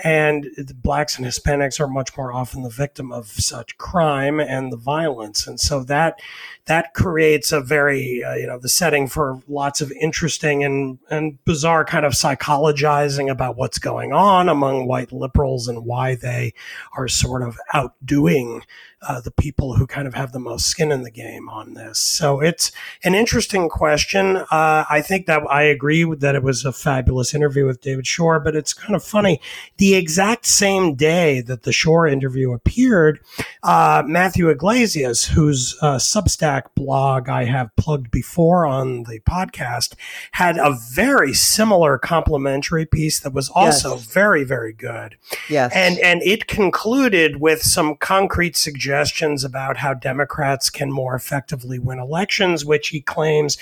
and 0.04 0.48
blacks 0.82 1.16
and 1.16 1.26
Hispanics 1.26 1.80
are 1.80 1.88
much 1.88 2.16
more 2.16 2.32
often 2.32 2.62
the 2.62 2.68
victim 2.68 3.12
of 3.12 3.28
such 3.28 3.78
crime 3.78 4.40
and 4.40 4.72
the 4.72 4.76
violence, 4.76 5.46
and 5.46 5.58
so 5.58 5.82
that 5.84 6.20
that 6.66 6.94
creates 6.94 7.50
a 7.52 7.61
very 7.61 8.22
uh, 8.22 8.34
you 8.34 8.46
know 8.46 8.58
the 8.58 8.68
setting 8.68 9.06
for 9.06 9.40
lots 9.48 9.80
of 9.80 9.90
interesting 9.92 10.62
and 10.64 10.98
and 11.11 11.42
bizarre 11.44 11.84
kind 11.84 12.04
of 12.04 12.12
psychologizing 12.12 13.30
about 13.30 13.56
what's 13.56 13.78
going 13.78 14.12
on 14.12 14.48
among 14.48 14.87
white 14.87 15.12
liberals 15.12 15.68
and 15.68 15.84
why 15.84 16.14
they 16.14 16.52
are 16.96 17.08
sort 17.08 17.42
of 17.42 17.58
outdoing 17.72 18.62
uh, 19.02 19.20
the 19.20 19.30
people 19.30 19.74
who 19.76 19.87
kind 19.87 20.08
of 20.08 20.14
have 20.14 20.32
the 20.32 20.38
most 20.40 20.66
skin 20.66 20.90
in 20.90 21.02
the 21.02 21.11
game 21.11 21.48
on 21.48 21.74
this. 21.74 21.98
So 21.98 22.40
it's 22.40 22.72
an 23.04 23.14
interesting 23.14 23.68
question. 23.68 24.38
Uh, 24.38 24.84
I 24.90 25.00
think 25.02 25.26
that 25.26 25.42
I 25.48 25.62
agree 25.62 26.04
with 26.04 26.20
that 26.20 26.34
it 26.34 26.42
was 26.42 26.64
a 26.64 26.72
fabulous 26.72 27.34
interview 27.34 27.64
with 27.66 27.80
David 27.80 28.06
Shor, 28.06 28.40
but 28.40 28.56
it's 28.56 28.74
kind 28.74 28.96
of 28.96 29.04
funny. 29.04 29.40
The 29.76 29.94
exact 29.94 30.46
same 30.46 30.94
day 30.94 31.40
that 31.42 31.62
the 31.62 31.72
Shor 31.72 32.06
interview 32.06 32.52
appeared, 32.52 33.20
uh, 33.62 34.02
Matthew 34.06 34.48
Yglesias, 34.50 35.26
whose 35.26 35.76
uh, 35.80 35.96
Substack 35.96 36.62
blog 36.74 37.28
I 37.28 37.44
have 37.44 37.74
plugged 37.76 38.11
before 38.11 38.66
on 38.66 39.04
the 39.04 39.20
podcast, 39.20 39.94
had 40.32 40.58
a 40.58 40.76
very 40.92 41.32
similar 41.32 41.98
complimentary 41.98 42.84
piece 42.87 43.20
that 43.20 43.32
was 43.32 43.48
also 43.50 43.96
Yes. 43.96 44.06
very, 44.06 44.44
very 44.44 44.72
good 44.72 45.16
yes. 45.48 45.72
and 45.74 45.98
and 45.98 46.22
it 46.22 46.46
concluded 46.46 47.40
with 47.40 47.62
some 47.62 47.94
concrete 47.96 48.56
suggestions 48.56 48.88
about 48.88 49.77
how 49.79 49.94
Democrats 49.94 50.70
can 50.70 50.90
more 50.90 51.14
effectively 51.14 51.79
win 51.79 51.98
elections, 51.98 52.64
which 52.64 52.88
he 52.88 53.01
claims 53.01 53.59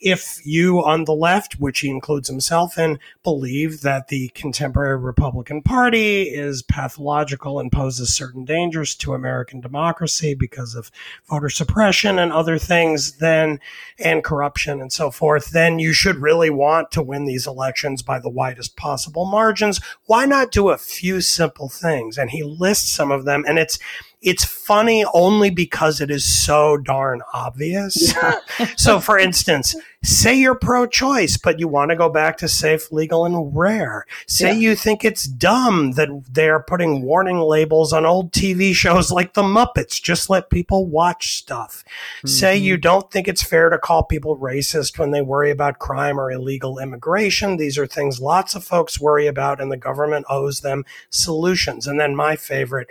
if 0.00 0.40
you 0.44 0.82
on 0.82 1.04
the 1.04 1.14
left, 1.14 1.60
which 1.60 1.80
he 1.80 1.88
includes 1.88 2.28
himself 2.28 2.78
in, 2.78 2.98
believe 3.22 3.82
that 3.82 4.08
the 4.08 4.28
contemporary 4.34 4.96
Republican 4.96 5.62
Party 5.62 6.22
is 6.22 6.62
pathological 6.62 7.60
and 7.60 7.72
poses 7.72 8.14
certain 8.14 8.44
dangers 8.44 8.94
to 8.96 9.14
American 9.14 9.60
democracy 9.60 10.34
because 10.34 10.74
of 10.74 10.90
voter 11.28 11.50
suppression 11.50 12.18
and 12.18 12.32
other 12.32 12.58
things, 12.58 13.18
then 13.18 13.60
and 13.98 14.24
corruption 14.24 14.80
and 14.80 14.92
so 14.92 15.10
forth, 15.10 15.50
then 15.50 15.78
you 15.78 15.92
should 15.92 16.16
really 16.16 16.50
want 16.50 16.90
to 16.90 17.02
win 17.02 17.24
these 17.24 17.46
elections 17.46 18.02
by 18.02 18.18
the 18.18 18.28
widest 18.30 18.76
possible 18.76 19.26
margins. 19.26 19.80
Why 20.06 20.26
not 20.26 20.50
do 20.50 20.70
a 20.70 20.78
few 20.78 21.20
simple 21.20 21.68
things? 21.68 22.18
And 22.18 22.30
he 22.30 22.42
lists 22.42 22.90
some 22.90 23.10
of 23.10 23.24
them, 23.24 23.44
and 23.46 23.58
it's 23.58 23.78
it's 24.22 24.44
funny 24.44 25.04
only 25.14 25.48
because 25.50 26.00
it 26.00 26.10
is 26.10 26.24
so 26.24 26.76
darn 26.76 27.22
obvious. 27.32 28.12
so, 28.76 29.00
for 29.00 29.18
instance, 29.18 29.74
say 30.02 30.34
you're 30.34 30.54
pro 30.54 30.86
choice, 30.86 31.36
but 31.38 31.58
you 31.58 31.66
want 31.68 31.90
to 31.90 31.96
go 31.96 32.08
back 32.10 32.36
to 32.38 32.48
safe, 32.48 32.92
legal, 32.92 33.24
and 33.24 33.56
rare. 33.56 34.04
Say 34.26 34.48
Yeah. 34.48 34.58
you 34.58 34.74
think 34.76 35.04
it's 35.04 35.24
dumb 35.24 35.92
that 35.92 36.08
they're 36.30 36.60
putting 36.60 37.02
warning 37.02 37.38
labels 37.38 37.92
on 37.94 38.04
old 38.04 38.32
TV 38.32 38.74
shows 38.74 39.10
like 39.10 39.32
The 39.32 39.42
Muppets. 39.42 40.00
Just 40.02 40.28
let 40.28 40.50
people 40.50 40.86
watch 40.86 41.36
stuff. 41.38 41.82
Say 42.26 42.56
Mm-hmm. 42.56 42.64
you 42.64 42.76
don't 42.76 43.10
think 43.10 43.26
it's 43.26 43.42
fair 43.42 43.70
to 43.70 43.78
call 43.78 44.04
people 44.04 44.36
racist 44.38 44.98
when 44.98 45.12
they 45.12 45.22
worry 45.22 45.50
about 45.50 45.78
crime 45.78 46.20
or 46.20 46.30
illegal 46.30 46.78
immigration. 46.78 47.56
These 47.56 47.78
are 47.78 47.86
things 47.86 48.20
lots 48.20 48.54
of 48.54 48.64
folks 48.64 49.00
worry 49.00 49.26
about, 49.26 49.60
and 49.60 49.72
the 49.72 49.76
government 49.78 50.26
owes 50.28 50.60
them 50.60 50.84
solutions. 51.08 51.86
And 51.86 51.98
then 51.98 52.14
my 52.14 52.36
favorite 52.36 52.88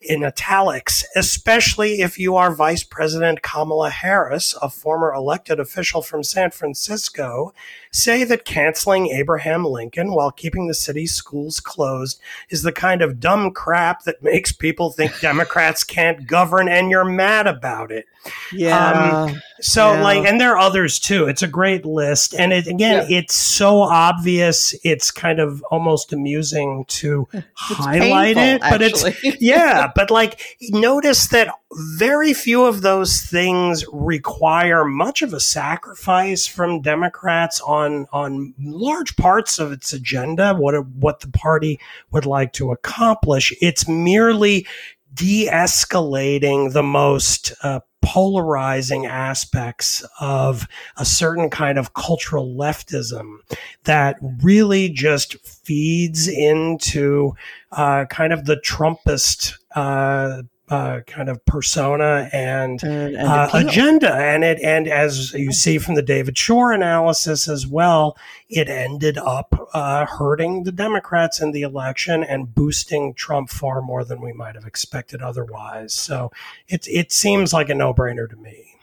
in 0.00 0.24
italics, 0.24 1.04
especially 1.16 2.00
if 2.00 2.18
you 2.18 2.36
are 2.36 2.54
Vice 2.54 2.84
President 2.84 3.42
Kamala 3.42 3.90
Harris, 3.90 4.54
a 4.62 4.70
former 4.70 5.12
elected 5.12 5.58
official 5.58 6.02
from 6.02 6.22
San 6.22 6.50
Francisco, 6.50 7.52
say 7.92 8.24
that 8.24 8.44
canceling 8.44 9.08
Abraham 9.08 9.64
Lincoln 9.64 10.12
while 10.12 10.30
keeping 10.30 10.66
the 10.66 10.74
city's 10.74 11.14
schools 11.14 11.60
closed 11.60 12.20
is 12.50 12.62
the 12.62 12.72
kind 12.72 13.02
of 13.02 13.20
dumb 13.20 13.52
crap 13.52 14.04
that 14.04 14.22
makes 14.22 14.52
people 14.52 14.90
think 14.90 15.18
Democrats 15.20 15.84
can't 15.84 16.26
govern 16.26 16.68
and 16.68 16.90
you're 16.90 17.04
mad 17.04 17.46
about 17.46 17.90
it. 17.90 18.06
Yeah. 18.52 19.24
Um, 19.26 19.40
so 19.60 19.92
yeah. 19.92 20.02
like, 20.02 20.24
and 20.26 20.40
there 20.40 20.52
are 20.52 20.58
others 20.58 20.98
too. 20.98 21.26
It's 21.26 21.42
a 21.42 21.48
great 21.48 21.84
list. 21.84 22.34
And 22.34 22.52
it, 22.52 22.66
again, 22.66 23.06
yeah. 23.08 23.18
it's 23.18 23.34
so 23.34 23.80
obvious. 23.80 24.74
It's 24.84 25.10
kind 25.10 25.40
of 25.40 25.62
almost 25.70 26.12
amusing 26.12 26.84
to 26.88 27.26
it's 27.32 27.46
highlight 27.54 28.36
painful, 28.36 28.66
it, 28.66 28.70
but 28.70 28.82
actually. 28.82 29.16
it's, 29.22 29.36
yeah, 29.42 29.90
but 29.94 30.10
like, 30.10 30.40
notice 30.70 31.28
that 31.28 31.54
very 31.72 32.32
few 32.32 32.64
of 32.64 32.80
those 32.80 33.20
things 33.20 33.84
require 33.92 34.84
much 34.84 35.20
of 35.22 35.34
a 35.34 35.40
sacrifice 35.40 36.46
from 36.46 36.80
Democrats 36.80 37.60
on 37.60 38.06
on 38.12 38.54
large 38.58 39.16
parts 39.16 39.58
of 39.58 39.72
its 39.72 39.92
agenda. 39.92 40.54
What 40.54 40.86
what 40.86 41.20
the 41.20 41.30
party 41.30 41.78
would 42.10 42.26
like 42.26 42.52
to 42.54 42.72
accomplish. 42.72 43.52
It's 43.60 43.86
merely 43.86 44.66
de-escalating 45.14 46.72
the 46.72 46.82
most 46.82 47.52
uh, 47.62 47.80
polarizing 48.02 49.06
aspects 49.06 50.04
of 50.20 50.68
a 50.96 51.04
certain 51.04 51.50
kind 51.50 51.76
of 51.76 51.94
cultural 51.94 52.54
leftism 52.54 53.38
that 53.84 54.16
really 54.42 54.88
just 54.88 55.36
feeds 55.44 56.28
into 56.28 57.34
uh, 57.72 58.04
kind 58.06 58.32
of 58.32 58.44
the 58.44 58.56
Trumpist 58.64 59.54
uh, 59.74 60.42
uh, 60.70 61.00
kind 61.06 61.28
of 61.28 61.44
persona 61.46 62.28
and, 62.32 62.82
and, 62.82 63.16
and 63.16 63.28
uh, 63.28 63.48
agenda, 63.54 64.14
and 64.14 64.44
it 64.44 64.60
and 64.62 64.86
as 64.86 65.32
you 65.32 65.52
see 65.52 65.78
from 65.78 65.94
the 65.94 66.02
David 66.02 66.36
Shor 66.36 66.72
analysis 66.72 67.48
as 67.48 67.66
well, 67.66 68.16
it 68.48 68.68
ended 68.68 69.16
up 69.18 69.68
uh, 69.72 70.04
hurting 70.06 70.64
the 70.64 70.72
Democrats 70.72 71.40
in 71.40 71.52
the 71.52 71.62
election 71.62 72.22
and 72.22 72.54
boosting 72.54 73.14
Trump 73.14 73.50
far 73.50 73.80
more 73.80 74.04
than 74.04 74.20
we 74.20 74.32
might 74.32 74.54
have 74.54 74.66
expected 74.66 75.22
otherwise. 75.22 75.94
So 75.94 76.30
it 76.68 76.86
it 76.88 77.12
seems 77.12 77.52
like 77.52 77.70
a 77.70 77.74
no 77.74 77.94
brainer 77.94 78.28
to 78.28 78.36
me. 78.36 78.74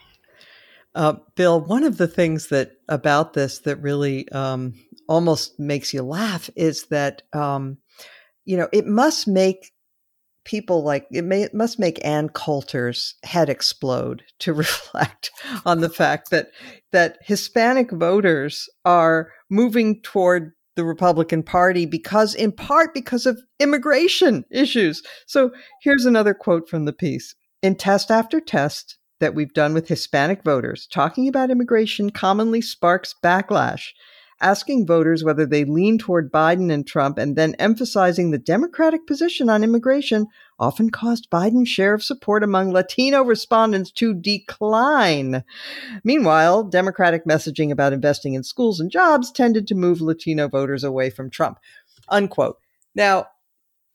Uh, 0.96 1.16
Bill, 1.36 1.60
one 1.60 1.84
of 1.84 1.98
the 1.98 2.08
things 2.08 2.48
that 2.48 2.80
about 2.88 3.34
this 3.34 3.60
that 3.60 3.78
really 3.78 4.28
um, 4.30 4.74
almost 5.08 5.60
makes 5.60 5.94
you 5.94 6.02
laugh 6.02 6.50
is 6.56 6.86
that 6.86 7.22
um, 7.34 7.78
you 8.46 8.58
know 8.58 8.70
it 8.72 8.88
must 8.88 9.28
make 9.28 9.74
people 10.46 10.84
like 10.84 11.08
it, 11.12 11.24
may, 11.24 11.42
it 11.42 11.54
must 11.54 11.80
make 11.80 12.04
Ann 12.06 12.30
Coulter's 12.30 13.16
head 13.24 13.50
explode 13.50 14.24
to 14.40 14.54
reflect 14.54 15.32
on 15.66 15.82
the 15.82 15.90
fact 15.90 16.30
that 16.30 16.48
that 16.92 17.18
Hispanic 17.22 17.92
voters 17.92 18.70
are 18.86 19.32
moving 19.50 20.02
toward 20.02 20.54
the 20.76 20.86
Republican 20.86 21.42
Party 21.44 21.86
because, 21.86 22.36
in 22.36 22.52
part, 22.52 22.94
because 22.94 23.26
of 23.26 23.42
immigration 23.60 24.44
issues. 24.52 25.02
So 25.26 25.52
here's 25.82 26.06
another 26.06 26.34
quote 26.34 26.70
from 26.70 26.86
the 26.86 26.94
piece. 26.94 27.34
In 27.62 27.76
test 27.76 28.12
after 28.12 28.40
test 28.42 28.98
that 29.20 29.34
we've 29.34 29.54
done 29.54 29.74
with 29.74 29.88
Hispanic 29.88 30.44
voters, 30.44 30.88
talking 30.92 31.28
about 31.28 31.50
immigration 31.50 32.10
commonly 32.10 32.62
sparks 32.62 33.16
backlash 33.24 33.92
asking 34.42 34.86
voters 34.86 35.24
whether 35.24 35.46
they 35.46 35.64
lean 35.64 35.98
toward 35.98 36.32
Biden 36.32 36.72
and 36.72 36.86
Trump 36.86 37.18
and 37.18 37.36
then 37.36 37.56
emphasizing 37.56 38.32
the 38.32 38.38
Democratic 38.38 39.08
position 39.08 39.50
on 39.50 39.64
immigration 39.64 40.28
often 40.60 40.90
caused 40.90 41.30
Biden's 41.30 41.70
share 41.70 41.94
of 41.94 42.04
support 42.04 42.44
among 42.44 42.72
Latino 42.72 43.24
respondents 43.24 43.92
to 43.92 44.14
decline. 44.14 45.44
Meanwhile, 46.04 46.66
Democratic 46.66 47.26
messaging 47.26 47.72
about 47.72 47.94
investing 47.94 48.34
in 48.34 48.44
schools 48.44 48.80
and 48.80 48.92
jobs 48.92 49.32
tended 49.32 49.68
to 49.68 49.76
move 49.76 50.02
Latino 50.02 50.48
voters 50.48 50.84
away 50.84 51.10
from 51.10 51.30
Trump. 51.30 51.60
Unquote. 52.10 52.58
Now, 52.94 53.28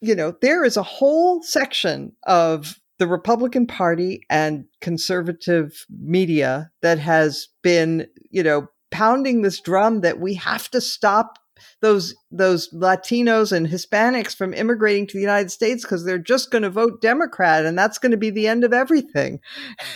you 0.00 0.14
know, 0.14 0.34
there 0.40 0.64
is 0.64 0.76
a 0.76 0.82
whole 0.82 1.42
section 1.42 2.12
of 2.24 2.80
the 2.98 3.06
Republican 3.06 3.66
Party 3.66 4.22
and 4.28 4.66
conservative 4.80 5.86
media 5.88 6.70
that 6.82 6.98
has 6.98 7.48
been, 7.62 8.06
you 8.30 8.42
know, 8.42 8.68
pounding 8.90 9.42
this 9.42 9.60
drum 9.60 10.00
that 10.00 10.18
we 10.20 10.34
have 10.34 10.70
to 10.70 10.80
stop 10.80 11.38
those 11.80 12.14
those 12.30 12.70
Latinos 12.72 13.52
and 13.52 13.66
Hispanics 13.66 14.34
from 14.34 14.54
immigrating 14.54 15.06
to 15.08 15.14
the 15.14 15.20
United 15.20 15.50
States 15.50 15.82
because 15.82 16.04
they're 16.04 16.18
just 16.18 16.50
going 16.50 16.62
to 16.62 16.70
vote 16.70 17.00
Democrat 17.00 17.66
and 17.66 17.78
that's 17.78 17.98
going 17.98 18.12
to 18.12 18.16
be 18.16 18.30
the 18.30 18.48
end 18.48 18.64
of 18.64 18.72
everything. 18.72 19.40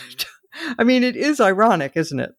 I 0.78 0.84
mean, 0.84 1.02
it 1.02 1.16
is 1.16 1.40
ironic, 1.40 1.92
isn't 1.96 2.20
it? 2.20 2.34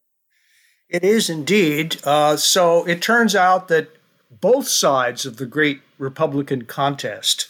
It 0.88 1.04
is 1.04 1.28
indeed. 1.28 1.96
Uh, 2.04 2.36
so 2.36 2.84
it 2.86 3.02
turns 3.02 3.34
out 3.34 3.68
that 3.68 3.88
both 4.30 4.68
sides 4.68 5.26
of 5.26 5.36
the 5.36 5.46
great 5.46 5.80
Republican 5.98 6.64
contest, 6.64 7.48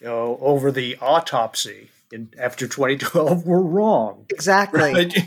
you 0.00 0.06
know, 0.06 0.38
over 0.40 0.72
the 0.72 0.96
autopsy 1.00 1.90
in, 2.12 2.30
after 2.38 2.66
2012 2.66 3.46
were 3.46 3.62
wrong. 3.62 4.26
Exactly. 4.30 4.80
Right? 4.94 5.18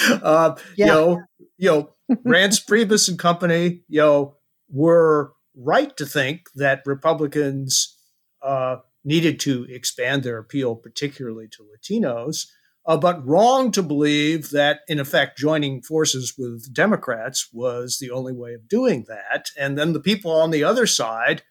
uh, 0.22 0.54
yeah. 0.76 0.86
You 0.86 0.92
know, 0.92 1.22
you 1.56 1.70
know, 1.70 1.90
Reince 2.10 2.64
Priebus 2.64 3.08
and 3.08 3.18
company, 3.18 3.82
you 3.88 4.00
know, 4.00 4.36
were 4.70 5.32
right 5.54 5.96
to 5.96 6.06
think 6.06 6.48
that 6.54 6.82
Republicans 6.86 7.96
uh, 8.42 8.76
needed 9.04 9.40
to 9.40 9.66
expand 9.68 10.22
their 10.22 10.38
appeal, 10.38 10.74
particularly 10.76 11.48
to 11.48 11.64
Latinos, 11.64 12.46
uh, 12.86 12.96
but 12.96 13.26
wrong 13.26 13.70
to 13.72 13.82
believe 13.82 14.50
that, 14.50 14.80
in 14.88 14.98
effect, 14.98 15.38
joining 15.38 15.82
forces 15.82 16.34
with 16.38 16.72
Democrats 16.72 17.48
was 17.52 17.98
the 17.98 18.10
only 18.10 18.32
way 18.32 18.54
of 18.54 18.68
doing 18.68 19.04
that. 19.08 19.50
And 19.58 19.76
then 19.76 19.92
the 19.92 20.00
people 20.00 20.32
on 20.32 20.50
the 20.50 20.64
other 20.64 20.86
side, 20.86 21.42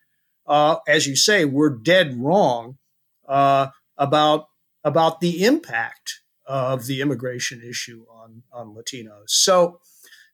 uh, 0.47 0.77
as 0.87 1.05
you 1.05 1.15
say, 1.15 1.45
were 1.45 1.69
dead 1.69 2.17
wrong 2.17 2.77
uh, 3.27 3.67
about 3.97 4.47
about 4.83 5.19
the 5.19 5.43
impact 5.43 6.21
of 6.45 6.85
the 6.85 7.01
immigration 7.01 7.61
issue 7.61 8.05
on 8.09 8.43
on 8.51 8.73
Latinos. 8.73 9.29
So, 9.29 9.81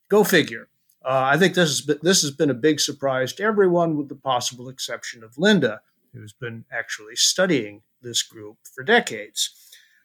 go 0.08 0.24
figure. 0.24 0.68
Uh, 1.04 1.22
I 1.32 1.36
think 1.36 1.54
this 1.54 1.68
has 1.68 1.80
been, 1.82 1.98
this 2.02 2.22
has 2.22 2.30
been 2.30 2.50
a 2.50 2.54
big 2.54 2.80
surprise 2.80 3.32
to 3.34 3.42
everyone, 3.42 3.96
with 3.96 4.08
the 4.08 4.14
possible 4.14 4.68
exception 4.68 5.22
of 5.22 5.36
Linda, 5.36 5.80
who's 6.12 6.32
been 6.32 6.64
actually 6.72 7.16
studying 7.16 7.82
this 8.00 8.22
group 8.22 8.56
for 8.74 8.82
decades. 8.82 9.50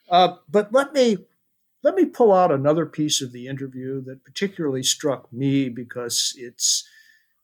Uh, 0.10 0.36
but 0.50 0.74
let 0.74 0.94
me 0.94 1.18
let 1.82 1.96
me 1.96 2.06
pull 2.06 2.34
out 2.34 2.52
another 2.52 2.86
piece 2.86 3.22
of 3.22 3.32
the 3.32 3.48
interview 3.48 4.02
that 4.04 4.26
particularly 4.26 4.84
struck 4.84 5.32
me 5.32 5.70
because 5.70 6.34
it's 6.38 6.86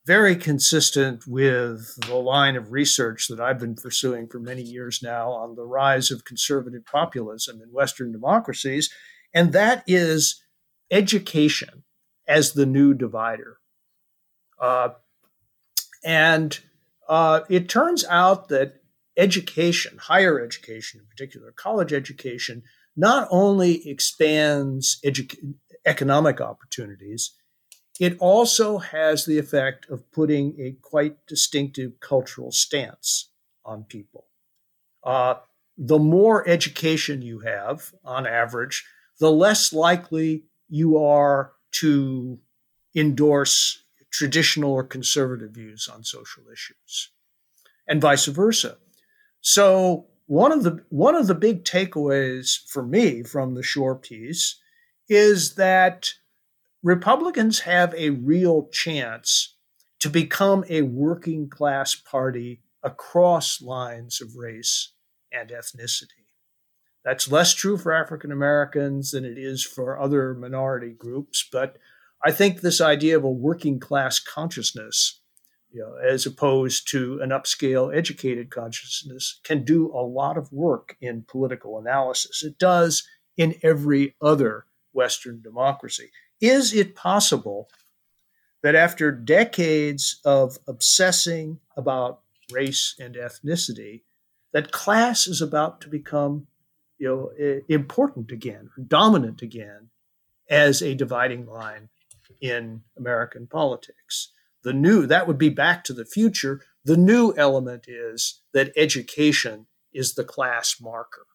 very 0.05 0.35
consistent 0.35 1.25
with 1.25 1.95
the 2.07 2.15
line 2.15 2.57
of 2.57 2.71
research 2.73 3.27
that 3.29 3.39
I've 3.39 3.59
been 3.59 3.75
pursuing 3.75 4.27
for 4.27 4.39
many 4.39 4.61
years 4.61 5.01
now 5.01 5.31
on 5.31 5.55
the 5.55 5.65
rise 5.65 6.11
of 6.11 6.25
conservative 6.25 6.85
populism 6.85 7.61
in 7.61 7.69
Western 7.71 8.11
democracies, 8.11 8.91
and 9.33 9.53
that 9.53 9.83
is 9.87 10.43
education 10.91 11.84
as 12.27 12.53
the 12.53 12.65
new 12.65 12.93
divider. 12.93 13.57
Uh, 14.59 14.89
and 16.03 16.59
uh, 17.07 17.41
it 17.49 17.69
turns 17.69 18.05
out 18.05 18.49
that 18.49 18.81
education, 19.17 19.97
higher 19.97 20.43
education 20.43 21.01
in 21.01 21.07
particular, 21.07 21.51
college 21.51 21.93
education, 21.93 22.63
not 22.95 23.27
only 23.31 23.87
expands 23.87 24.99
edu- 25.05 25.55
economic 25.85 26.41
opportunities, 26.41 27.31
it 27.99 28.17
also 28.19 28.77
has 28.77 29.25
the 29.25 29.37
effect 29.37 29.89
of 29.89 30.11
putting 30.11 30.55
a 30.59 30.75
quite 30.81 31.25
distinctive 31.27 31.99
cultural 31.99 32.51
stance 32.51 33.29
on 33.63 33.83
people. 33.83 34.25
Uh, 35.03 35.35
the 35.77 35.99
more 35.99 36.47
education 36.47 37.21
you 37.21 37.39
have, 37.39 37.93
on 38.03 38.25
average, 38.25 38.85
the 39.19 39.31
less 39.31 39.71
likely 39.71 40.43
you 40.67 40.97
are 40.97 41.53
to 41.79 42.39
endorse 42.95 43.83
traditional 44.11 44.71
or 44.71 44.83
conservative 44.83 45.51
views 45.51 45.89
on 45.93 46.03
social 46.03 46.43
issues, 46.51 47.11
and 47.87 48.01
vice 48.01 48.25
versa. 48.25 48.77
So 49.41 50.07
one 50.27 50.51
of 50.51 50.63
the 50.63 50.83
one 50.89 51.15
of 51.15 51.27
the 51.27 51.35
big 51.35 51.63
takeaways 51.65 52.57
for 52.67 52.83
me 52.83 53.23
from 53.23 53.53
the 53.53 53.63
Shor 53.63 53.95
piece 53.95 54.59
is 55.07 55.55
that 55.55 56.13
Republicans 56.81 57.61
have 57.61 57.93
a 57.95 58.11
real 58.11 58.67
chance 58.71 59.55
to 59.99 60.09
become 60.09 60.63
a 60.69 60.83
working 60.83 61.49
class 61.49 61.95
party 61.95 62.61
across 62.83 63.61
lines 63.61 64.21
of 64.21 64.35
race 64.35 64.91
and 65.31 65.49
ethnicity. 65.49 66.24
That's 67.05 67.31
less 67.31 67.53
true 67.53 67.77
for 67.77 67.93
African 67.93 68.31
Americans 68.31 69.11
than 69.11 69.23
it 69.23 69.37
is 69.37 69.63
for 69.63 69.97
other 69.97 70.33
minority 70.33 70.91
groups. 70.91 71.47
But 71.49 71.77
I 72.25 72.31
think 72.31 72.59
this 72.59 72.81
idea 72.81 73.15
of 73.15 73.23
a 73.23 73.29
working 73.29 73.79
class 73.79 74.19
consciousness 74.19 75.21
you 75.75 75.81
know, 75.81 75.95
as 75.95 76.25
opposed 76.25 76.89
to 76.91 77.19
an 77.21 77.31
upscale 77.31 77.93
educated 77.93 78.49
consciousness, 78.49 79.41
can 79.43 79.65
do 79.65 79.91
a 79.93 79.99
lot 79.99 80.37
of 80.37 80.53
work 80.53 80.95
in 81.01 81.25
political 81.27 81.77
analysis. 81.77 82.43
It 82.43 82.57
does 82.57 83.05
in 83.35 83.55
every 83.61 84.15
other 84.21 84.67
Western 84.93 85.41
democracy. 85.41 86.11
Is 86.39 86.73
it 86.73 86.95
possible 86.95 87.67
that 88.63 88.73
after 88.73 89.11
decades 89.11 90.21
of 90.23 90.57
obsessing 90.65 91.59
about 91.75 92.21
race 92.49 92.95
and 92.97 93.15
ethnicity, 93.15 94.03
that 94.53 94.71
class 94.71 95.27
is 95.27 95.41
about 95.41 95.81
to 95.81 95.89
become 95.89 96.47
you 96.97 97.07
know, 97.07 97.61
important 97.67 98.31
again, 98.31 98.69
dominant 98.87 99.41
again 99.41 99.89
as 100.49 100.81
a 100.81 100.95
dividing 100.95 101.45
line 101.45 101.89
in 102.41 102.81
American 102.97 103.47
politics. 103.47 104.31
The 104.63 104.73
new, 104.73 105.05
that 105.05 105.27
would 105.27 105.37
be 105.37 105.49
back 105.49 105.83
to 105.85 105.93
the 105.93 106.05
future. 106.05 106.61
The 106.83 106.97
new 106.97 107.33
element 107.37 107.85
is 107.87 108.41
that 108.53 108.71
education 108.75 109.67
is 109.93 110.13
the 110.13 110.23
class 110.23 110.77
marker. 110.81 111.25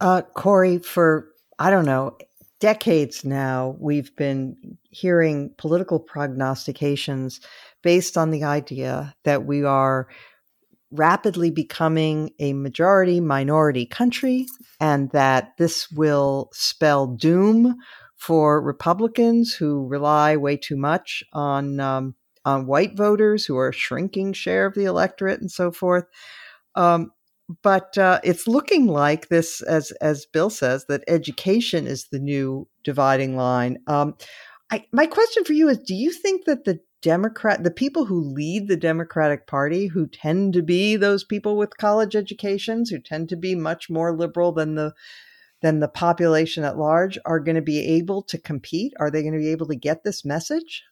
Uh, 0.00 0.22
Kori, 0.34 0.78
for, 0.78 1.28
I 1.58 1.70
don't 1.70 1.86
know, 1.86 2.16
decades 2.60 3.24
now, 3.24 3.76
we've 3.78 4.14
been 4.16 4.76
hearing 4.90 5.54
political 5.56 5.98
prognostications 5.98 7.40
based 7.82 8.16
on 8.16 8.30
the 8.30 8.44
idea 8.44 9.14
that 9.24 9.46
we 9.46 9.64
are 9.64 10.08
rapidly 10.96 11.50
becoming 11.50 12.30
a 12.38 12.52
majority 12.52 13.20
minority 13.20 13.86
country 13.86 14.46
and 14.80 15.10
that 15.10 15.52
this 15.58 15.90
will 15.90 16.50
spell 16.52 17.06
doom 17.06 17.76
for 18.16 18.60
Republicans 18.60 19.54
who 19.54 19.86
rely 19.86 20.36
way 20.36 20.56
too 20.56 20.76
much 20.76 21.22
on 21.32 21.80
um, 21.80 22.14
on 22.44 22.66
white 22.66 22.96
voters 22.96 23.44
who 23.44 23.56
are 23.56 23.68
a 23.68 23.74
shrinking 23.74 24.32
share 24.32 24.66
of 24.66 24.74
the 24.74 24.84
electorate 24.84 25.40
and 25.40 25.50
so 25.50 25.70
forth. 25.70 26.04
Um, 26.74 27.10
but 27.62 27.96
uh, 27.98 28.20
it's 28.24 28.48
looking 28.48 28.86
like 28.86 29.28
this, 29.28 29.62
as 29.62 29.92
as 30.00 30.26
Bill 30.26 30.50
says, 30.50 30.86
that 30.88 31.04
education 31.06 31.86
is 31.86 32.08
the 32.10 32.18
new 32.18 32.68
dividing 32.82 33.36
line. 33.36 33.78
Um, 33.86 34.14
I, 34.70 34.84
my 34.92 35.06
question 35.06 35.44
for 35.44 35.52
you 35.52 35.68
is: 35.68 35.78
Do 35.78 35.94
you 35.94 36.10
think 36.10 36.46
that 36.46 36.64
the 36.64 36.80
Democrat, 37.06 37.62
the 37.62 37.70
people 37.70 38.06
who 38.06 38.20
lead 38.20 38.66
the 38.66 38.76
Democratic 38.76 39.46
Party, 39.46 39.86
who 39.86 40.08
tend 40.08 40.52
to 40.54 40.60
be 40.60 40.96
those 40.96 41.22
people 41.22 41.56
with 41.56 41.76
college 41.76 42.16
educations, 42.16 42.90
who 42.90 42.98
tend 42.98 43.28
to 43.28 43.36
be 43.36 43.54
much 43.54 43.88
more 43.88 44.12
liberal 44.12 44.50
than 44.50 44.74
the 44.74 44.92
than 45.62 45.78
the 45.78 45.86
population 45.86 46.64
at 46.64 46.76
large, 46.76 47.16
are 47.24 47.38
going 47.38 47.54
to 47.54 47.62
be 47.62 47.78
able 47.78 48.22
to 48.22 48.36
compete? 48.36 48.92
Are 48.98 49.08
they 49.08 49.22
going 49.22 49.34
to 49.34 49.38
be 49.38 49.52
able 49.52 49.68
to 49.68 49.76
get 49.76 50.02
this 50.02 50.24
message? 50.24 50.82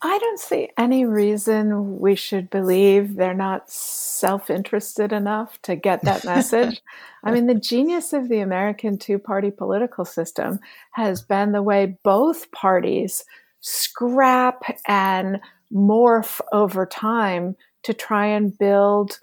I 0.00 0.18
don't 0.18 0.40
see 0.40 0.70
any 0.78 1.04
reason 1.04 2.00
we 2.00 2.16
should 2.16 2.48
believe 2.48 3.14
they're 3.14 3.34
not 3.34 3.70
self 3.70 4.48
interested 4.48 5.12
enough 5.12 5.60
to 5.62 5.76
get 5.76 6.00
that 6.04 6.24
message. 6.34 6.80
I 7.22 7.30
mean, 7.30 7.46
the 7.46 7.54
genius 7.54 8.14
of 8.14 8.30
the 8.30 8.40
American 8.40 8.96
two 8.96 9.18
party 9.18 9.50
political 9.50 10.06
system 10.06 10.60
has 10.92 11.20
been 11.20 11.52
the 11.52 11.62
way 11.62 11.98
both 12.02 12.50
parties 12.52 13.26
scrap 13.62 14.62
and 14.86 15.40
morph 15.72 16.40
over 16.52 16.84
time 16.84 17.56
to 17.84 17.94
try 17.94 18.26
and 18.26 18.56
build 18.58 19.18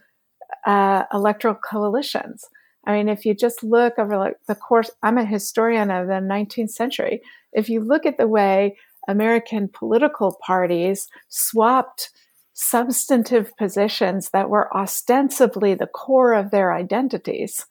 uh, 0.65 1.03
electoral 1.13 1.55
coalitions. 1.55 2.45
I 2.85 2.93
mean, 2.93 3.09
if 3.09 3.25
you 3.25 3.35
just 3.35 3.63
look 3.63 3.93
over 3.99 4.17
like 4.17 4.37
the 4.47 4.55
course, 4.55 4.89
I'm 5.03 5.17
a 5.17 5.25
historian 5.25 5.91
of 5.91 6.07
the 6.07 6.13
19th 6.13 6.71
century. 6.71 7.21
If 7.53 7.69
you 7.69 7.81
look 7.81 8.05
at 8.05 8.17
the 8.17 8.27
way 8.27 8.77
American 9.07 9.69
political 9.71 10.37
parties 10.45 11.07
swapped 11.27 12.09
substantive 12.53 13.55
positions 13.57 14.29
that 14.31 14.49
were 14.49 14.75
ostensibly 14.75 15.75
the 15.75 15.87
core 15.87 16.33
of 16.33 16.51
their 16.51 16.73
identities 16.73 17.65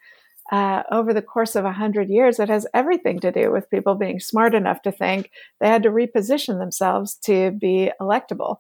uh, 0.51 0.83
over 0.91 1.13
the 1.13 1.23
course 1.23 1.55
of 1.57 1.65
100 1.65 2.09
years, 2.09 2.39
it 2.39 2.49
has 2.49 2.67
everything 2.73 3.21
to 3.21 3.31
do 3.31 3.53
with 3.53 3.71
people 3.71 3.95
being 3.95 4.19
smart 4.21 4.55
enough 4.55 4.83
to 4.83 4.93
think 4.93 5.31
they 5.61 5.69
had 5.69 5.83
to 5.83 5.91
reposition 5.91 6.59
themselves 6.59 7.15
to 7.25 7.51
be 7.51 7.91
electable. 8.01 8.57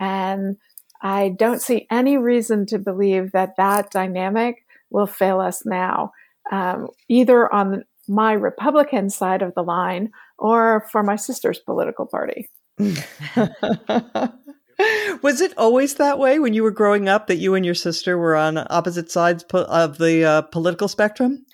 And 0.00 0.56
I 1.00 1.28
don't 1.28 1.62
see 1.62 1.86
any 1.90 2.16
reason 2.16 2.66
to 2.66 2.78
believe 2.78 3.32
that 3.32 3.56
that 3.56 3.90
dynamic 3.90 4.64
will 4.90 5.06
fail 5.06 5.40
us 5.40 5.64
now, 5.64 6.12
um, 6.50 6.88
either 7.08 7.52
on 7.52 7.84
my 8.08 8.32
Republican 8.32 9.10
side 9.10 9.42
of 9.42 9.54
the 9.54 9.62
line 9.62 10.10
or 10.38 10.86
for 10.90 11.02
my 11.02 11.16
sister's 11.16 11.58
political 11.58 12.06
party. 12.06 12.48
was 15.22 15.40
it 15.40 15.52
always 15.56 15.94
that 15.94 16.18
way 16.18 16.38
when 16.38 16.54
you 16.54 16.62
were 16.62 16.70
growing 16.70 17.08
up 17.08 17.26
that 17.26 17.36
you 17.36 17.54
and 17.54 17.64
your 17.64 17.74
sister 17.74 18.16
were 18.16 18.36
on 18.36 18.64
opposite 18.70 19.10
sides 19.10 19.42
po- 19.42 19.64
of 19.64 19.98
the 19.98 20.24
uh, 20.24 20.42
political 20.42 20.88
spectrum? 20.88 21.44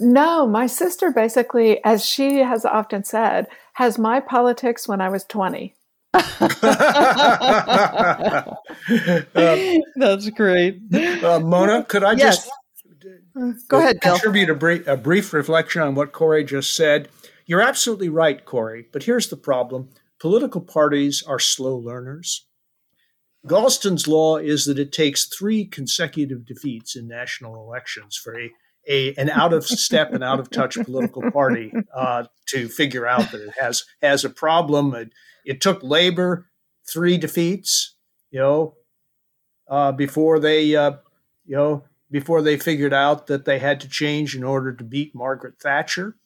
No, 0.00 0.46
my 0.46 0.66
sister 0.66 1.10
basically, 1.10 1.82
as 1.84 2.04
she 2.04 2.38
has 2.38 2.64
often 2.64 3.04
said, 3.04 3.46
has 3.74 3.98
my 3.98 4.20
politics 4.20 4.88
when 4.88 5.00
I 5.00 5.08
was 5.08 5.24
20. 5.24 5.74
uh, 6.14 6.22
That's 9.96 10.30
great. 10.30 10.80
Uh, 11.22 11.40
Mona, 11.40 11.84
could 11.84 12.04
I 12.04 12.12
yes. 12.12 12.36
just 12.36 12.50
go 13.68 13.78
ahead, 13.78 14.00
contribute 14.00 14.50
a 14.50 14.54
brief, 14.54 14.86
a 14.88 14.96
brief 14.96 15.32
reflection 15.32 15.82
on 15.82 15.94
what 15.94 16.12
Kori 16.12 16.44
just 16.44 16.74
said? 16.74 17.08
You're 17.46 17.62
absolutely 17.62 18.08
right, 18.08 18.44
Kori, 18.44 18.86
but 18.92 19.04
here's 19.04 19.28
the 19.28 19.36
problem 19.36 19.88
political 20.18 20.60
parties 20.60 21.22
are 21.22 21.38
slow 21.38 21.76
learners. 21.76 22.46
Galston's 23.46 24.06
law 24.06 24.36
is 24.36 24.66
that 24.66 24.78
it 24.78 24.92
takes 24.92 25.26
three 25.26 25.64
consecutive 25.64 26.46
defeats 26.46 26.94
in 26.94 27.08
national 27.08 27.56
elections 27.56 28.16
for 28.16 28.38
a, 28.38 28.50
a 28.88 29.14
an 29.14 29.30
out 29.30 29.52
of 29.52 29.66
step 29.66 30.12
and 30.12 30.22
out 30.22 30.38
of 30.38 30.50
touch 30.50 30.76
political 30.84 31.28
party 31.32 31.72
uh, 31.94 32.24
to 32.46 32.68
figure 32.68 33.06
out 33.06 33.32
that 33.32 33.40
it 33.40 33.54
has 33.60 33.84
has 34.00 34.24
a 34.24 34.30
problem. 34.30 34.94
It, 34.94 35.12
it 35.44 35.60
took 35.60 35.82
Labor 35.82 36.50
three 36.88 37.18
defeats, 37.18 37.96
you 38.30 38.38
know, 38.38 38.74
uh, 39.68 39.92
before 39.92 40.38
they 40.38 40.76
uh, 40.76 40.92
you 41.44 41.56
know 41.56 41.84
before 42.10 42.42
they 42.42 42.56
figured 42.56 42.92
out 42.92 43.26
that 43.26 43.44
they 43.44 43.58
had 43.58 43.80
to 43.80 43.88
change 43.88 44.36
in 44.36 44.44
order 44.44 44.72
to 44.72 44.84
beat 44.84 45.14
Margaret 45.14 45.54
Thatcher. 45.60 46.16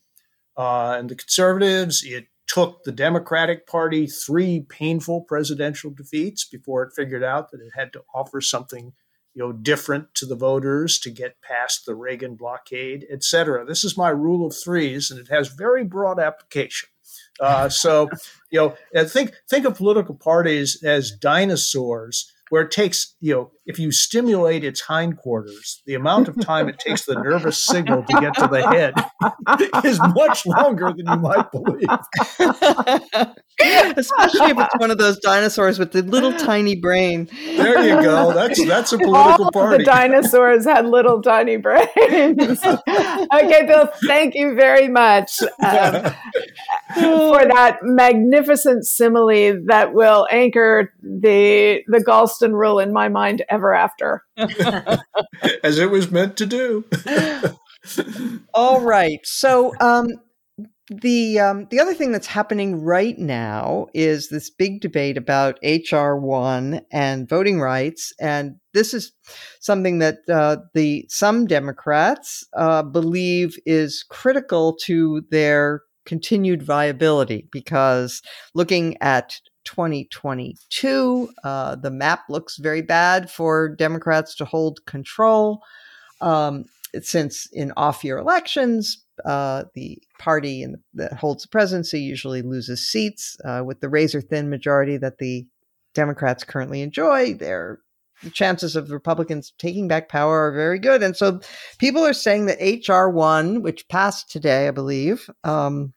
Uh, 0.56 0.96
and 0.98 1.08
the 1.08 1.14
conservatives, 1.14 2.02
it 2.02 2.26
took 2.46 2.84
the 2.84 2.92
Democratic 2.92 3.66
Party 3.66 4.06
three 4.06 4.60
painful 4.60 5.22
presidential 5.22 5.90
defeats 5.90 6.44
before 6.44 6.82
it 6.82 6.92
figured 6.94 7.24
out 7.24 7.50
that 7.50 7.60
it 7.60 7.72
had 7.74 7.92
to 7.92 8.02
offer 8.14 8.40
something 8.40 8.92
you 9.34 9.42
know 9.42 9.52
different 9.52 10.14
to 10.14 10.26
the 10.26 10.34
voters 10.34 10.98
to 11.00 11.10
get 11.10 11.42
past 11.42 11.84
the 11.84 11.94
Reagan 11.94 12.36
blockade, 12.36 13.06
et 13.10 13.22
cetera. 13.22 13.64
This 13.64 13.84
is 13.84 13.96
my 13.96 14.08
rule 14.08 14.46
of 14.46 14.56
threes, 14.56 15.10
and 15.10 15.20
it 15.20 15.28
has 15.28 15.48
very 15.48 15.84
broad 15.84 16.18
application. 16.18 16.88
Uh, 17.38 17.68
so, 17.68 18.08
you 18.50 18.58
know, 18.58 19.04
think 19.04 19.34
think 19.48 19.66
of 19.66 19.76
political 19.76 20.14
parties 20.14 20.82
as 20.82 21.10
dinosaurs 21.10 22.32
where 22.50 22.62
it 22.62 22.70
takes, 22.70 23.14
you 23.20 23.34
know, 23.34 23.50
if 23.66 23.78
you 23.78 23.90
stimulate 23.90 24.62
its 24.62 24.80
hindquarters, 24.80 25.82
the 25.86 25.94
amount 25.94 26.28
of 26.28 26.40
time 26.40 26.68
it 26.68 26.78
takes 26.78 27.04
the 27.04 27.14
nervous 27.14 27.60
signal 27.60 28.04
to 28.04 28.20
get 28.20 28.34
to 28.34 28.46
the 28.46 28.62
head 28.62 28.94
is 29.84 29.98
much 30.14 30.46
longer 30.46 30.92
than 30.96 31.06
you 31.06 31.16
might 31.16 31.50
believe. 31.50 31.88
Especially 33.96 34.50
if 34.50 34.58
it's 34.58 34.78
one 34.78 34.92
of 34.92 34.98
those 34.98 35.18
dinosaurs 35.18 35.78
with 35.78 35.90
the 35.90 36.02
little 36.02 36.32
tiny 36.32 36.76
brain. 36.76 37.28
There 37.56 37.84
you 37.84 38.00
go. 38.02 38.32
That's 38.32 38.64
that's 38.66 38.92
a 38.92 38.98
political 38.98 39.46
All 39.46 39.50
party. 39.50 39.78
The 39.78 39.84
dinosaurs 39.84 40.64
had 40.64 40.86
little 40.86 41.20
tiny 41.22 41.56
brains. 41.56 41.88
okay, 42.64 43.66
Bill, 43.66 43.88
thank 44.06 44.34
you 44.34 44.54
very 44.54 44.88
much 44.88 45.40
um, 45.42 46.12
for 46.94 47.44
that 47.44 47.78
magnificent 47.82 48.84
simile 48.86 49.60
that 49.66 49.92
will 49.92 50.26
anchor 50.30 50.92
the 51.02 51.80
the 51.88 51.98
Galston 51.98 52.52
rule 52.52 52.78
in 52.78 52.92
my 52.92 53.08
mind 53.08 53.44
ever 53.48 53.74
after. 53.74 54.22
As 55.64 55.78
it 55.78 55.90
was 55.90 56.10
meant 56.10 56.36
to 56.36 56.46
do. 56.46 56.84
All 58.54 58.80
right. 58.80 59.20
So 59.24 59.74
um, 59.80 60.08
the 60.88 61.40
um, 61.40 61.66
the 61.70 61.80
other 61.80 61.94
thing 61.94 62.12
that's 62.12 62.28
happening 62.28 62.82
right 62.82 63.18
now 63.18 63.88
is 63.92 64.28
this 64.28 64.50
big 64.50 64.80
debate 64.80 65.16
about 65.16 65.58
HR 65.62 66.14
one 66.14 66.82
and 66.92 67.28
voting 67.28 67.60
rights, 67.60 68.12
and 68.20 68.56
this 68.72 68.94
is 68.94 69.12
something 69.60 69.98
that 69.98 70.18
uh, 70.28 70.58
the 70.74 71.04
some 71.08 71.46
Democrats 71.46 72.46
uh, 72.56 72.82
believe 72.82 73.58
is 73.66 74.04
critical 74.08 74.76
to 74.84 75.22
their 75.30 75.82
continued 76.06 76.62
viability 76.62 77.48
because 77.52 78.22
looking 78.54 78.96
at 79.00 79.40
2022, 79.64 81.28
uh, 81.44 81.76
the 81.76 81.90
map 81.90 82.22
looks 82.28 82.56
very 82.56 82.82
bad 82.82 83.30
for 83.30 83.68
Democrats 83.68 84.34
to 84.36 84.44
hold 84.44 84.84
control. 84.86 85.60
Um, 86.20 86.64
since 87.02 87.46
in 87.52 87.72
off 87.76 88.04
year 88.04 88.16
elections, 88.16 89.04
uh, 89.24 89.64
the 89.74 89.98
party 90.18 90.62
in, 90.62 90.76
that 90.94 91.12
holds 91.12 91.42
the 91.42 91.48
presidency 91.48 92.00
usually 92.00 92.42
loses 92.42 92.88
seats 92.88 93.36
uh, 93.44 93.62
with 93.64 93.80
the 93.80 93.88
razor 93.88 94.20
thin 94.20 94.48
majority 94.50 94.96
that 94.96 95.18
the 95.18 95.46
Democrats 95.94 96.44
currently 96.44 96.82
enjoy. 96.82 97.34
Their 97.34 97.80
chances 98.32 98.76
of 98.76 98.90
Republicans 98.90 99.52
taking 99.58 99.88
back 99.88 100.08
power 100.08 100.46
are 100.48 100.52
very 100.52 100.78
good, 100.78 101.02
and 101.02 101.16
so 101.16 101.40
people 101.78 102.04
are 102.04 102.14
saying 102.14 102.46
that 102.46 102.88
HR 102.88 103.08
one, 103.08 103.62
which 103.62 103.88
passed 103.88 104.30
today, 104.30 104.68
I 104.68 104.70
believe, 104.70 105.28
um, 105.44 105.92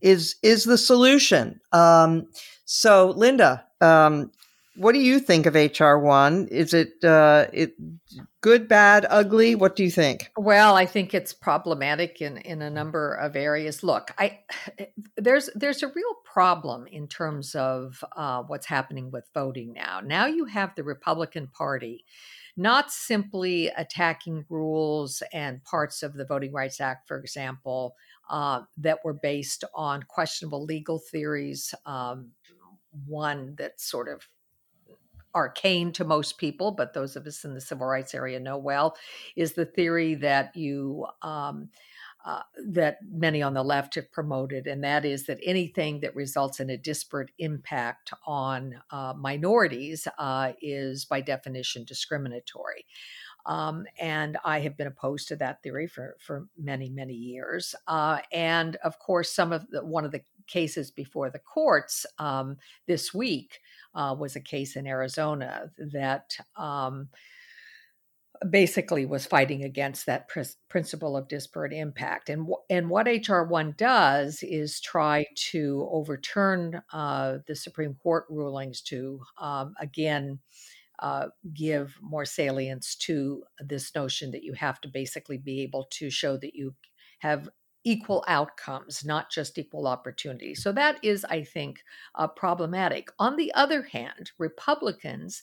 is 0.00 0.36
is 0.42 0.64
the 0.64 0.78
solution. 0.78 1.60
Um, 1.72 2.28
so, 2.64 3.10
Linda, 3.10 3.64
um, 3.80 4.30
what 4.76 4.92
do 4.92 5.00
you 5.00 5.18
think 5.18 5.46
of 5.46 5.54
HR 5.54 5.96
one? 5.96 6.48
Is 6.48 6.72
it 6.72 7.04
uh, 7.04 7.46
it 7.52 7.74
good, 8.40 8.68
bad, 8.68 9.06
ugly? 9.10 9.54
What 9.54 9.76
do 9.76 9.84
you 9.84 9.90
think? 9.90 10.30
Well, 10.36 10.76
I 10.76 10.86
think 10.86 11.12
it's 11.12 11.34
problematic 11.34 12.22
in 12.22 12.38
in 12.38 12.62
a 12.62 12.70
number 12.70 13.14
of 13.14 13.36
areas. 13.36 13.82
Look, 13.82 14.12
I 14.18 14.40
there's 15.16 15.50
there's 15.54 15.82
a 15.82 15.88
real 15.88 16.14
problem 16.24 16.86
in 16.86 17.08
terms 17.08 17.54
of 17.54 18.02
uh, 18.16 18.42
what's 18.44 18.66
happening 18.66 19.10
with 19.10 19.28
voting 19.34 19.72
now. 19.72 20.00
Now 20.00 20.26
you 20.26 20.46
have 20.46 20.74
the 20.76 20.84
Republican 20.84 21.48
Party 21.48 22.04
not 22.56 22.90
simply 22.90 23.68
attacking 23.68 24.44
rules 24.48 25.22
and 25.32 25.64
parts 25.64 26.02
of 26.02 26.14
the 26.14 26.24
Voting 26.24 26.52
Rights 26.52 26.80
Act, 26.80 27.08
for 27.08 27.18
example, 27.18 27.94
uh, 28.30 28.62
that 28.78 28.98
were 29.04 29.12
based 29.14 29.64
on 29.74 30.02
questionable 30.04 30.64
legal 30.64 30.98
theories. 30.98 31.74
Um, 31.84 32.30
one 33.06 33.54
that 33.58 33.80
sort 33.80 34.08
of 34.08 34.28
arcane 35.34 35.92
to 35.92 36.04
most 36.04 36.38
people, 36.38 36.72
but 36.72 36.92
those 36.92 37.16
of 37.16 37.26
us 37.26 37.44
in 37.44 37.54
the 37.54 37.60
civil 37.60 37.86
rights 37.86 38.14
area 38.14 38.40
know 38.40 38.58
well, 38.58 38.96
is 39.36 39.52
the 39.52 39.64
theory 39.64 40.14
that 40.16 40.56
you 40.56 41.06
um, 41.22 41.68
uh, 42.24 42.42
that 42.68 42.98
many 43.10 43.40
on 43.40 43.54
the 43.54 43.62
left 43.62 43.94
have 43.94 44.12
promoted, 44.12 44.66
and 44.66 44.84
that 44.84 45.06
is 45.06 45.24
that 45.24 45.38
anything 45.42 46.00
that 46.00 46.14
results 46.14 46.60
in 46.60 46.68
a 46.68 46.76
disparate 46.76 47.30
impact 47.38 48.12
on 48.26 48.78
uh, 48.90 49.14
minorities 49.16 50.06
uh, 50.18 50.52
is 50.60 51.06
by 51.06 51.20
definition 51.20 51.84
discriminatory. 51.84 52.84
Um, 53.46 53.84
and 54.00 54.36
I 54.44 54.60
have 54.60 54.76
been 54.76 54.86
opposed 54.86 55.28
to 55.28 55.36
that 55.36 55.62
theory 55.62 55.86
for, 55.86 56.16
for 56.18 56.46
many, 56.58 56.90
many 56.90 57.14
years. 57.14 57.74
Uh, 57.86 58.18
and 58.32 58.76
of 58.76 58.98
course, 58.98 59.32
some 59.32 59.52
of 59.52 59.68
the, 59.70 59.84
one 59.84 60.04
of 60.04 60.12
the 60.12 60.22
cases 60.46 60.90
before 60.90 61.30
the 61.30 61.38
courts 61.38 62.04
um, 62.18 62.56
this 62.86 63.14
week 63.14 63.60
uh, 63.94 64.14
was 64.18 64.36
a 64.36 64.40
case 64.40 64.76
in 64.76 64.86
Arizona 64.86 65.70
that 65.92 66.36
um, 66.56 67.08
basically 68.48 69.04
was 69.04 69.26
fighting 69.26 69.64
against 69.64 70.06
that 70.06 70.28
pr- 70.28 70.40
principle 70.68 71.16
of 71.16 71.28
disparate 71.28 71.72
impact. 71.72 72.30
And, 72.30 72.42
w- 72.42 72.56
and 72.70 72.88
what 72.88 73.06
HR 73.06 73.42
1 73.42 73.74
does 73.76 74.42
is 74.42 74.80
try 74.80 75.26
to 75.50 75.88
overturn 75.92 76.82
uh, 76.92 77.38
the 77.46 77.54
Supreme 77.54 77.94
Court 77.94 78.24
rulings 78.30 78.80
to, 78.82 79.20
um, 79.38 79.74
again, 79.78 80.38
uh, 81.00 81.28
give 81.54 81.96
more 82.02 82.24
salience 82.24 82.94
to 82.94 83.42
this 83.58 83.94
notion 83.94 84.30
that 84.30 84.44
you 84.44 84.52
have 84.52 84.80
to 84.82 84.88
basically 84.88 85.38
be 85.38 85.62
able 85.62 85.88
to 85.90 86.10
show 86.10 86.36
that 86.36 86.54
you 86.54 86.74
have 87.20 87.48
equal 87.84 88.24
outcomes, 88.28 89.04
not 89.04 89.30
just 89.30 89.58
equal 89.58 89.86
opportunity. 89.86 90.54
So 90.54 90.72
that 90.72 91.02
is, 91.02 91.24
I 91.24 91.42
think, 91.42 91.80
uh, 92.14 92.28
problematic. 92.28 93.08
On 93.18 93.36
the 93.36 93.52
other 93.54 93.82
hand, 93.82 94.32
Republicans 94.38 95.42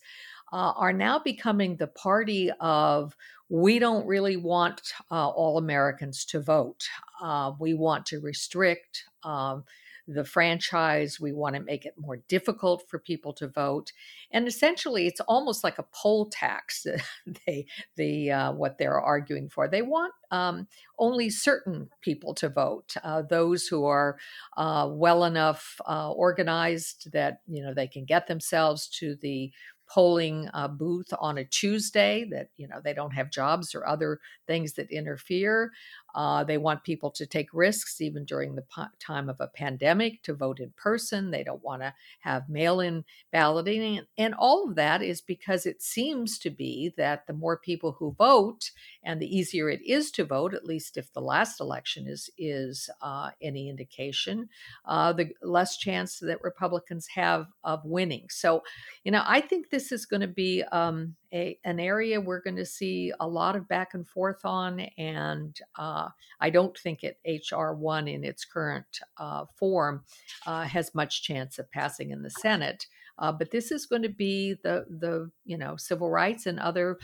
uh, 0.53 0.74
are 0.76 0.93
now 0.93 1.20
becoming 1.20 1.76
the 1.76 1.88
party 1.88 2.51
of 2.60 3.16
we 3.49 3.80
don't 3.80 4.05
really 4.05 4.38
want 4.38 4.82
uh, 5.12 5.30
all 5.30 5.58
Americans 5.58 6.26
to 6.26 6.41
vote. 6.41 6.88
Uh, 7.22 7.53
we 7.60 7.74
want 7.74 8.05
to 8.08 8.20
restrict. 8.20 9.03
Um, 9.24 9.64
the 10.08 10.24
franchise. 10.24 11.20
We 11.20 11.34
want 11.34 11.55
to 11.55 11.62
make 11.62 11.86
it 11.86 11.95
more 11.97 12.18
difficult 12.28 12.88
for 12.88 12.99
people 12.99 13.34
to 13.34 13.47
vote, 13.47 13.91
and 14.32 14.47
essentially, 14.47 15.08
it's 15.08 15.22
almost 15.22 15.64
like 15.64 15.78
a 15.78 15.88
poll 15.91 16.28
tax. 16.30 16.86
they, 17.45 17.68
the 17.95 18.32
uh, 18.32 18.51
what 18.53 18.78
they're 18.78 19.01
arguing 19.01 19.49
for. 19.49 19.68
They 19.68 19.82
want 19.82 20.14
um, 20.32 20.68
only 20.99 21.30
certain 21.30 21.89
people 22.01 22.34
to 22.36 22.49
vote. 22.49 22.93
Uh, 23.03 23.22
those 23.22 23.68
who 23.68 23.86
are 23.86 24.18
uh, 24.55 24.88
well 24.91 25.24
enough 25.24 25.80
uh, 25.88 26.12
organized 26.12 27.12
that 27.12 27.41
you 27.47 27.64
know 27.64 27.74
they 27.74 27.88
can 27.88 28.05
get 28.05 28.28
themselves 28.28 28.88
to 28.99 29.16
the 29.22 29.51
polling 29.88 30.49
uh, 30.53 30.68
booth 30.68 31.14
on 31.20 31.38
a 31.38 31.45
Tuesday 31.45 32.28
that 32.30 32.49
you 32.58 32.68
know 32.68 32.82
they 32.84 32.93
don't 32.93 33.14
have 33.14 33.32
jobs 33.32 33.74
or 33.74 33.88
other 33.88 34.20
things 34.45 34.74
that 34.74 34.91
interfere. 34.91 35.72
Uh, 36.18 36.43
they 36.43 36.57
want 36.57 36.84
people 36.84 37.11
to 37.11 37.28
take 37.28 37.47
risks 37.53 38.01
even 38.01 38.26
during 38.26 38.55
the 38.55 38.63
time 38.99 39.30
of 39.30 39.38
a 39.39 39.47
pandemic 39.47 40.24
to 40.24 40.34
vote 40.34 40.59
in 40.59 40.74
person. 40.76 41.30
They 41.30 41.43
don't 41.43 41.63
want 41.63 41.84
to 41.84 41.93
have 42.22 42.49
mail-in 42.49 43.05
balloting, 43.32 44.01
and 44.18 44.34
all 44.34 44.68
of 44.68 44.76
that 44.76 45.03
is 45.03 45.22
because 45.22 45.68
it 45.68 45.84
seems 45.84 46.39
to 46.39 46.49
be 46.49 46.91
that 46.97 47.28
the 47.28 47.34
more 47.34 47.57
people 47.57 47.91
who 47.91 48.15
vote 48.18 48.72
and 49.03 49.22
the 49.22 49.38
easier 49.38 49.70
it 49.70 49.82
is 49.86 50.09
to 50.11 50.26
vote, 50.26 50.55
at 50.55 50.65
least 50.65 50.97
if 50.97 51.13
the 51.13 51.22
last 51.22 51.61
election 51.61 52.07
is 52.07 52.32
is 52.36 52.89
uh, 53.03 53.30
any 53.39 53.70
indication, 53.70 54.49
uh, 54.86 55.13
the 55.13 55.30
less 55.43 55.78
chance 55.78 56.18
that 56.18 56.41
Republicans 56.41 57.05
have 57.13 57.45
of 57.63 57.86
winning. 57.86 58.26
So, 58.30 58.63
you 59.03 59.11
know, 59.11 59.24
I 59.24 59.39
think 59.39 59.70
this 59.70 59.91
is 59.91 60.07
going 60.07 60.22
to 60.22 60.28
be 60.28 60.63
um, 60.72 61.15
a, 61.34 61.57
an 61.63 61.80
area 61.80 62.19
we're 62.19 62.41
going 62.41 62.55
to 62.55 62.65
see 62.65 63.11
a 63.19 63.28
lot 63.28 63.55
of 63.55 63.67
back 63.67 63.93
and 63.93 64.07
forth 64.07 64.45
on, 64.45 64.82
and 64.97 65.59
uh, 65.78 66.09
I 66.39 66.49
don't 66.49 66.78
think 66.78 67.03
it 67.03 67.19
HR 67.25 67.71
one 67.73 68.07
in 68.07 68.23
its 68.23 68.45
current 68.45 68.99
uh, 69.17 69.45
form 69.55 70.03
uh, 70.45 70.63
has 70.63 70.95
much 70.95 71.23
chance 71.23 71.59
of 71.59 71.71
passing 71.71 72.11
in 72.11 72.21
the 72.21 72.30
Senate. 72.30 72.86
Uh, 73.19 73.32
but 73.32 73.51
this 73.51 73.71
is 73.71 73.86
going 73.86 74.03
to 74.03 74.09
be 74.09 74.55
the 74.63 74.86
the 74.89 75.30
you 75.43 75.57
know 75.57 75.75
civil 75.75 76.09
rights 76.09 76.45
and 76.45 76.59
other 76.59 76.97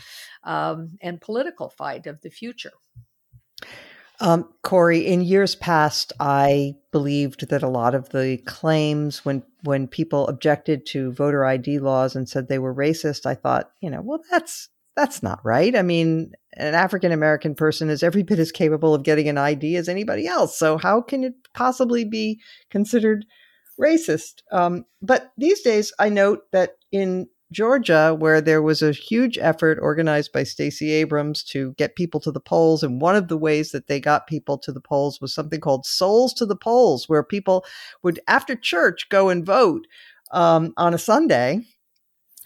um, 0.44 0.96
and 1.00 1.20
political 1.20 1.68
fight 1.68 2.06
of 2.06 2.20
the 2.22 2.30
future. 2.30 2.72
Um, 4.20 4.48
Kori, 4.62 5.00
in 5.06 5.22
years 5.22 5.54
past, 5.56 6.12
I 6.20 6.76
believed 6.92 7.48
that 7.48 7.62
a 7.62 7.68
lot 7.68 7.94
of 7.94 8.10
the 8.10 8.38
claims 8.46 9.24
when 9.24 9.42
when 9.64 9.88
people 9.88 10.28
objected 10.28 10.86
to 10.86 11.12
voter 11.12 11.44
ID 11.44 11.78
laws 11.78 12.14
and 12.14 12.28
said 12.28 12.48
they 12.48 12.58
were 12.58 12.74
racist, 12.74 13.26
I 13.26 13.34
thought, 13.34 13.70
you 13.80 13.90
know, 13.90 14.02
well, 14.02 14.20
that's 14.30 14.68
that's 14.96 15.22
not 15.22 15.40
right. 15.44 15.74
I 15.74 15.82
mean, 15.82 16.32
an 16.56 16.74
African 16.74 17.10
American 17.10 17.54
person 17.54 17.90
is 17.90 18.02
every 18.02 18.22
bit 18.22 18.38
as 18.38 18.52
capable 18.52 18.94
of 18.94 19.02
getting 19.02 19.28
an 19.28 19.38
ID 19.38 19.76
as 19.76 19.88
anybody 19.88 20.26
else. 20.26 20.56
So 20.56 20.78
how 20.78 21.00
can 21.00 21.24
it 21.24 21.34
possibly 21.54 22.04
be 22.04 22.40
considered 22.70 23.26
racist? 23.80 24.42
Um, 24.52 24.84
but 25.02 25.32
these 25.36 25.62
days, 25.62 25.92
I 25.98 26.08
note 26.08 26.42
that 26.52 26.76
in 26.92 27.28
Georgia, 27.52 28.16
where 28.18 28.40
there 28.40 28.62
was 28.62 28.82
a 28.82 28.92
huge 28.92 29.38
effort 29.38 29.78
organized 29.80 30.32
by 30.32 30.42
Stacey 30.42 30.90
Abrams 30.92 31.42
to 31.44 31.72
get 31.74 31.96
people 31.96 32.20
to 32.20 32.32
the 32.32 32.40
polls. 32.40 32.82
And 32.82 33.00
one 33.00 33.16
of 33.16 33.28
the 33.28 33.38
ways 33.38 33.70
that 33.72 33.86
they 33.86 34.00
got 34.00 34.26
people 34.26 34.58
to 34.58 34.72
the 34.72 34.80
polls 34.80 35.20
was 35.20 35.34
something 35.34 35.60
called 35.60 35.86
Souls 35.86 36.32
to 36.34 36.46
the 36.46 36.56
Polls, 36.56 37.08
where 37.08 37.22
people 37.22 37.64
would, 38.02 38.18
after 38.28 38.56
church, 38.56 39.08
go 39.08 39.28
and 39.28 39.44
vote 39.44 39.86
um, 40.32 40.72
on 40.76 40.94
a 40.94 40.98
Sunday. 40.98 41.60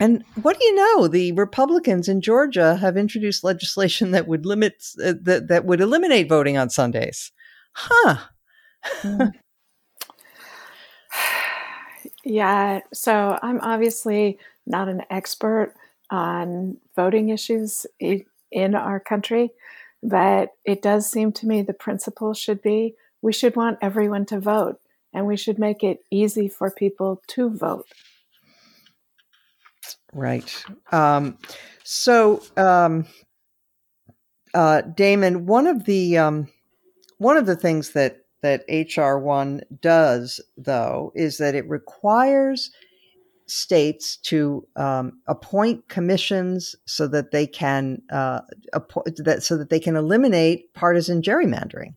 And 0.00 0.24
what 0.42 0.58
do 0.58 0.64
you 0.64 0.74
know? 0.74 1.08
The 1.08 1.32
Republicans 1.32 2.08
in 2.08 2.20
Georgia 2.20 2.76
have 2.76 2.96
introduced 2.96 3.42
legislation 3.42 4.12
that 4.12 4.28
would 4.28 4.46
limit 4.46 4.84
uh, 5.04 5.14
that 5.22 5.48
that 5.48 5.64
would 5.64 5.80
eliminate 5.80 6.28
voting 6.28 6.56
on 6.56 6.70
Sundays. 6.70 7.32
Huh. 7.72 8.18
Mm. 9.02 9.32
yeah. 12.24 12.80
So 12.92 13.38
I'm 13.42 13.60
obviously 13.60 14.38
not 14.68 14.88
an 14.88 15.02
expert 15.10 15.74
on 16.10 16.76
voting 16.96 17.28
issues 17.30 17.86
in 18.00 18.74
our 18.74 19.00
country, 19.00 19.50
but 20.02 20.54
it 20.64 20.82
does 20.82 21.10
seem 21.10 21.32
to 21.32 21.46
me 21.46 21.62
the 21.62 21.72
principle 21.72 22.34
should 22.34 22.62
be 22.62 22.94
we 23.20 23.32
should 23.32 23.56
want 23.56 23.78
everyone 23.82 24.24
to 24.26 24.38
vote 24.38 24.80
and 25.12 25.26
we 25.26 25.36
should 25.36 25.58
make 25.58 25.82
it 25.82 26.04
easy 26.10 26.48
for 26.48 26.70
people 26.70 27.22
to 27.26 27.50
vote. 27.50 27.86
Right. 30.12 30.64
Um, 30.92 31.38
so, 31.84 32.42
um, 32.56 33.06
uh, 34.54 34.82
Damon, 34.82 35.46
one 35.46 35.66
of 35.66 35.84
the 35.84 36.18
um, 36.18 36.48
one 37.18 37.36
of 37.36 37.46
the 37.46 37.56
things 37.56 37.90
that 37.92 38.24
that 38.40 38.64
HR 38.68 39.18
one 39.18 39.62
does, 39.80 40.40
though, 40.56 41.12
is 41.14 41.38
that 41.38 41.54
it 41.54 41.68
requires 41.68 42.70
states 43.50 44.16
to 44.16 44.66
um, 44.76 45.20
appoint 45.26 45.88
commissions 45.88 46.76
so 46.86 47.06
that 47.08 47.30
they 47.30 47.46
can 47.46 48.02
uh, 48.10 48.40
appoint 48.72 49.16
that 49.24 49.42
so 49.42 49.56
that 49.56 49.70
they 49.70 49.80
can 49.80 49.96
eliminate 49.96 50.72
partisan 50.74 51.22
gerrymandering. 51.22 51.94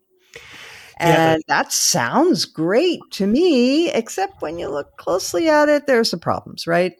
And 0.97 1.43
yeah. 1.47 1.55
that 1.55 1.73
sounds 1.73 2.45
great 2.45 2.99
to 3.11 3.25
me, 3.25 3.89
except 3.89 4.41
when 4.41 4.59
you 4.59 4.69
look 4.69 4.97
closely 4.97 5.49
at 5.49 5.67
it, 5.67 5.87
there 5.87 5.99
are 5.99 6.03
some 6.03 6.19
problems, 6.19 6.67
right? 6.67 6.93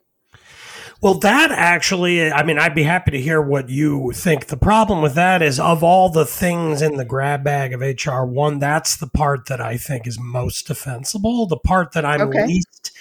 Well, 1.02 1.16
that 1.16 1.52
actually, 1.52 2.32
I 2.32 2.44
mean, 2.44 2.60
I'd 2.60 2.76
be 2.76 2.84
happy 2.84 3.10
to 3.12 3.20
hear 3.20 3.42
what 3.42 3.70
you 3.70 4.12
think. 4.14 4.48
The 4.48 4.58
problem 4.58 5.02
with 5.02 5.16
that 5.16 5.42
is, 5.42 5.60
of 5.60 5.84
all 5.84 6.10
the 6.10 6.28
things 6.28 6.84
in 6.84 6.98
the 6.98 7.06
grab 7.06 7.44
bag 7.44 7.74
of 7.74 7.82
HR 7.82 8.24
one, 8.24 8.60
that's 8.60 8.96
the 8.98 9.08
part 9.08 9.48
that 9.48 9.60
I 9.60 9.78
think 9.78 10.06
is 10.06 10.20
most 10.20 10.68
defensible. 10.68 11.48
The 11.48 11.58
part 11.58 11.94
that 11.94 12.06
I'm 12.06 12.22
okay. 12.22 12.46
least 12.46 12.92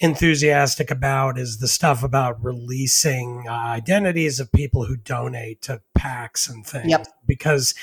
enthusiastic 0.00 0.90
about 0.90 1.38
is 1.38 1.58
the 1.58 1.68
stuff 1.68 2.02
about 2.02 2.42
releasing 2.42 3.46
uh, 3.46 3.52
identities 3.52 4.40
of 4.40 4.50
people 4.50 4.86
who 4.86 4.96
donate 4.96 5.60
to 5.62 5.82
PACs 5.96 6.48
and 6.48 6.66
things. 6.66 6.88
Yep. 6.88 7.06
Because 7.26 7.74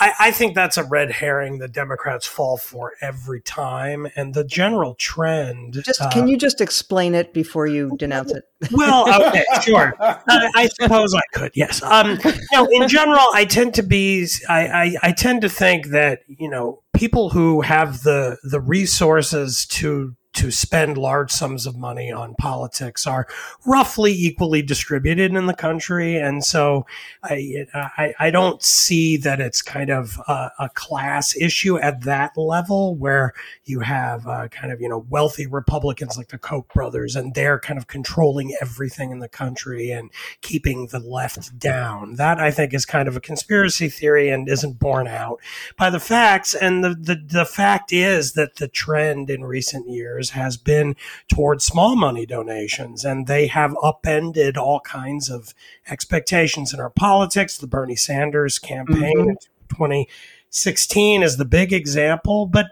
I, 0.00 0.12
I, 0.18 0.30
think 0.32 0.54
that's 0.54 0.76
a 0.76 0.84
red 0.84 1.12
herring 1.12 1.58
that 1.58 1.72
Democrats 1.72 2.26
fall 2.26 2.56
for 2.56 2.94
every 3.00 3.40
time. 3.40 4.08
And 4.16 4.34
the 4.34 4.44
general 4.44 4.94
trend. 4.96 5.74
Just 5.84 6.02
uh, 6.02 6.10
can 6.10 6.26
you 6.26 6.36
just 6.36 6.60
explain 6.60 7.14
it 7.14 7.32
before 7.32 7.66
you 7.66 7.96
denounce 7.96 8.32
it? 8.32 8.44
well, 8.72 9.08
okay, 9.28 9.44
sure. 9.62 9.94
I, 10.00 10.50
I, 10.54 10.68
suppose 10.68 11.14
I 11.14 11.22
could. 11.32 11.52
Yes. 11.54 11.82
Um, 11.82 12.18
you 12.24 12.32
know, 12.52 12.66
in 12.66 12.88
general, 12.88 13.24
I 13.32 13.44
tend 13.44 13.74
to 13.74 13.82
be. 13.82 14.26
I, 14.48 14.66
I, 14.66 14.96
I 15.04 15.12
tend 15.12 15.42
to 15.42 15.48
think 15.48 15.88
that 15.88 16.22
you 16.26 16.50
know 16.50 16.82
people 16.92 17.30
who 17.30 17.62
have 17.62 18.02
the 18.02 18.36
the 18.42 18.60
resources 18.60 19.64
to 19.66 20.14
to 20.32 20.50
spend 20.50 20.96
large 20.96 21.30
sums 21.30 21.66
of 21.66 21.76
money 21.76 22.12
on 22.12 22.34
politics 22.36 23.06
are 23.06 23.26
roughly 23.66 24.12
equally 24.12 24.62
distributed 24.62 25.34
in 25.34 25.46
the 25.46 25.54
country. 25.54 26.16
And 26.16 26.44
so 26.44 26.86
I, 27.22 27.66
I, 27.74 28.14
I 28.18 28.30
don't 28.30 28.62
see 28.62 29.16
that 29.18 29.40
it's 29.40 29.60
kind 29.60 29.90
of 29.90 30.18
a, 30.28 30.50
a, 30.58 30.70
class 30.74 31.36
issue 31.36 31.78
at 31.78 32.02
that 32.02 32.36
level 32.36 32.94
where 32.94 33.34
you 33.64 33.80
have 33.80 34.26
uh, 34.26 34.48
kind 34.48 34.72
of, 34.72 34.80
you 34.80 34.88
know, 34.88 35.04
wealthy 35.10 35.46
Republicans 35.46 36.16
like 36.16 36.28
the 36.28 36.38
Koch 36.38 36.72
brothers 36.72 37.16
and 37.16 37.34
they're 37.34 37.58
kind 37.58 37.76
of 37.76 37.88
controlling 37.88 38.56
everything 38.60 39.10
in 39.10 39.18
the 39.18 39.28
country 39.28 39.90
and 39.90 40.10
keeping 40.42 40.86
the 40.86 41.00
left 41.00 41.58
down. 41.58 42.14
That 42.14 42.38
I 42.38 42.52
think 42.52 42.72
is 42.72 42.86
kind 42.86 43.08
of 43.08 43.16
a 43.16 43.20
conspiracy 43.20 43.88
theory 43.88 44.30
and 44.30 44.48
isn't 44.48 44.78
borne 44.78 45.08
out 45.08 45.40
by 45.76 45.90
the 45.90 46.00
facts. 46.00 46.54
And 46.54 46.84
the, 46.84 46.90
the, 46.90 47.20
the 47.26 47.44
fact 47.44 47.92
is 47.92 48.32
that 48.34 48.56
the 48.56 48.68
trend 48.68 49.28
in 49.28 49.44
recent 49.44 49.88
years 49.88 50.19
years 50.20 50.30
has 50.30 50.56
been 50.56 50.94
towards 51.28 51.64
small 51.64 51.96
money 51.96 52.26
donations, 52.26 53.04
and 53.04 53.26
they 53.26 53.46
have 53.46 53.74
upended 53.82 54.56
all 54.56 54.80
kinds 54.80 55.30
of 55.30 55.54
expectations 55.88 56.74
in 56.74 56.80
our 56.80 56.90
politics. 56.90 57.56
The 57.56 57.66
Bernie 57.66 57.96
Sanders 57.96 58.58
campaign 58.58 59.16
mm-hmm. 59.16 59.74
2016 59.74 61.22
is 61.22 61.36
the 61.36 61.44
big 61.44 61.72
example, 61.72 62.46
but 62.46 62.66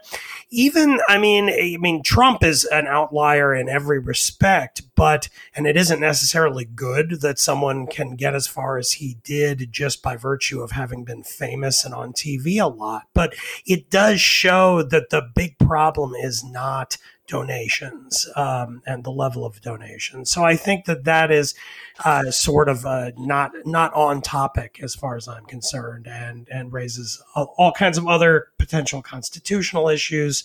even 0.51 0.99
I 1.07 1.17
mean, 1.17 1.49
I 1.49 1.77
mean, 1.79 2.03
Trump 2.03 2.43
is 2.43 2.65
an 2.65 2.87
outlier 2.87 3.53
in 3.53 3.69
every 3.69 3.99
respect, 3.99 4.81
but 4.95 5.29
and 5.55 5.65
it 5.65 5.77
isn't 5.77 5.99
necessarily 5.99 6.65
good 6.65 7.21
that 7.21 7.39
someone 7.39 7.87
can 7.87 8.15
get 8.15 8.35
as 8.35 8.47
far 8.47 8.77
as 8.77 8.93
he 8.93 9.17
did 9.23 9.71
just 9.71 10.01
by 10.03 10.15
virtue 10.15 10.61
of 10.61 10.71
having 10.71 11.03
been 11.03 11.23
famous 11.23 11.85
and 11.85 11.93
on 11.93 12.13
TV 12.13 12.61
a 12.61 12.67
lot. 12.67 13.07
But 13.13 13.33
it 13.65 13.89
does 13.89 14.19
show 14.19 14.83
that 14.83 15.09
the 15.09 15.21
big 15.35 15.57
problem 15.57 16.13
is 16.13 16.43
not 16.43 16.97
donations 17.29 18.27
um, 18.35 18.81
and 18.85 19.03
the 19.03 19.11
level 19.11 19.45
of 19.45 19.61
donations. 19.61 20.29
So 20.29 20.43
I 20.43 20.55
think 20.55 20.85
that 20.85 21.05
that 21.05 21.31
is 21.31 21.53
uh, 22.03 22.31
sort 22.31 22.67
of 22.67 22.85
uh, 22.85 23.11
not 23.17 23.51
not 23.65 23.93
on 23.93 24.21
topic 24.21 24.79
as 24.81 24.95
far 24.95 25.15
as 25.15 25.27
I'm 25.27 25.45
concerned, 25.45 26.07
and 26.07 26.47
and 26.51 26.73
raises 26.73 27.21
all, 27.35 27.71
kinds 27.71 27.97
of 27.97 28.07
other 28.07 28.47
potential 28.57 29.01
constitutional 29.01 29.87
issues. 29.87 30.43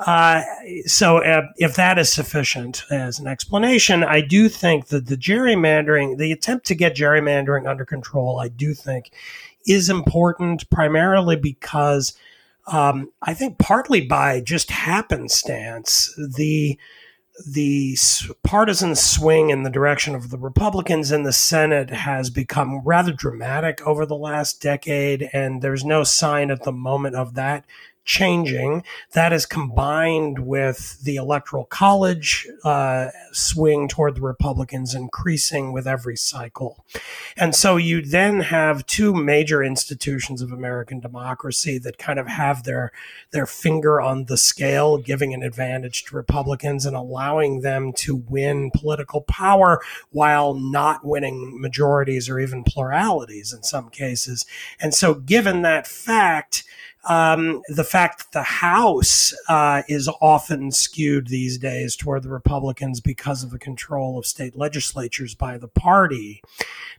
Uh, 0.00 0.42
so 0.84 1.18
uh, 1.18 1.46
if 1.56 1.74
that 1.76 1.98
is 1.98 2.12
sufficient 2.12 2.82
as 2.90 3.18
an 3.18 3.26
explanation, 3.26 4.04
I 4.04 4.20
do 4.20 4.50
think 4.50 4.88
that 4.88 5.06
the 5.06 5.16
gerrymandering, 5.16 6.18
the 6.18 6.32
attempt 6.32 6.66
to 6.66 6.74
get 6.74 6.94
gerrymandering 6.94 7.66
under 7.66 7.86
control, 7.86 8.38
I 8.38 8.48
do 8.48 8.74
think 8.74 9.12
is 9.66 9.88
important 9.88 10.68
primarily 10.68 11.36
because 11.36 12.12
um, 12.66 13.12
I 13.22 13.34
think 13.34 13.58
partly 13.58 14.00
by 14.00 14.40
just 14.40 14.70
happenstance, 14.70 16.14
the 16.36 16.78
the 17.46 17.96
partisan 18.44 18.94
swing 18.94 19.50
in 19.50 19.62
the 19.62 19.68
direction 19.68 20.14
of 20.14 20.30
the 20.30 20.38
Republicans 20.38 21.12
in 21.12 21.22
the 21.24 21.34
Senate 21.34 21.90
has 21.90 22.30
become 22.30 22.80
rather 22.82 23.12
dramatic 23.12 23.86
over 23.86 24.06
the 24.06 24.16
last 24.16 24.62
decade, 24.62 25.28
and 25.32 25.60
there's 25.60 25.84
no 25.84 26.02
sign 26.02 26.50
at 26.50 26.62
the 26.62 26.72
moment 26.72 27.14
of 27.14 27.34
that 27.34 27.64
changing. 28.06 28.84
That 29.12 29.32
is 29.32 29.44
combined 29.44 30.38
with 30.38 31.02
the 31.02 31.16
electoral 31.16 31.64
college 31.64 32.46
uh, 32.64 33.08
swing 33.32 33.88
toward 33.88 34.14
the 34.14 34.22
Republicans 34.22 34.94
increasing 34.94 35.72
with 35.72 35.86
every 35.86 36.16
cycle. 36.16 36.84
And 37.36 37.54
so 37.54 37.76
you 37.76 38.00
then 38.00 38.40
have 38.40 38.86
two 38.86 39.12
major 39.12 39.62
institutions 39.62 40.40
of 40.40 40.52
American 40.52 41.00
democracy 41.00 41.78
that 41.78 41.98
kind 41.98 42.18
of 42.18 42.28
have 42.28 42.62
their, 42.62 42.92
their 43.32 43.46
finger 43.46 44.00
on 44.00 44.24
the 44.24 44.36
scale, 44.36 44.96
giving 44.98 45.34
an 45.34 45.42
advantage 45.42 46.04
to 46.04 46.16
Republicans 46.16 46.86
and 46.86 46.96
allowing 46.96 47.60
them 47.60 47.92
to 47.94 48.14
win 48.16 48.70
political 48.70 49.20
power 49.22 49.80
while 50.10 50.54
not 50.54 51.04
winning 51.04 51.60
majorities 51.60 52.28
or 52.28 52.38
even 52.38 52.62
pluralities 52.62 53.52
in 53.52 53.64
some 53.64 53.90
cases. 53.90 54.46
And 54.80 54.94
so 54.94 55.14
given 55.14 55.62
that 55.62 55.88
fact, 55.88 56.62
um, 57.08 57.62
the 57.68 57.84
fact 57.84 58.18
that 58.18 58.32
the 58.32 58.42
House 58.42 59.32
uh, 59.48 59.82
is 59.88 60.08
often 60.20 60.70
skewed 60.72 61.28
these 61.28 61.58
days 61.58 61.96
toward 61.96 62.22
the 62.22 62.28
Republicans 62.28 63.00
because 63.00 63.42
of 63.42 63.50
the 63.50 63.58
control 63.58 64.18
of 64.18 64.26
state 64.26 64.56
legislatures 64.56 65.34
by 65.34 65.56
the 65.58 65.68
party 65.68 66.42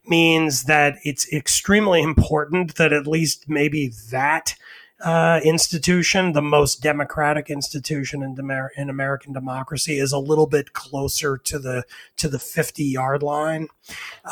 means 0.05 0.63
that 0.63 0.97
it's 1.03 1.31
extremely 1.33 2.01
important 2.01 2.75
that 2.75 2.93
at 2.93 3.05
least 3.07 3.49
maybe 3.49 3.91
that 4.09 4.55
uh, 5.03 5.39
institution, 5.43 6.33
the 6.33 6.41
most 6.41 6.81
democratic 6.81 7.49
institution 7.49 8.23
in, 8.23 8.35
Demer- 8.35 8.69
in 8.75 8.89
American 8.89 9.31
democracy, 9.31 9.99
is 9.99 10.11
a 10.11 10.17
little 10.17 10.47
bit 10.47 10.73
closer 10.73 11.37
to 11.37 11.59
the 11.59 11.83
to 12.17 12.27
the 12.27 12.39
fifty 12.39 12.83
yard 12.85 13.21
line, 13.21 13.67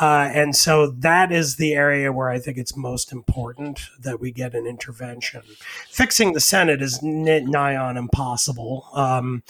uh, 0.00 0.28
and 0.32 0.56
so 0.56 0.88
that 0.88 1.30
is 1.30 1.56
the 1.56 1.72
area 1.72 2.12
where 2.12 2.30
I 2.30 2.38
think 2.38 2.58
it's 2.58 2.76
most 2.76 3.12
important 3.12 3.80
that 4.00 4.20
we 4.20 4.32
get 4.32 4.54
an 4.54 4.66
intervention. 4.66 5.42
Fixing 5.88 6.32
the 6.32 6.40
Senate 6.40 6.82
is 6.82 7.00
nigh 7.02 7.76
on 7.76 7.96
impossible. 7.96 8.88
Um, 8.92 9.44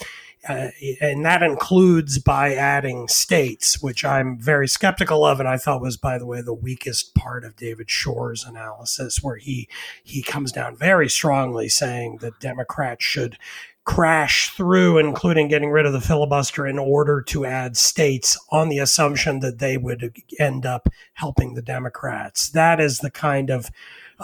uh, 0.47 0.69
and 1.01 1.25
that 1.25 1.43
includes 1.43 2.19
by 2.19 2.53
adding 2.53 3.07
states, 3.07 3.81
which 3.81 4.05
I'm 4.05 4.39
very 4.39 4.67
skeptical 4.67 5.25
of, 5.25 5.39
and 5.39 5.49
I 5.49 5.57
thought 5.57 5.81
was, 5.81 5.97
by 5.97 6.17
the 6.17 6.25
way, 6.25 6.41
the 6.41 6.53
weakest 6.53 7.15
part 7.15 7.43
of 7.43 7.55
David 7.55 7.89
Shor's 7.89 8.45
analysis, 8.45 9.21
where 9.21 9.37
he 9.37 9.67
he 10.03 10.21
comes 10.21 10.51
down 10.51 10.77
very 10.77 11.09
strongly 11.09 11.69
saying 11.69 12.17
that 12.21 12.39
Democrats 12.39 13.03
should 13.03 13.37
crash 13.83 14.49
through, 14.49 14.97
including 14.97 15.47
getting 15.47 15.71
rid 15.71 15.85
of 15.85 15.93
the 15.93 16.01
filibuster, 16.01 16.67
in 16.67 16.77
order 16.77 17.21
to 17.21 17.45
add 17.45 17.77
states 17.77 18.37
on 18.51 18.69
the 18.69 18.79
assumption 18.79 19.39
that 19.39 19.59
they 19.59 19.77
would 19.77 20.13
end 20.39 20.65
up 20.65 20.89
helping 21.13 21.53
the 21.53 21.61
Democrats. 21.61 22.49
That 22.49 22.79
is 22.79 22.99
the 22.99 23.11
kind 23.11 23.49
of 23.49 23.69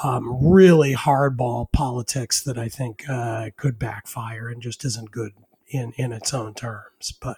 um, 0.03 0.45
really 0.45 0.93
hardball 0.95 1.72
politics 1.72 2.41
that 2.43 2.57
I 2.57 2.68
think 2.68 3.07
uh, 3.09 3.51
could 3.55 3.80
backfire 3.80 4.49
and 4.49 4.61
just 4.61 4.84
isn't 4.86 5.11
good 5.11 5.32
in 5.74 5.93
in 5.97 6.11
its 6.11 6.34
own 6.34 6.53
terms. 6.53 7.13
But 7.19 7.38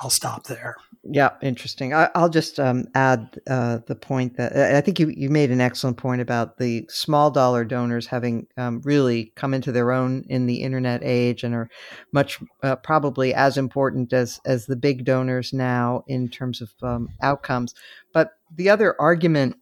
I'll 0.00 0.10
stop 0.10 0.44
there. 0.44 0.76
Yeah, 1.06 1.30
interesting. 1.42 1.92
I, 1.92 2.08
will 2.14 2.30
just 2.30 2.58
um, 2.58 2.86
add 2.94 3.38
uh, 3.46 3.80
the 3.86 3.94
point 3.94 4.38
that 4.38 4.74
I 4.74 4.80
think 4.80 4.98
you, 4.98 5.12
you 5.14 5.28
made 5.28 5.50
an 5.50 5.60
excellent 5.60 5.98
point 5.98 6.22
about 6.22 6.56
the 6.56 6.86
small 6.88 7.30
dollar 7.30 7.62
donors 7.64 8.06
having 8.06 8.46
um, 8.56 8.80
really 8.84 9.32
come 9.36 9.52
into 9.52 9.70
their 9.70 9.92
own 9.92 10.24
in 10.30 10.46
the 10.46 10.62
internet 10.62 11.02
age 11.04 11.44
and 11.44 11.54
are 11.54 11.68
much 12.12 12.40
uh, 12.62 12.76
probably 12.76 13.34
as 13.34 13.58
important 13.58 14.14
as 14.14 14.40
as 14.46 14.64
the 14.64 14.76
big 14.76 15.04
donors 15.04 15.52
now 15.52 16.04
in 16.06 16.28
terms 16.28 16.62
of 16.62 16.72
um, 16.82 17.10
outcomes. 17.20 17.74
But 18.12 18.32
the 18.54 18.70
other 18.70 18.98
argument 18.98 19.56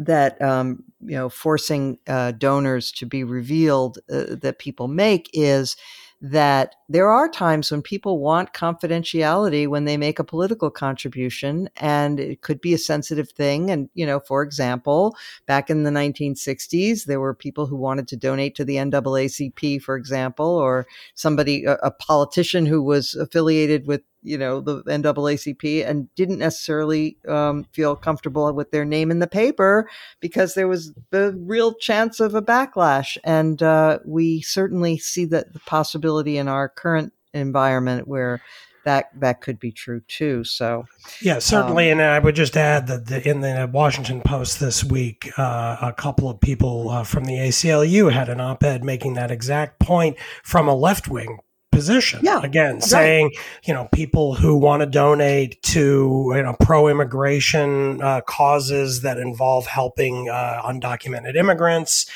that 0.00 0.40
um, 0.42 0.82
you 1.00 1.16
know 1.16 1.28
forcing 1.28 1.98
uh, 2.08 2.32
donors 2.32 2.90
to 2.92 3.06
be 3.06 3.22
revealed 3.22 3.98
uh, 4.10 4.34
that 4.40 4.58
people 4.58 4.88
make 4.88 5.30
is 5.32 5.76
that 6.20 6.76
there 6.88 7.08
are 7.08 7.28
times 7.28 7.70
when 7.70 7.82
people 7.82 8.20
want 8.20 8.54
confidentiality 8.54 9.68
when 9.68 9.84
they 9.84 9.96
make 9.96 10.18
a 10.18 10.24
political 10.24 10.70
contribution 10.70 11.68
and 11.76 12.18
it 12.18 12.40
could 12.40 12.60
be 12.60 12.72
a 12.72 12.78
sensitive 12.78 13.30
thing. 13.30 13.70
And 13.70 13.90
you 13.94 14.06
know 14.06 14.20
for 14.20 14.42
example 14.42 15.16
back 15.46 15.68
in 15.68 15.82
the 15.82 15.90
1960s 15.90 17.04
there 17.04 17.20
were 17.20 17.34
people 17.34 17.66
who 17.66 17.76
wanted 17.76 18.08
to 18.08 18.16
donate 18.16 18.54
to 18.56 18.64
the 18.64 18.76
NAACP 18.76 19.82
for 19.82 19.96
example 19.96 20.46
or 20.46 20.86
somebody 21.14 21.64
a, 21.64 21.74
a 21.82 21.90
politician 21.90 22.66
who 22.66 22.82
was 22.82 23.14
affiliated 23.14 23.86
with 23.86 24.02
you 24.26 24.36
know 24.36 24.60
the 24.60 24.82
NAACP 24.82 25.88
and 25.88 26.12
didn't 26.14 26.38
necessarily 26.38 27.16
um, 27.28 27.64
feel 27.72 27.96
comfortable 27.96 28.52
with 28.52 28.70
their 28.70 28.84
name 28.84 29.10
in 29.10 29.20
the 29.20 29.26
paper 29.26 29.88
because 30.20 30.54
there 30.54 30.68
was 30.68 30.92
the 31.10 31.32
real 31.38 31.74
chance 31.74 32.20
of 32.20 32.34
a 32.34 32.42
backlash, 32.42 33.16
and 33.24 33.62
uh, 33.62 33.98
we 34.04 34.40
certainly 34.42 34.98
see 34.98 35.24
that 35.26 35.52
the 35.52 35.60
possibility 35.60 36.36
in 36.36 36.48
our 36.48 36.68
current 36.68 37.12
environment 37.32 38.08
where 38.08 38.42
that 38.86 39.10
that 39.20 39.40
could 39.40 39.58
be 39.58 39.72
true 39.72 40.00
too. 40.08 40.44
So 40.44 40.86
yeah, 41.20 41.40
certainly. 41.40 41.90
Um, 41.90 41.98
and 41.98 42.08
I 42.08 42.18
would 42.20 42.36
just 42.36 42.56
add 42.56 42.86
that 42.86 43.06
the, 43.06 43.28
in 43.28 43.40
the 43.40 43.68
Washington 43.70 44.22
Post 44.22 44.60
this 44.60 44.82
week, 44.84 45.30
uh, 45.36 45.76
a 45.82 45.92
couple 45.92 46.30
of 46.30 46.40
people 46.40 46.88
uh, 46.88 47.02
from 47.02 47.24
the 47.24 47.34
ACLU 47.34 48.12
had 48.12 48.28
an 48.28 48.40
op-ed 48.40 48.84
making 48.84 49.14
that 49.14 49.30
exact 49.30 49.80
point 49.80 50.16
from 50.42 50.68
a 50.68 50.74
left 50.74 51.08
wing 51.08 51.40
position. 51.76 52.20
Yeah, 52.22 52.42
again, 52.42 52.74
right. 52.74 52.82
saying 52.82 53.32
you 53.64 53.74
know 53.74 53.88
people 53.92 54.34
who 54.34 54.56
want 54.56 54.80
to 54.80 54.86
donate 54.86 55.60
to 55.62 56.32
you 56.34 56.42
know 56.42 56.56
pro 56.60 56.88
immigration 56.88 58.00
uh, 58.02 58.22
causes 58.22 59.02
that 59.02 59.18
involve 59.18 59.66
helping 59.66 60.28
uh, 60.28 60.62
undocumented 60.64 61.36
immigrants 61.36 62.10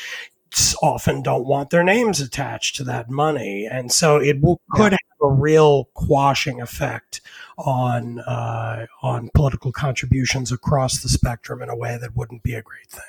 often 0.82 1.22
don't 1.22 1.46
want 1.46 1.70
their 1.70 1.84
names 1.84 2.20
attached 2.20 2.74
to 2.76 2.84
that 2.84 3.08
money, 3.08 3.68
and 3.70 3.92
so 3.92 4.16
it 4.16 4.40
will, 4.40 4.61
could 4.72 4.92
have 4.92 4.98
a 5.22 5.28
real 5.28 5.84
quashing 5.94 6.61
effect 6.61 7.20
on 7.58 8.20
uh, 8.20 8.86
on 9.02 9.30
political 9.34 9.72
contributions 9.72 10.50
across 10.50 11.02
the 11.02 11.08
spectrum 11.08 11.62
in 11.62 11.68
a 11.68 11.76
way 11.76 11.98
that 12.00 12.16
wouldn't 12.16 12.42
be 12.42 12.54
a 12.54 12.62
great 12.62 12.88
thing. 12.88 13.02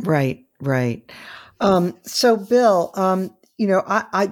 Right, 0.00 0.44
right. 0.60 1.10
Um, 1.60 1.94
so, 2.02 2.36
Bill, 2.36 2.90
um, 2.94 3.32
you 3.62 3.68
know, 3.68 3.84
I, 3.86 4.04
I, 4.12 4.30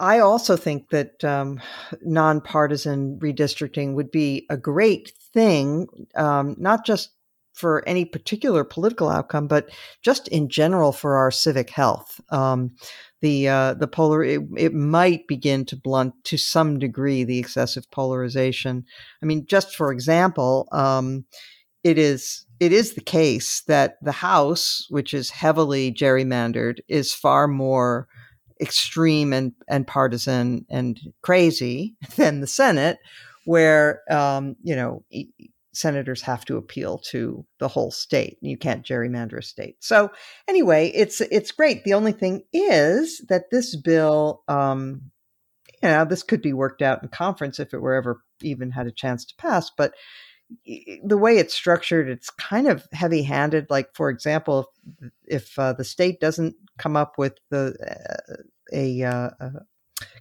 I 0.00 0.18
also 0.18 0.56
think 0.56 0.90
that 0.90 1.22
um, 1.22 1.60
nonpartisan 2.02 3.16
redistricting 3.20 3.94
would 3.94 4.10
be 4.10 4.44
a 4.50 4.56
great 4.56 5.12
thing, 5.32 5.86
um, 6.16 6.56
not 6.58 6.84
just 6.84 7.10
for 7.52 7.88
any 7.88 8.04
particular 8.04 8.64
political 8.64 9.08
outcome, 9.08 9.46
but 9.46 9.70
just 10.02 10.26
in 10.28 10.48
general 10.48 10.90
for 10.90 11.14
our 11.14 11.30
civic 11.30 11.70
health. 11.70 12.20
Um, 12.30 12.74
the 13.20 13.48
uh, 13.48 13.74
the 13.74 13.86
polar 13.86 14.24
it, 14.24 14.40
it, 14.56 14.74
might 14.74 15.28
begin 15.28 15.64
to 15.66 15.76
blunt 15.76 16.14
to 16.24 16.36
some 16.36 16.80
degree 16.80 17.22
the 17.22 17.38
excessive 17.38 17.88
polarization. 17.92 18.84
I 19.22 19.26
mean, 19.26 19.46
just 19.46 19.76
for 19.76 19.92
example, 19.92 20.66
um, 20.72 21.24
it 21.84 21.98
is 21.98 22.44
it 22.58 22.72
is 22.72 22.94
the 22.94 23.00
case 23.00 23.62
that 23.68 23.94
the 24.02 24.10
House, 24.10 24.88
which 24.90 25.14
is 25.14 25.30
heavily 25.30 25.92
gerrymandered, 25.92 26.80
is 26.88 27.14
far 27.14 27.46
more 27.46 28.08
extreme 28.60 29.32
and, 29.32 29.52
and 29.68 29.86
partisan 29.86 30.66
and 30.70 30.98
crazy 31.22 31.96
than 32.16 32.40
the 32.40 32.46
Senate, 32.46 32.98
where 33.44 34.02
um, 34.10 34.56
you 34.62 34.76
know 34.76 35.04
senators 35.76 36.22
have 36.22 36.44
to 36.46 36.56
appeal 36.56 36.98
to 36.98 37.44
the 37.58 37.68
whole 37.68 37.90
state. 37.90 38.38
You 38.40 38.56
can't 38.56 38.84
gerrymander 38.84 39.38
a 39.38 39.42
state. 39.42 39.76
So 39.80 40.10
anyway, 40.48 40.90
it's 40.94 41.20
it's 41.20 41.52
great. 41.52 41.84
The 41.84 41.94
only 41.94 42.12
thing 42.12 42.44
is 42.52 43.22
that 43.28 43.50
this 43.50 43.76
bill, 43.76 44.42
um, 44.48 45.02
you 45.82 45.88
know, 45.90 46.04
this 46.04 46.22
could 46.22 46.42
be 46.42 46.54
worked 46.54 46.82
out 46.82 47.02
in 47.02 47.08
conference 47.10 47.60
if 47.60 47.74
it 47.74 47.80
were 47.80 47.94
ever 47.94 48.22
even 48.42 48.70
had 48.70 48.86
a 48.86 48.92
chance 48.92 49.24
to 49.26 49.36
pass, 49.36 49.70
but 49.76 49.92
the 51.04 51.18
way 51.18 51.38
it's 51.38 51.54
structured, 51.54 52.08
it's 52.08 52.30
kind 52.30 52.68
of 52.68 52.86
heavy-handed. 52.92 53.66
Like, 53.68 53.88
for 53.94 54.10
example, 54.10 54.70
if, 55.00 55.12
if 55.26 55.58
uh, 55.58 55.72
the 55.72 55.84
state 55.84 56.20
doesn't 56.20 56.54
come 56.78 56.96
up 56.96 57.14
with 57.18 57.34
the 57.50 57.74
uh, 57.80 58.34
a, 58.72 59.02
a, 59.02 59.50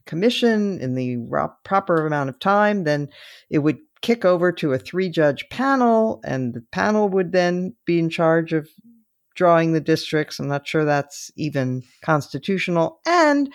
commission 0.05 0.79
in 0.79 0.95
the 0.95 1.17
proper 1.63 2.05
amount 2.05 2.29
of 2.29 2.39
time, 2.39 2.83
then 2.83 3.09
it 3.49 3.59
would 3.59 3.77
kick 4.01 4.23
over 4.23 4.51
to 4.51 4.73
a 4.73 4.79
three-judge 4.79 5.49
panel, 5.49 6.21
and 6.23 6.53
the 6.53 6.63
panel 6.71 7.09
would 7.09 7.31
then 7.31 7.75
be 7.85 7.97
in 7.99 8.09
charge 8.09 8.53
of 8.53 8.69
drawing 9.35 9.73
the 9.73 9.81
districts. 9.81 10.39
I'm 10.39 10.47
not 10.47 10.67
sure 10.67 10.85
that's 10.85 11.31
even 11.35 11.83
constitutional, 12.03 12.99
and 13.05 13.51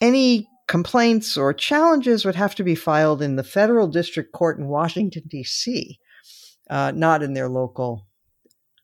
any 0.00 0.48
complaints 0.66 1.36
or 1.36 1.52
challenges 1.52 2.24
would 2.24 2.36
have 2.36 2.54
to 2.54 2.64
be 2.64 2.74
filed 2.74 3.20
in 3.20 3.36
the 3.36 3.44
federal 3.44 3.86
district 3.86 4.32
court 4.32 4.58
in 4.58 4.66
Washington, 4.66 5.24
D.C 5.28 5.98
uh, 6.72 6.90
not 6.94 7.22
in 7.22 7.34
their 7.34 7.48
local 7.48 8.06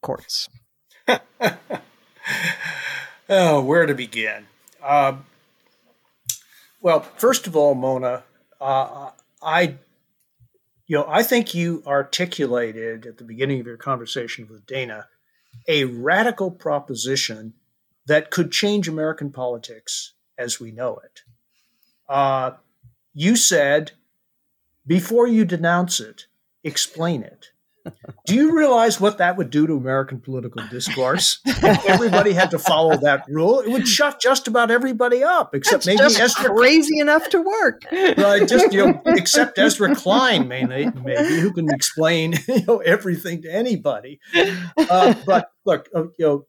courts. 0.02 0.48
oh, 3.28 3.62
where 3.62 3.86
to 3.86 3.94
begin? 3.94 4.46
Uh, 4.82 5.16
well, 6.80 7.00
first 7.00 7.46
of 7.46 7.56
all, 7.56 7.74
Mona, 7.74 8.22
uh, 8.60 9.10
I, 9.42 9.74
you 10.86 10.96
know, 10.96 11.06
I 11.08 11.22
think 11.22 11.54
you 11.54 11.82
articulated 11.86 13.06
at 13.06 13.18
the 13.18 13.24
beginning 13.24 13.60
of 13.60 13.66
your 13.66 13.76
conversation 13.76 14.46
with 14.48 14.66
Dana 14.66 15.06
a 15.66 15.84
radical 15.84 16.50
proposition 16.50 17.54
that 18.06 18.30
could 18.30 18.52
change 18.52 18.88
American 18.88 19.30
politics 19.30 20.12
as 20.36 20.60
we 20.60 20.70
know 20.70 20.98
it. 21.04 21.22
Uh, 22.08 22.52
you 23.12 23.36
said, 23.36 23.92
before 24.86 25.26
you 25.26 25.44
denounce 25.44 26.00
it, 26.00 26.26
explain 26.64 27.22
it. 27.22 27.50
Do 28.26 28.34
you 28.34 28.56
realize 28.56 29.00
what 29.00 29.18
that 29.18 29.36
would 29.36 29.50
do 29.50 29.66
to 29.66 29.74
American 29.74 30.20
political 30.20 30.62
discourse? 30.68 31.40
if 31.44 31.86
everybody 31.86 32.32
had 32.32 32.50
to 32.52 32.58
follow 32.58 32.96
that 32.98 33.24
rule, 33.28 33.60
it 33.60 33.70
would 33.70 33.86
shut 33.86 34.20
just 34.20 34.48
about 34.48 34.70
everybody 34.70 35.22
up, 35.22 35.54
except 35.54 35.84
That's 35.84 35.86
maybe 35.86 35.98
just 35.98 36.38
Ezra 36.38 36.54
crazy 36.54 36.98
enough 36.98 37.28
to 37.30 37.42
work. 37.42 37.82
Right, 37.92 38.46
just 38.46 38.72
you 38.72 38.86
know, 38.86 39.02
except 39.06 39.58
Ezra 39.58 39.94
Klein, 39.94 40.48
maybe, 40.48 40.90
maybe 41.02 41.40
who 41.40 41.52
can 41.52 41.68
explain 41.72 42.34
you 42.48 42.64
know 42.66 42.78
everything 42.78 43.42
to 43.42 43.52
anybody. 43.52 44.20
Uh, 44.76 45.14
but 45.26 45.50
look, 45.64 45.88
uh, 45.94 46.04
you 46.18 46.26
know, 46.26 46.46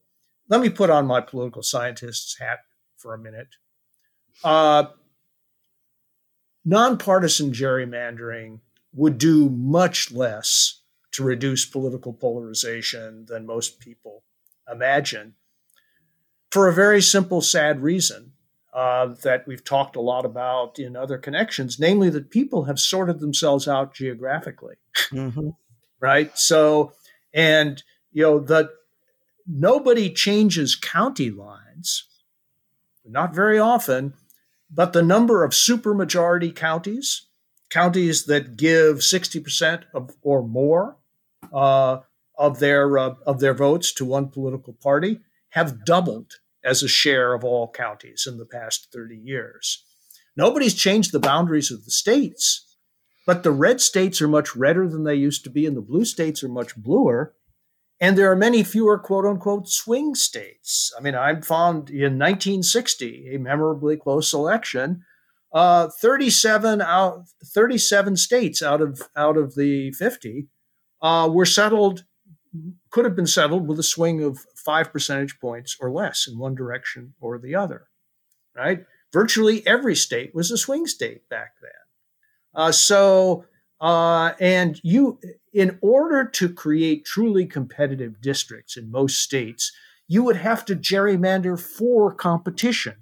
let 0.48 0.60
me 0.60 0.68
put 0.68 0.90
on 0.90 1.06
my 1.06 1.20
political 1.20 1.62
scientist's 1.62 2.38
hat 2.38 2.58
for 2.96 3.14
a 3.14 3.18
minute. 3.18 3.48
Uh, 4.42 4.84
nonpartisan 6.64 7.52
gerrymandering 7.52 8.60
would 8.92 9.18
do 9.18 9.48
much 9.48 10.10
less 10.10 10.79
to 11.12 11.24
reduce 11.24 11.64
political 11.64 12.12
polarization 12.12 13.26
than 13.26 13.46
most 13.46 13.80
people 13.80 14.22
imagine 14.70 15.34
for 16.50 16.68
a 16.68 16.72
very 16.72 17.00
simple, 17.00 17.40
sad 17.40 17.80
reason 17.80 18.32
uh, 18.72 19.06
that 19.22 19.46
we've 19.46 19.64
talked 19.64 19.96
a 19.96 20.00
lot 20.00 20.24
about 20.24 20.78
in 20.78 20.96
other 20.96 21.18
connections, 21.18 21.78
namely 21.78 22.10
that 22.10 22.30
people 22.30 22.64
have 22.64 22.78
sorted 22.78 23.20
themselves 23.20 23.66
out 23.66 23.94
geographically. 23.94 24.76
Mm-hmm. 25.10 25.50
right? 26.00 26.36
So, 26.38 26.92
and, 27.32 27.82
you 28.12 28.22
know, 28.22 28.38
that 28.40 28.70
nobody 29.46 30.10
changes 30.10 30.76
county 30.76 31.30
lines, 31.30 32.04
not 33.04 33.34
very 33.34 33.58
often, 33.58 34.14
but 34.70 34.92
the 34.92 35.02
number 35.02 35.44
of 35.44 35.50
supermajority 35.50 36.54
counties, 36.54 37.26
counties 37.70 38.24
that 38.26 38.56
give 38.56 38.98
60% 38.98 39.84
of, 39.94 40.14
or 40.22 40.46
more 40.46 40.96
uh, 41.52 42.00
of 42.38 42.58
their 42.58 42.98
uh, 42.98 43.14
of 43.26 43.40
their 43.40 43.54
votes 43.54 43.92
to 43.94 44.04
one 44.04 44.28
political 44.28 44.72
party 44.72 45.20
have 45.50 45.84
doubled 45.84 46.34
as 46.64 46.82
a 46.82 46.88
share 46.88 47.34
of 47.34 47.44
all 47.44 47.70
counties 47.70 48.26
in 48.26 48.38
the 48.38 48.46
past 48.46 48.88
30 48.92 49.16
years. 49.16 49.84
Nobody's 50.36 50.74
changed 50.74 51.12
the 51.12 51.20
boundaries 51.20 51.70
of 51.70 51.84
the 51.84 51.90
states, 51.90 52.76
but 53.26 53.42
the 53.42 53.50
red 53.50 53.80
states 53.80 54.22
are 54.22 54.28
much 54.28 54.54
redder 54.54 54.88
than 54.88 55.04
they 55.04 55.14
used 55.14 55.44
to 55.44 55.50
be, 55.50 55.66
and 55.66 55.76
the 55.76 55.82
blue 55.82 56.04
states 56.04 56.42
are 56.44 56.48
much 56.48 56.76
bluer. 56.76 57.34
And 58.02 58.16
there 58.16 58.30
are 58.30 58.36
many 58.36 58.62
fewer 58.62 58.98
quote 58.98 59.26
unquote 59.26 59.68
swing 59.68 60.14
states. 60.14 60.92
I 60.96 61.02
mean, 61.02 61.14
I'm 61.14 61.42
found 61.42 61.90
in 61.90 62.18
1960, 62.18 63.34
a 63.34 63.38
memorably 63.38 63.96
close 63.96 64.32
election, 64.32 65.02
uh, 65.52 65.88
37 66.00 66.80
out 66.80 67.24
37 67.44 68.16
states 68.16 68.62
out 68.62 68.80
of 68.80 69.02
out 69.16 69.36
of 69.36 69.56
the 69.56 69.90
50 69.92 70.46
uh, 71.02 71.28
were 71.32 71.46
settled, 71.46 72.04
could 72.90 73.04
have 73.04 73.16
been 73.16 73.26
settled 73.26 73.66
with 73.66 73.78
a 73.78 73.84
swing 73.84 74.22
of 74.22 74.38
five 74.56 74.92
percentage 74.92 75.38
points 75.40 75.76
or 75.80 75.90
less 75.90 76.26
in 76.26 76.38
one 76.38 76.54
direction 76.54 77.14
or 77.20 77.38
the 77.38 77.54
other, 77.54 77.86
right? 78.56 78.84
Virtually 79.12 79.66
every 79.66 79.96
state 79.96 80.34
was 80.34 80.50
a 80.50 80.58
swing 80.58 80.86
state 80.86 81.28
back 81.28 81.52
then. 81.60 81.70
Uh, 82.54 82.72
so, 82.72 83.44
uh, 83.80 84.32
and 84.40 84.80
you, 84.82 85.18
in 85.52 85.78
order 85.80 86.24
to 86.24 86.52
create 86.52 87.04
truly 87.04 87.46
competitive 87.46 88.20
districts 88.20 88.76
in 88.76 88.90
most 88.90 89.20
states, 89.20 89.72
you 90.06 90.22
would 90.24 90.36
have 90.36 90.64
to 90.64 90.76
gerrymander 90.76 91.58
for 91.58 92.12
competition. 92.12 92.96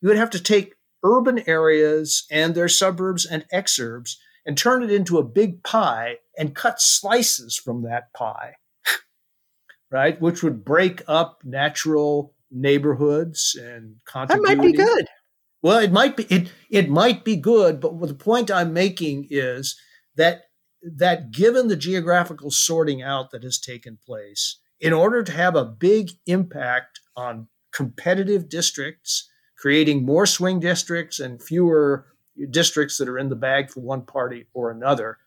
You 0.00 0.08
would 0.08 0.18
have 0.18 0.30
to 0.30 0.42
take 0.42 0.74
urban 1.04 1.42
areas 1.48 2.24
and 2.30 2.54
their 2.54 2.68
suburbs 2.68 3.26
and 3.26 3.44
exurbs 3.52 4.16
and 4.46 4.56
turn 4.56 4.82
it 4.82 4.90
into 4.90 5.18
a 5.18 5.24
big 5.24 5.62
pie 5.62 6.16
and 6.36 6.54
cut 6.54 6.80
slices 6.80 7.56
from 7.56 7.82
that 7.82 8.12
pie, 8.12 8.54
right? 9.90 10.20
Which 10.20 10.42
would 10.42 10.64
break 10.64 11.02
up 11.06 11.40
natural 11.44 12.34
neighborhoods 12.50 13.56
and 13.60 13.96
continuity. 14.04 14.54
That 14.54 14.56
might 14.56 14.66
be 14.66 14.72
good. 14.72 15.06
Well, 15.62 15.78
it 15.78 15.92
might 15.92 16.16
be 16.16 16.24
it 16.24 16.52
it 16.68 16.90
might 16.90 17.24
be 17.24 17.36
good, 17.36 17.80
but 17.80 17.98
the 18.00 18.14
point 18.14 18.50
I'm 18.50 18.72
making 18.72 19.28
is 19.30 19.80
that 20.16 20.42
that 20.82 21.30
given 21.30 21.68
the 21.68 21.76
geographical 21.76 22.50
sorting 22.50 23.02
out 23.02 23.30
that 23.30 23.42
has 23.42 23.58
taken 23.58 23.98
place, 24.06 24.58
in 24.78 24.92
order 24.92 25.22
to 25.22 25.32
have 25.32 25.56
a 25.56 25.64
big 25.64 26.10
impact 26.26 27.00
on 27.16 27.48
competitive 27.72 28.48
districts, 28.50 29.28
creating 29.56 30.04
more 30.04 30.26
swing 30.26 30.60
districts 30.60 31.18
and 31.18 31.42
fewer 31.42 32.06
districts 32.50 32.98
that 32.98 33.08
are 33.08 33.18
in 33.18 33.28
the 33.28 33.36
bag 33.36 33.70
for 33.70 33.80
one 33.80 34.02
party 34.02 34.46
or 34.54 34.70
another. 34.70 35.18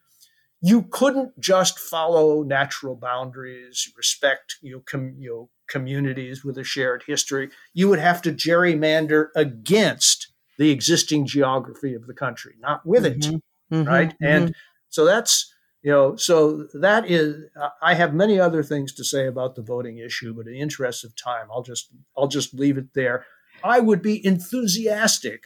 You 0.61 0.83
couldn't 0.83 1.39
just 1.39 1.77
follow 1.77 2.43
natural 2.43 2.95
boundaries, 2.95 3.91
respect 3.95 4.55
you 4.61 4.73
know, 4.73 4.83
com, 4.85 5.15
you 5.17 5.29
know 5.29 5.49
communities 5.69 6.43
with 6.43 6.57
a 6.57 6.63
shared 6.63 7.03
history. 7.05 7.49
You 7.73 7.89
would 7.89 7.99
have 7.99 8.21
to 8.23 8.31
gerrymander 8.31 9.27
against 9.35 10.31
the 10.57 10.71
existing 10.71 11.27
geography 11.27 11.93
of 11.93 12.07
the 12.07 12.13
country, 12.13 12.55
not 12.59 12.85
with 12.85 13.05
it, 13.05 13.19
mm-hmm. 13.19 13.75
mm-hmm. 13.75 13.87
right? 13.87 14.09
Mm-hmm. 14.09 14.25
And 14.25 14.55
so 14.89 15.05
that's 15.05 15.53
you 15.83 15.91
know, 15.91 16.15
so 16.15 16.67
that 16.73 17.09
is. 17.09 17.45
I 17.81 17.93
have 17.93 18.13
many 18.13 18.39
other 18.39 18.63
things 18.63 18.93
to 18.95 19.03
say 19.03 19.27
about 19.27 19.55
the 19.55 19.61
voting 19.61 19.99
issue, 19.99 20.33
but 20.33 20.47
in 20.47 20.53
the 20.53 20.59
interest 20.59 21.05
of 21.05 21.15
time, 21.15 21.47
I'll 21.51 21.63
just 21.63 21.89
I'll 22.17 22.27
just 22.27 22.53
leave 22.53 22.77
it 22.77 22.93
there. 22.93 23.25
I 23.63 23.79
would 23.79 24.01
be 24.01 24.25
enthusiastic 24.25 25.45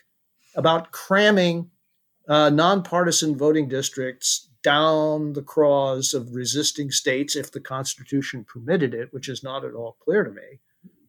about 0.56 0.92
cramming 0.92 1.70
uh, 2.28 2.50
nonpartisan 2.50 3.38
voting 3.38 3.68
districts 3.68 4.50
down 4.64 5.34
the 5.34 5.42
craws 5.42 6.14
of 6.14 6.36
resisting 6.36 6.92
states 6.92 7.36
if 7.36 7.52
the 7.52 7.60
Constitution 7.60 8.46
permitted 8.46 8.94
it, 8.94 9.12
which 9.12 9.28
is 9.28 9.44
not 9.44 9.66
at 9.66 9.74
all 9.74 9.98
clear 10.00 10.24
to 10.24 10.32
me. 10.32 10.60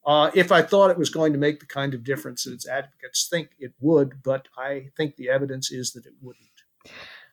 Uh, 0.05 0.30
if 0.34 0.51
I 0.51 0.62
thought 0.62 0.90
it 0.90 0.99
was 0.99 1.11
going 1.11 1.32
to 1.32 1.38
make 1.38 1.61
the 1.61 1.66
kind 1.66 1.95
of 1.95 2.03
difference 2.03 2.45
that 2.45 2.55
its 2.55 2.66
advocates 2.66 3.28
think 3.28 3.51
it 3.59 3.72
would, 3.80 4.22
but 4.22 4.49
I 4.57 4.88
think 4.97 5.14
the 5.14 5.28
evidence 5.28 5.70
is 5.70 5.93
that 5.93 6.07
it 6.07 6.14
wouldn't. 6.20 6.47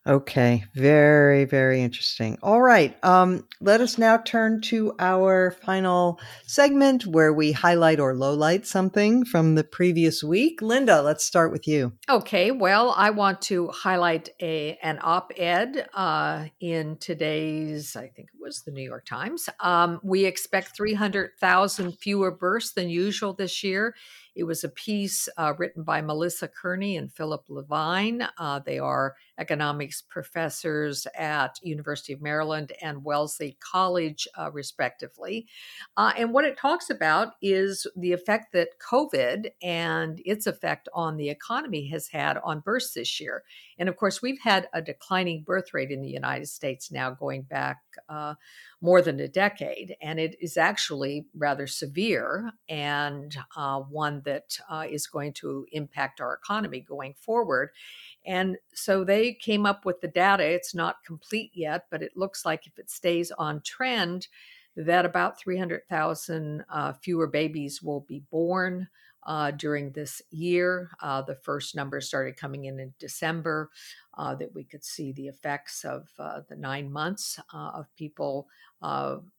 Okay, 0.08 0.64
very, 0.76 1.44
very 1.44 1.82
interesting. 1.82 2.38
All 2.42 2.62
right, 2.62 2.98
um, 3.04 3.46
let 3.60 3.82
us 3.82 3.98
now 3.98 4.18
turn 4.18 4.62
to 4.62 4.94
our 4.98 5.52
final 5.52 6.20
segment 6.48 7.06
where 7.06 7.34
we 7.34 7.52
highlight 7.52 8.00
or 8.00 8.14
lowlight 8.14 8.66
something 8.66 9.26
from 9.26 9.56
the 9.56 9.64
previous 9.64 10.24
week. 10.24 10.62
Linda, 10.62 11.02
let's 11.02 11.26
start 11.26 11.52
with 11.52 11.68
you. 11.68 11.92
Okay, 12.10 12.50
well, 12.52 12.94
I 12.96 13.10
want 13.10 13.42
to 13.44 13.68
highlight 13.70 14.30
a 14.42 14.78
an 14.82 15.00
op-ed 15.02 15.90
uh, 15.94 16.46
in 16.62 16.98
today's, 16.98 17.98
I 17.98 18.08
think 18.08 18.30
it 18.34 18.42
was 18.42 18.64
the 18.64 18.72
New 18.72 18.84
York 18.84 19.06
Times. 19.06 19.50
Um, 19.60 20.00
we 20.02 20.24
expect 20.26 20.78
three 20.78 20.94
hundred 20.94 21.32
thousand 21.42 21.92
fewer 22.00 22.32
births 22.32 22.72
than 22.72 22.90
usual 22.90 23.34
this 23.34 23.66
year 23.66 23.96
it 24.40 24.44
was 24.44 24.64
a 24.64 24.70
piece 24.70 25.28
uh, 25.38 25.54
written 25.58 25.84
by 25.84 26.02
Melissa 26.02 26.48
Kearney 26.48 26.96
and 26.96 27.12
Philip 27.12 27.44
Levine. 27.50 28.26
Uh, 28.38 28.60
they 28.60 28.80
are 28.80 29.16
economics 29.40 30.02
professors 30.02 31.08
at 31.18 31.60
University 31.64 32.14
of 32.14 32.22
Maryland 32.22 32.74
and 32.82 33.04
Wellesley 33.04 33.58
College, 33.60 34.28
uh, 34.38 34.52
respectively. 34.52 35.48
Uh, 35.98 36.12
and 36.18 36.34
what 36.34 36.46
it 36.46 36.58
talks 36.58 36.90
about 36.90 37.34
is 37.42 37.88
the 37.96 38.14
effect 38.14 38.54
that 38.54 38.80
COVID 38.80 39.52
and 39.64 40.22
its 40.26 40.46
effect 40.46 40.90
on 40.94 41.18
the 41.18 41.30
economy 41.30 41.88
has 41.88 42.10
had 42.10 42.38
on 42.44 42.60
births 42.60 42.94
this 42.94 43.20
year. 43.20 43.44
And 43.78 43.88
of 43.88 43.96
course, 43.96 44.22
we've 44.22 44.42
had 44.42 44.68
a 44.74 44.82
declining 44.82 45.44
birth 45.44 45.74
rate 45.74 45.92
in 45.92 46.02
the 46.02 46.10
United 46.10 46.48
States 46.48 46.92
now 46.92 47.12
going 47.12 47.44
back 47.44 47.78
uh, 48.10 48.36
more 48.82 49.02
than 49.02 49.20
a 49.20 49.28
decade, 49.28 49.96
and 50.02 50.20
it 50.20 50.36
is 50.40 50.58
actually 50.58 51.26
rather 51.36 51.68
severe 51.68 52.52
and 52.70 53.38
uh, 53.56 53.80
one 53.80 54.22
that 54.26 54.58
uh, 54.70 54.86
is 54.90 55.08
going 55.08 55.34
to 55.34 55.66
impact 55.72 56.22
our 56.22 56.34
economy 56.34 56.80
going 56.80 57.14
forward. 57.20 57.70
And 58.26 58.58
so 58.74 59.04
they 59.04 59.34
came 59.34 59.66
up 59.66 59.86
with 59.86 60.02
the 60.02 60.08
data. 60.08 60.44
It's 60.44 60.76
not 60.76 61.04
complete 61.06 61.52
yet, 61.54 61.86
but 61.90 62.04
it 62.04 62.16
looks 62.16 62.46
like 62.46 62.68
if 62.68 62.78
it 62.78 62.90
stays 62.90 63.32
on 63.32 63.62
trend, 63.62 64.28
that 64.76 65.06
about 65.06 65.40
300,000 65.40 66.64
uh, 66.70 66.94
fewer 66.94 67.28
babies 67.28 67.82
will 67.82 68.02
be 68.02 68.24
born 68.32 68.88
uh, 69.24 69.52
during 69.52 69.92
this 69.92 70.22
year. 70.32 70.92
Uh, 71.02 71.22
the 71.22 71.36
first 71.36 71.76
numbers 71.76 72.08
started 72.08 72.38
coming 72.38 72.66
in 72.66 72.80
in 72.80 72.94
December, 73.00 73.70
uh, 74.18 74.36
that 74.36 74.54
we 74.56 74.64
could 74.64 74.84
see 74.84 75.12
the 75.12 75.28
effects 75.28 75.84
of 75.84 76.10
uh, 76.18 76.42
the 76.50 76.56
nine 76.56 76.92
months 76.92 77.40
uh, 77.54 77.72
of 77.76 77.94
people 77.96 78.48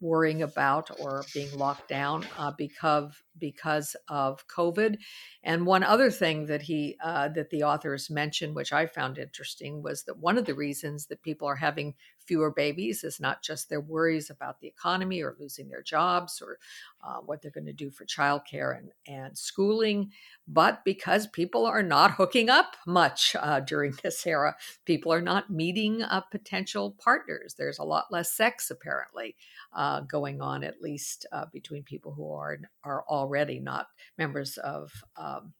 worrying 0.00 0.42
about 0.42 0.90
or 1.00 1.24
being 1.32 1.50
locked 1.56 1.88
down 1.88 2.26
because 2.58 3.10
because 3.41 3.97
of 4.09 4.47
COVID. 4.49 4.99
And 5.43 5.66
one 5.66 5.82
other 5.82 6.11
thing 6.11 6.47
that 6.47 6.62
he 6.62 6.97
that 7.03 7.51
the 7.51 7.62
authors 7.62 8.11
mentioned, 8.11 8.55
which 8.55 8.72
I 8.72 8.86
found 8.86 9.18
interesting, 9.18 9.82
was 9.82 10.05
that 10.05 10.18
one 10.18 10.38
of 10.38 10.45
the 10.45 10.55
reasons 10.55 11.07
that 11.07 11.22
people 11.22 11.49
are 11.49 11.57
having 11.57 11.95
fewer 12.30 12.53
babies 12.53 13.03
is 13.03 13.18
not 13.18 13.43
just 13.43 13.68
their 13.68 13.80
worries 13.80 14.30
about 14.30 14.61
the 14.61 14.68
economy 14.68 15.20
or 15.20 15.34
losing 15.41 15.68
their 15.68 15.82
jobs 15.82 16.41
or 16.41 16.59
uh, 17.03 17.16
what 17.16 17.43
they're 17.43 17.51
going 17.51 17.66
to 17.66 17.72
do 17.72 17.91
for 17.91 18.05
childcare 18.05 18.78
and, 18.78 18.91
and 19.09 19.36
schooling, 19.36 20.12
but 20.47 20.84
because 20.84 21.26
people 21.26 21.66
are 21.66 21.82
not 21.82 22.12
hooking 22.12 22.49
up 22.49 22.76
much 22.86 23.34
uh, 23.41 23.59
during 23.59 23.93
this 24.03 24.24
era. 24.26 24.55
People 24.84 25.12
are 25.12 25.20
not 25.20 25.51
meeting 25.51 26.03
uh, 26.03 26.20
potential 26.20 26.97
partners. 27.03 27.55
There's 27.59 27.78
a 27.78 27.84
lot 27.84 28.07
less 28.12 28.32
sex, 28.32 28.70
apparently, 28.70 29.34
uh, 29.72 30.03
going 30.03 30.41
on, 30.41 30.62
at 30.62 30.80
least 30.80 31.26
uh, 31.32 31.47
between 31.53 31.82
people 31.82 32.12
who 32.12 32.30
are, 32.32 32.59
are 32.84 33.05
already 33.09 33.29
not 33.60 33.86
members 34.18 34.56
of. 34.58 34.90
Um, 35.16 35.52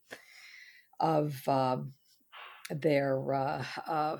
of 1.01 1.49
um, 1.49 1.95
their 2.71 3.35
uh, 3.35 4.19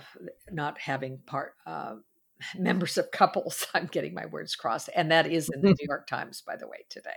not 0.51 0.79
having 0.79 1.21
part 1.27 1.53
uh, 1.67 1.95
members 2.59 2.99
of 2.99 3.11
couples. 3.11 3.67
I'm 3.75 3.87
getting 3.87 4.15
my 4.15 4.27
words 4.27 4.57
crossed. 4.57 4.91
And 4.95 5.11
that 5.13 5.27
is 5.27 5.49
in 5.53 5.61
the 5.61 5.69
New 5.79 5.87
York 5.89 6.07
Times, 6.07 6.43
by 6.47 6.57
the 6.57 6.67
way, 6.67 6.85
today. 6.89 7.11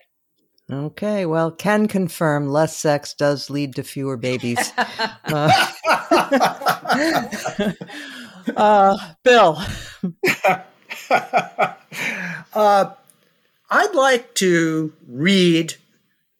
Okay, 0.71 1.25
well, 1.25 1.51
can 1.51 1.89
confirm 1.89 2.47
less 2.47 2.77
sex 2.77 3.13
does 3.13 3.49
lead 3.49 3.75
to 3.75 3.83
fewer 3.83 4.15
babies. 4.15 4.71
uh, 4.77 5.51
uh, 8.55 8.97
Bill. 9.23 9.61
uh, 12.53 12.93
I'd 13.69 13.93
like 13.93 14.33
to 14.35 14.93
read, 15.05 15.75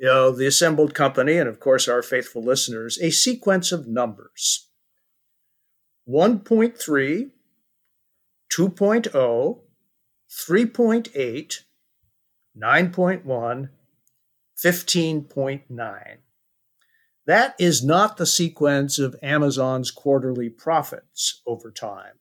you 0.03 0.09
know, 0.09 0.31
the 0.31 0.45
assembled 0.45 0.93
company 0.93 1.37
and, 1.37 1.47
of 1.47 1.61
course, 1.61 1.87
our 1.87 2.01
faithful 2.01 2.43
listeners, 2.43 2.99
a 3.01 3.09
sequence 3.09 3.71
of 3.71 3.87
numbers 3.87 4.67
1.3 6.09 7.31
2.0, 8.51 9.59
3.8, 10.29 11.59
9.1, 12.61 13.69
15.9. 14.63 16.17
That 17.25 17.55
is 17.57 17.83
not 17.83 18.17
the 18.17 18.25
sequence 18.25 18.99
of 18.99 19.15
Amazon's 19.23 19.89
quarterly 19.89 20.49
profits 20.49 21.41
over 21.47 21.71
time. 21.71 22.19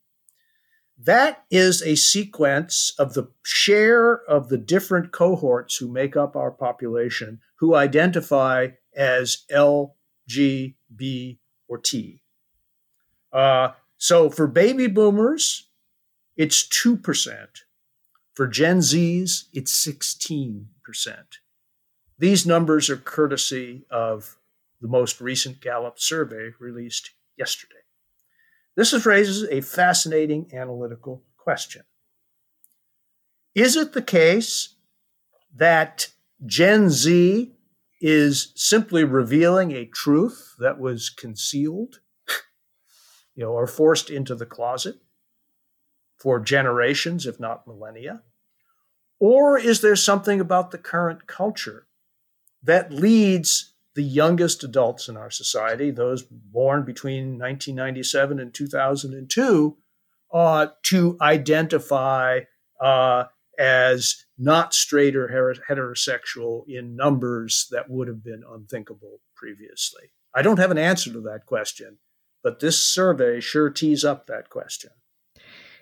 That 0.97 1.45
is 1.51 1.83
a 1.83 1.97
sequence 1.97 2.95
of 2.97 3.15
the 3.15 3.33
share 3.43 4.23
of 4.31 4.49
the 4.49 4.59
different 4.59 5.11
cohorts 5.11 5.77
who 5.77 5.93
make 5.93 6.17
up 6.17 6.37
our 6.37 6.53
population 6.53 7.41
who 7.63 7.77
identify 7.77 8.67
as 8.93 9.45
L, 9.49 9.95
G, 10.27 10.75
B, 10.95 11.39
or 11.69 11.79
T. 11.79 12.21
Uh, 13.33 13.69
so 13.97 14.29
for 14.29 14.49
baby 14.49 14.89
boomers, 14.89 15.69
it's 16.37 16.67
2%. 16.69 17.47
For 18.35 18.49
Gen 18.49 18.79
Zs, 18.79 19.45
it's 19.53 19.87
16%. 19.87 20.67
These 22.19 22.45
numbers 22.45 22.91
are 22.91 22.97
courtesy 22.97 23.85
of 23.93 24.37
the 24.81 24.89
most 24.89 25.21
recent 25.21 25.61
Gallup 25.61 26.01
survey 26.01 26.51
released 26.59 27.13
yesterday. 27.39 27.77
This 28.75 29.07
raises 29.07 29.45
a 29.45 29.61
fascinating 29.61 30.51
analytical 30.53 31.23
question. 31.37 31.83
Is 33.55 33.77
it 33.77 33.93
the 33.93 34.03
case 34.03 34.75
that 35.55 36.09
Gen 36.45 36.91
Z 36.91 37.53
is 38.01 38.53
simply 38.57 39.05
revealing 39.05 39.73
a 39.73 39.87
truth 39.87 40.55
that 40.59 40.79
was 40.79 41.09
concealed, 41.11 42.01
you 43.35 43.45
know, 43.45 43.53
or 43.53 43.67
forced 43.67 44.11
into 44.11 44.35
the 44.35 44.47
closet? 44.47 44.97
for 46.23 46.39
generations, 46.39 47.27
if 47.27 47.41
not 47.41 47.67
millennia? 47.67 48.23
Or 49.19 49.59
is 49.59 49.81
there 49.81 49.97
something 49.97 50.41
about 50.41 50.71
the 50.71 50.79
current 50.79 51.27
culture 51.27 51.89
that 52.63 52.93
leads 52.93 53.75
the 53.95 54.05
youngest 54.05 54.63
adults 54.63 55.09
in 55.09 55.17
our 55.17 55.31
society, 55.31 55.91
those 55.91 56.23
born 56.23 56.85
between 56.85 57.39
1997 57.39 58.39
and 58.39 58.55
2002, 58.55 59.77
uh, 60.33 60.67
to 60.85 61.19
identify 61.21 62.41
uh, 62.81 63.25
as 63.59 64.25
not 64.39 64.75
straight 64.75 65.15
or 65.15 65.29
heterosexual 65.69 66.65
in 66.67 66.97
numbers 66.97 67.67
that 67.71 67.89
would 67.89 68.09
have 68.09 68.25
been 68.25 68.43
unthinkable 68.49 69.21
previously? 69.37 70.11
I 70.35 70.43
don't 70.43 70.59
have 70.59 70.71
an 70.71 70.79
answer 70.79 71.13
to 71.13 71.21
that 71.23 71.47
question, 71.47 71.99
but 72.43 72.61
this 72.61 72.83
survey 72.83 73.41
sure 73.41 73.71
tees 73.71 74.05
up 74.05 74.27
that 74.27 74.49
question. 74.49 74.91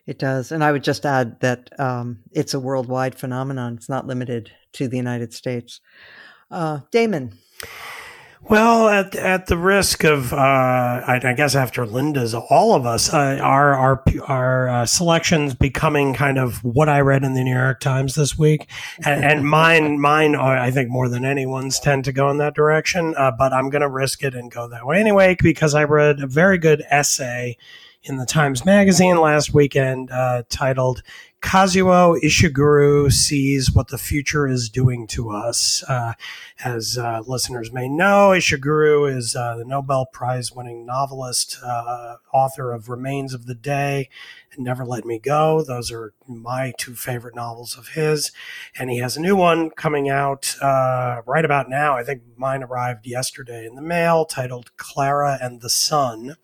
It 0.07 0.19
does. 0.19 0.51
And 0.51 0.65
I 0.65 0.73
would 0.73 0.83
just 0.83 1.07
add 1.07 1.39
that 1.41 1.71
um, 1.79 2.21
it's 2.33 2.55
a 2.55 2.61
worldwide 2.61 3.15
phenomenon. 3.15 3.75
It's 3.77 3.89
not 3.89 4.07
limited 4.07 4.51
to 4.73 4.89
the 4.89 4.97
United 4.97 5.33
States. 5.33 5.81
Uh, 6.51 6.81
Damon. 6.91 7.39
Well, 8.49 8.89
at 8.89 9.15
at 9.15 9.47
the 9.47 9.57
risk 9.57 10.03
of, 10.03 10.33
uh, 10.33 10.37
I, 10.37 11.21
I, 11.23 11.35
guess 11.35 11.55
after 11.55 11.87
Linda's, 11.87 12.35
all 12.35 12.75
of 12.75 12.87
us, 12.87 13.13
uh, 13.13 13.39
our 13.41 13.75
our 13.75 14.03
our 14.27 14.69
uh, 14.69 14.87
selections 14.87 15.55
becoming 15.55 16.15
kind 16.15 16.39
of 16.39 16.65
what 16.65 16.89
I 16.89 17.01
read 17.01 17.23
in 17.23 17.35
the 17.35 17.45
New 17.45 17.55
York 17.55 17.81
Times 17.81 18.15
this 18.15 18.39
week, 18.39 18.67
and, 19.05 19.25
and 19.25 19.49
mine 19.49 20.01
mine 20.01 20.35
I 20.35 20.71
think 20.71 20.89
more 20.89 21.09
than 21.09 21.25
anyone's 21.25 21.79
tend 21.79 22.05
to 22.07 22.13
go 22.13 22.31
in 22.31 22.39
that 22.39 22.55
direction. 22.55 23.15
Uh, 23.17 23.31
but 23.31 23.53
I'm 23.53 23.69
going 23.69 23.83
to 23.83 23.91
risk 23.91 24.25
it 24.25 24.35
and 24.35 24.51
go 24.51 24.67
that 24.69 24.87
way 24.87 24.99
anyway 24.99 25.37
because 25.41 25.75
I 25.75 25.85
read 25.85 26.21
a 26.21 26.27
very 26.27 26.57
good 26.57 26.83
essay 26.91 27.57
in 28.03 28.17
the 28.17 28.27
Times 28.27 28.65
Magazine 28.65 29.19
last 29.19 29.53
weekend 29.53 30.11
uh, 30.11 30.43
titled 30.49 31.03
Kazuo 31.41 32.21
Ishiguro 32.23 33.11
sees 33.11 33.73
what 33.73 33.89
the 33.89 33.99
future 33.99 34.47
is 34.47 34.69
doing 34.69 35.07
to 35.09 35.31
us. 35.31 35.83
Uh, 35.89 36.13
as 36.63 36.99
uh, 36.99 37.23
listeners 37.27 37.73
may 37.73 37.89
know, 37.89 38.31
Ishiguro 38.31 39.11
is 39.11 39.35
uh, 39.35 39.57
the 39.57 39.65
Nobel 39.65 40.05
Prize 40.05 40.53
winning 40.53 40.85
novelist, 40.85 41.59
uh, 41.65 42.17
author 42.33 42.73
of 42.73 42.91
Remains 42.91 43.33
of 43.33 43.47
the 43.47 43.55
Day 43.55 44.11
and 44.53 44.65
Never 44.65 44.85
Let 44.85 45.05
Me 45.07 45.19
Go. 45.19 45.63
Those 45.63 45.91
are 45.91 46.13
my 46.27 46.75
two 46.77 46.95
favorite 46.95 47.35
novels 47.35 47.77
of 47.77 47.89
his. 47.89 48.33
And 48.79 48.91
he 48.91 48.99
has 48.99 49.17
a 49.17 49.21
new 49.21 49.35
one 49.35 49.71
coming 49.71 50.11
out 50.11 50.57
uh, 50.61 51.23
right 51.25 51.45
about 51.45 51.71
now. 51.71 51.97
I 51.97 52.05
think 52.05 52.23
mine 52.37 52.63
arrived 52.63 53.07
yesterday 53.07 53.65
in 53.65 53.77
the 53.77 53.83
mail 53.83 54.25
titled 54.25 54.77
Klara 54.77 55.39
and 55.41 55.61
the 55.61 55.71
Sun. 55.71 56.37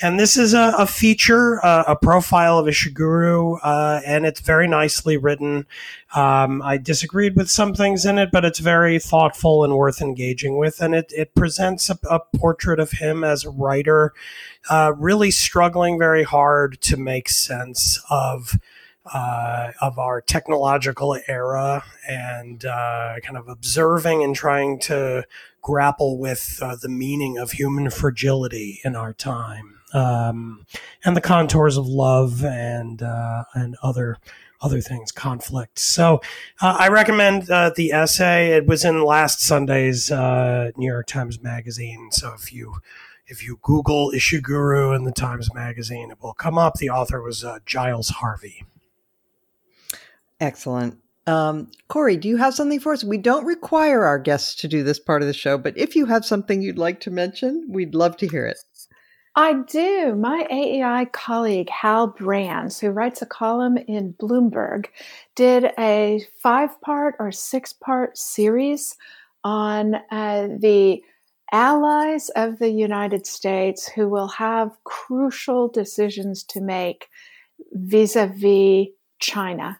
And 0.00 0.20
this 0.20 0.36
is 0.36 0.54
a, 0.54 0.74
a 0.78 0.86
feature, 0.86 1.64
uh, 1.64 1.84
a 1.88 1.96
profile 1.96 2.58
of 2.58 2.66
Ishiguro, 2.66 3.58
and 4.06 4.24
it's 4.24 4.35
very 4.40 4.68
nicely 4.68 5.16
written. 5.16 5.66
Um, 6.14 6.62
I 6.62 6.78
disagreed 6.78 7.36
with 7.36 7.50
some 7.50 7.74
things 7.74 8.04
in 8.04 8.18
it, 8.18 8.30
but 8.32 8.44
it's 8.44 8.58
very 8.58 8.98
thoughtful 8.98 9.64
and 9.64 9.76
worth 9.76 10.00
engaging 10.00 10.58
with. 10.58 10.80
And 10.80 10.94
it, 10.94 11.12
it 11.14 11.34
presents 11.34 11.90
a, 11.90 11.98
a 12.08 12.20
portrait 12.36 12.80
of 12.80 12.92
him 12.92 13.24
as 13.24 13.44
a 13.44 13.50
writer, 13.50 14.12
uh, 14.70 14.92
really 14.96 15.30
struggling 15.30 15.98
very 15.98 16.24
hard 16.24 16.80
to 16.82 16.96
make 16.96 17.28
sense 17.28 18.00
of. 18.10 18.58
Uh, 19.14 19.70
of 19.80 20.00
our 20.00 20.20
technological 20.20 21.16
era 21.28 21.84
and 22.08 22.64
uh, 22.64 23.14
kind 23.22 23.36
of 23.38 23.46
observing 23.46 24.24
and 24.24 24.34
trying 24.34 24.80
to 24.80 25.22
grapple 25.62 26.18
with 26.18 26.58
uh, 26.60 26.74
the 26.82 26.88
meaning 26.88 27.38
of 27.38 27.52
human 27.52 27.88
fragility 27.88 28.80
in 28.82 28.96
our 28.96 29.12
time 29.12 29.75
um, 29.96 30.66
and 31.04 31.16
the 31.16 31.20
contours 31.20 31.76
of 31.76 31.86
love 31.86 32.44
and 32.44 33.02
uh, 33.02 33.44
and 33.54 33.76
other 33.82 34.18
other 34.60 34.80
things, 34.80 35.12
conflict. 35.12 35.78
So 35.78 36.20
uh, 36.60 36.76
I 36.78 36.88
recommend 36.88 37.50
uh, 37.50 37.72
the 37.74 37.92
essay. 37.92 38.52
It 38.52 38.66
was 38.66 38.84
in 38.84 39.02
last 39.02 39.40
Sunday's 39.40 40.10
uh, 40.10 40.70
New 40.76 40.86
York 40.86 41.06
Times 41.06 41.42
Magazine. 41.42 42.10
So 42.10 42.34
if 42.34 42.52
you 42.52 42.76
if 43.26 43.44
you 43.44 43.58
Google 43.62 44.12
Ishiguro 44.12 44.94
in 44.94 45.04
the 45.04 45.12
Times 45.12 45.52
Magazine, 45.54 46.10
it 46.10 46.18
will 46.22 46.34
come 46.34 46.58
up. 46.58 46.74
The 46.74 46.90
author 46.90 47.22
was 47.22 47.44
uh, 47.44 47.58
Giles 47.64 48.10
Harvey. 48.10 48.64
Excellent. 50.40 50.98
Um, 51.26 51.72
Kori, 51.88 52.16
do 52.16 52.28
you 52.28 52.36
have 52.36 52.54
something 52.54 52.78
for 52.78 52.92
us? 52.92 53.02
We 53.02 53.18
don't 53.18 53.44
require 53.44 54.04
our 54.04 54.18
guests 54.18 54.54
to 54.56 54.68
do 54.68 54.84
this 54.84 55.00
part 55.00 55.22
of 55.22 55.28
the 55.28 55.34
show, 55.34 55.58
but 55.58 55.76
if 55.76 55.96
you 55.96 56.06
have 56.06 56.24
something 56.24 56.62
you'd 56.62 56.78
like 56.78 57.00
to 57.00 57.10
mention, 57.10 57.66
we'd 57.68 57.96
love 57.96 58.16
to 58.18 58.28
hear 58.28 58.46
it. 58.46 58.58
I 59.38 59.52
do. 59.52 60.14
My 60.14 60.46
AEI 60.50 61.12
colleague, 61.12 61.68
Hal 61.68 62.06
Brands, 62.06 62.80
who 62.80 62.88
writes 62.88 63.20
a 63.20 63.26
column 63.26 63.76
in 63.76 64.14
Bloomberg, 64.14 64.86
did 65.34 65.72
a 65.78 66.22
five 66.42 66.80
part 66.80 67.16
or 67.18 67.30
six 67.30 67.74
part 67.74 68.16
series 68.16 68.96
on 69.44 69.96
uh, 70.10 70.48
the 70.58 71.02
allies 71.52 72.30
of 72.30 72.58
the 72.58 72.70
United 72.70 73.26
States 73.26 73.86
who 73.86 74.08
will 74.08 74.28
have 74.28 74.70
crucial 74.84 75.68
decisions 75.68 76.42
to 76.44 76.62
make 76.62 77.06
vis 77.72 78.16
a 78.16 78.28
vis 78.28 78.86
China 79.20 79.78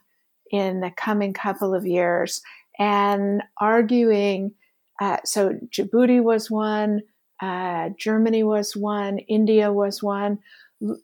in 0.51 0.81
the 0.81 0.91
coming 0.91 1.33
couple 1.33 1.73
of 1.73 1.85
years 1.85 2.41
and 2.77 3.41
arguing. 3.59 4.53
Uh, 5.01 5.17
so, 5.25 5.53
Djibouti 5.71 6.21
was 6.21 6.51
one. 6.51 7.01
Uh, 7.41 7.89
Germany 7.97 8.43
was 8.43 8.75
one, 8.75 9.19
India 9.19 9.71
was 9.71 10.01
one. 10.01 10.39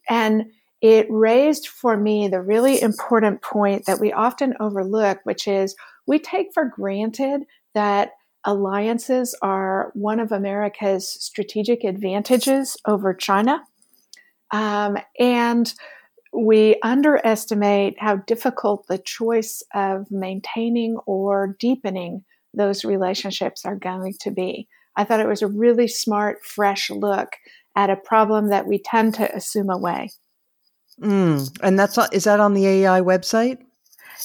And 0.10 0.46
it 0.82 1.08
raised 1.10 1.68
for 1.68 1.96
me 1.96 2.28
the 2.28 2.42
really 2.42 2.82
important 2.82 3.42
point 3.42 3.86
that 3.86 4.00
we 4.00 4.12
often 4.12 4.54
overlook, 4.60 5.20
which 5.24 5.48
is 5.48 5.76
we 6.06 6.20
take 6.20 6.54
for 6.54 6.66
granted 6.66 7.44
that 7.74 8.12
alliances 8.44 9.36
are 9.42 9.92
one 9.94 10.20
of 10.20 10.32
America's 10.32 11.10
strategic 11.10 11.84
advantages 11.84 12.76
over 12.86 13.14
China. 13.14 13.64
Um, 14.52 14.98
and 15.18 15.74
we 16.34 16.78
underestimate 16.84 17.96
how 18.00 18.18
difficult 18.18 18.88
the 18.88 18.98
choice 18.98 19.64
of 19.74 20.12
maintaining 20.12 20.98
or 21.06 21.56
deepening 21.60 22.26
those 22.54 22.84
relationships 22.84 23.66
are 23.66 23.76
going 23.76 24.16
to 24.20 24.32
be. 24.32 24.68
I 24.96 25.04
thought 25.04 25.20
it 25.20 25.28
was 25.28 25.42
a 25.42 25.48
really 25.48 25.88
smart, 25.88 26.46
fresh 26.46 26.90
look 26.90 27.30
at 27.76 27.90
a 27.90 27.96
problem 27.96 28.50
that 28.50 28.68
we 28.68 28.80
tend 28.80 29.16
to 29.16 29.36
assume 29.36 29.70
away. 29.70 30.12
Mm, 31.02 31.58
and 31.64 31.80
that's 31.80 31.98
on, 31.98 32.08
is 32.12 32.26
that 32.26 32.40
on 32.40 32.54
the 32.54 32.66
AEI 32.66 33.02
website? 33.02 33.58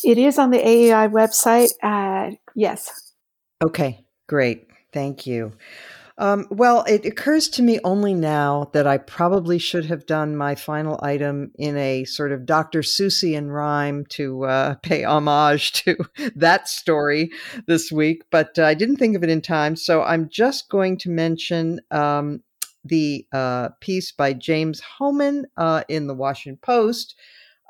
It 0.05 0.19
is 0.19 0.39
on 0.39 0.51
the 0.51 0.59
AEI 0.59 1.09
website. 1.09 1.71
Uh, 1.83 2.37
yes. 2.55 3.13
Okay, 3.63 4.05
great. 4.27 4.69
Thank 4.93 5.27
you. 5.27 5.53
Um, 6.19 6.47
well, 6.51 6.83
it 6.89 7.07
occurs 7.07 7.49
to 7.51 7.63
me 7.63 7.79
only 7.85 8.13
now 8.13 8.71
that 8.73 8.89
I 8.89 8.99
probably 8.99 9.59
should 9.59 9.85
have 9.85 10.05
done 10.05 10.37
my 10.37 10.57
final 10.57 10.99
item 11.01 11.53
in 11.57 11.77
a 11.77 12.05
sort 12.07 12.33
of 12.33 12.45
Dr. 12.45 12.81
Seussian 12.81 13.53
rhyme 13.53 14.05
to 14.11 14.45
uh, 14.45 14.75
pay 14.83 15.05
homage 15.05 15.73
to 15.85 15.97
that 16.35 16.69
story 16.69 17.31
this 17.69 17.93
week, 17.93 18.25
but 18.33 18.59
uh, 18.59 18.65
I 18.65 18.75
didn't 18.75 18.97
think 18.97 19.17
of 19.17 19.23
it 19.23 19.31
in 19.31 19.41
time. 19.41 19.77
So 19.77 20.03
I'm 20.03 20.29
just 20.29 20.69
going 20.69 20.99
to 20.99 21.11
mention 21.11 21.79
um, 21.93 22.43
the 22.85 23.25
uh, 23.33 23.69
piece 23.81 24.11
by 24.11 24.33
James 24.33 24.81
Hohmann 24.81 25.47
uh, 25.57 25.85
in 25.89 26.09
the 26.09 26.15
Washington 26.15 26.59
Post 26.61 27.15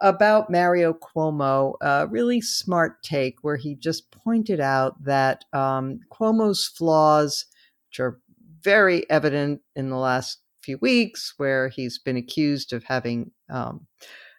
about 0.01 0.49
Mario 0.49 0.95
Cuomo, 0.95 1.75
a 1.83 2.07
really 2.07 2.41
smart 2.41 3.03
take 3.03 3.37
where 3.43 3.57
he 3.57 3.75
just 3.75 4.11
pointed 4.11 4.61
out 4.61 5.03
that 5.05 5.45
um, 5.53 6.01
Cuomo's 6.11 6.67
flaws, 6.67 7.45
which 7.89 8.01
are 8.01 8.21
very 8.63 9.09
evident 9.11 9.61
in 9.77 9.91
the 9.91 9.97
last 9.97 10.41
few 10.63 10.79
weeks, 10.79 11.35
where 11.37 11.69
he's 11.69 11.99
been 11.99 12.17
accused 12.17 12.73
of 12.73 12.85
having 12.85 13.31
um, 13.51 13.87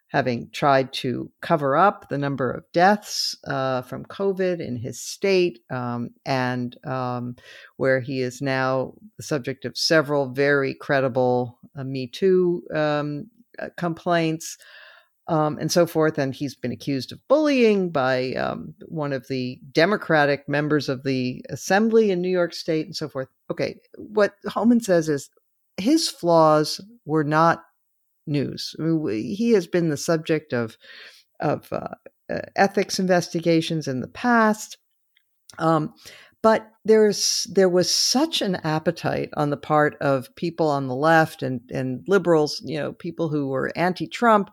having 0.09 0.49
tried 0.51 0.91
to 0.91 1.31
cover 1.41 1.77
up 1.77 2.09
the 2.09 2.17
number 2.17 2.49
of 2.51 2.63
deaths 2.73 3.35
uh, 3.45 3.81
from 3.83 4.03
COVID 4.05 4.59
in 4.59 4.75
his 4.75 5.01
state, 5.01 5.59
um, 5.69 6.09
and 6.25 6.75
um, 6.85 7.35
where 7.77 7.99
he 7.99 8.21
is 8.21 8.41
now 8.41 8.93
the 9.17 9.23
subject 9.23 9.65
of 9.65 9.77
several 9.77 10.31
very 10.31 10.73
credible 10.73 11.59
uh, 11.77 11.83
Me 11.83 12.07
Too 12.07 12.63
um, 12.73 13.27
uh, 13.59 13.69
complaints 13.77 14.57
um, 15.29 15.57
and 15.59 15.71
so 15.71 15.85
forth. 15.85 16.17
And 16.17 16.33
he's 16.33 16.55
been 16.55 16.71
accused 16.71 17.13
of 17.13 17.25
bullying 17.29 17.91
by 17.91 18.33
um, 18.33 18.73
one 18.87 19.13
of 19.13 19.27
the 19.29 19.59
Democratic 19.71 20.49
members 20.49 20.89
of 20.89 21.03
the 21.03 21.45
assembly 21.49 22.11
in 22.11 22.21
New 22.21 22.29
York 22.29 22.53
State 22.53 22.87
and 22.87 22.95
so 22.95 23.07
forth. 23.07 23.29
Okay, 23.49 23.75
what 23.95 24.33
Hohmann 24.47 24.81
says 24.81 25.07
is 25.07 25.29
his 25.77 26.09
flaws 26.09 26.81
were 27.05 27.23
not 27.23 27.63
news. 28.27 28.75
I 28.79 28.83
mean, 28.83 29.07
he 29.23 29.51
has 29.51 29.67
been 29.67 29.89
the 29.89 29.97
subject 29.97 30.51
of 30.51 30.77
of 31.39 31.71
uh, 31.71 31.95
ethics 32.55 32.99
investigations 32.99 33.87
in 33.87 34.01
the 34.01 34.07
past. 34.07 34.77
Um, 35.57 35.93
but 36.41 36.71
there's 36.85 37.47
there 37.53 37.69
was 37.69 37.93
such 37.93 38.41
an 38.41 38.55
appetite 38.63 39.29
on 39.35 39.51
the 39.51 39.57
part 39.57 39.95
of 40.01 40.33
people 40.35 40.69
on 40.69 40.87
the 40.87 40.95
left 40.95 41.43
and 41.43 41.61
and 41.71 42.03
liberals, 42.07 42.61
you 42.65 42.79
know, 42.79 42.93
people 42.93 43.29
who 43.29 43.47
were 43.47 43.71
anti-Trump 43.75 44.49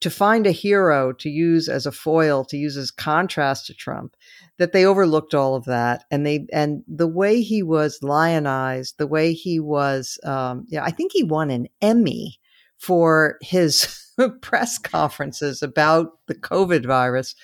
to 0.00 0.10
find 0.10 0.46
a 0.46 0.52
hero 0.52 1.12
to 1.12 1.28
use 1.28 1.68
as 1.68 1.84
a 1.86 1.92
foil, 1.92 2.44
to 2.46 2.56
use 2.56 2.76
as 2.76 2.90
contrast 2.90 3.66
to 3.66 3.74
Trump, 3.74 4.16
that 4.58 4.72
they 4.72 4.84
overlooked 4.84 5.34
all 5.34 5.54
of 5.54 5.64
that. 5.66 6.04
And 6.10 6.24
they, 6.24 6.46
and 6.52 6.82
the 6.88 7.08
way 7.08 7.42
he 7.42 7.62
was 7.62 7.98
lionized, 8.02 8.96
the 8.98 9.06
way 9.06 9.34
he 9.34 9.60
was, 9.60 10.18
um, 10.24 10.64
yeah, 10.68 10.82
I 10.84 10.90
think 10.90 11.12
he 11.12 11.22
won 11.22 11.50
an 11.50 11.68
Emmy 11.82 12.38
for 12.78 13.36
his 13.42 14.10
press 14.40 14.78
conferences 14.78 15.62
about 15.62 16.12
the 16.26 16.34
COVID 16.34 16.86
virus. 16.86 17.34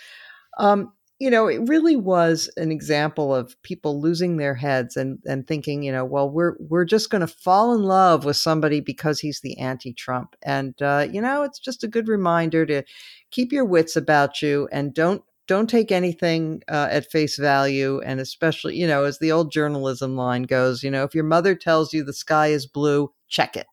Um, 0.58 0.92
you 1.18 1.30
know, 1.30 1.46
it 1.46 1.66
really 1.66 1.96
was 1.96 2.50
an 2.58 2.70
example 2.70 3.34
of 3.34 3.60
people 3.62 4.00
losing 4.00 4.36
their 4.36 4.54
heads 4.54 4.96
and 4.96 5.18
and 5.24 5.46
thinking, 5.46 5.82
you 5.82 5.90
know, 5.90 6.04
well, 6.04 6.28
we're 6.28 6.56
we're 6.58 6.84
just 6.84 7.08
going 7.10 7.22
to 7.22 7.26
fall 7.26 7.74
in 7.74 7.82
love 7.84 8.24
with 8.24 8.36
somebody 8.36 8.80
because 8.80 9.18
he's 9.18 9.40
the 9.40 9.58
anti-Trump, 9.58 10.36
and 10.42 10.80
uh, 10.82 11.06
you 11.10 11.20
know, 11.22 11.42
it's 11.42 11.58
just 11.58 11.82
a 11.82 11.88
good 11.88 12.08
reminder 12.08 12.66
to 12.66 12.82
keep 13.30 13.50
your 13.52 13.64
wits 13.64 13.96
about 13.96 14.42
you 14.42 14.68
and 14.72 14.92
don't 14.92 15.22
don't 15.46 15.70
take 15.70 15.90
anything 15.90 16.62
uh, 16.68 16.88
at 16.90 17.10
face 17.10 17.38
value. 17.38 18.00
And 18.04 18.20
especially, 18.20 18.76
you 18.76 18.86
know, 18.86 19.04
as 19.04 19.18
the 19.18 19.32
old 19.32 19.52
journalism 19.52 20.16
line 20.16 20.42
goes, 20.42 20.82
you 20.82 20.90
know, 20.90 21.04
if 21.04 21.14
your 21.14 21.24
mother 21.24 21.54
tells 21.54 21.94
you 21.94 22.04
the 22.04 22.12
sky 22.12 22.48
is 22.48 22.66
blue, 22.66 23.12
check 23.28 23.56
it. 23.56 23.66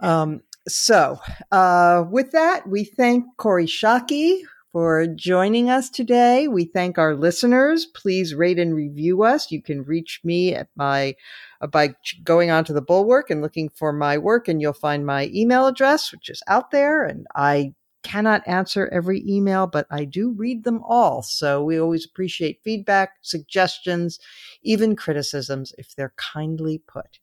Um, 0.00 0.40
so, 0.68 1.18
uh, 1.52 2.04
with 2.10 2.32
that, 2.32 2.68
we 2.68 2.84
thank 2.84 3.24
Kori 3.36 3.66
Schake 3.66 4.42
for 4.76 5.06
joining 5.06 5.70
us 5.70 5.88
today. 5.88 6.48
We 6.48 6.66
thank 6.66 6.98
our 6.98 7.14
listeners. 7.14 7.86
Please 7.86 8.34
rate 8.34 8.58
and 8.58 8.74
review 8.74 9.22
us. 9.22 9.50
You 9.50 9.62
can 9.62 9.82
reach 9.82 10.20
me 10.22 10.54
at 10.54 10.68
my 10.76 11.14
uh, 11.62 11.66
by 11.66 11.94
going 12.22 12.50
onto 12.50 12.74
the 12.74 12.82
Bulwark 12.82 13.30
and 13.30 13.40
looking 13.40 13.70
for 13.70 13.90
my 13.90 14.18
work, 14.18 14.48
and 14.48 14.60
you'll 14.60 14.74
find 14.74 15.06
my 15.06 15.30
email 15.32 15.66
address, 15.66 16.12
which 16.12 16.28
is 16.28 16.42
out 16.46 16.72
there. 16.72 17.06
And 17.06 17.26
I 17.34 17.72
cannot 18.02 18.46
answer 18.46 18.90
every 18.92 19.24
email, 19.26 19.66
but 19.66 19.86
I 19.90 20.04
do 20.04 20.32
read 20.32 20.64
them 20.64 20.82
all. 20.86 21.22
So 21.22 21.64
we 21.64 21.80
always 21.80 22.04
appreciate 22.04 22.60
feedback, 22.62 23.12
suggestions, 23.22 24.20
even 24.60 24.94
criticisms 24.94 25.72
if 25.78 25.96
they're 25.96 26.12
kindly 26.18 26.82
put. 26.86 27.18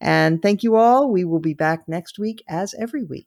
And 0.00 0.40
thank 0.40 0.62
you 0.62 0.76
all. 0.76 1.10
We 1.10 1.24
will 1.24 1.40
be 1.40 1.54
back 1.54 1.88
next 1.88 2.20
week 2.20 2.44
as 2.48 2.76
every 2.78 3.02
week. 3.02 3.26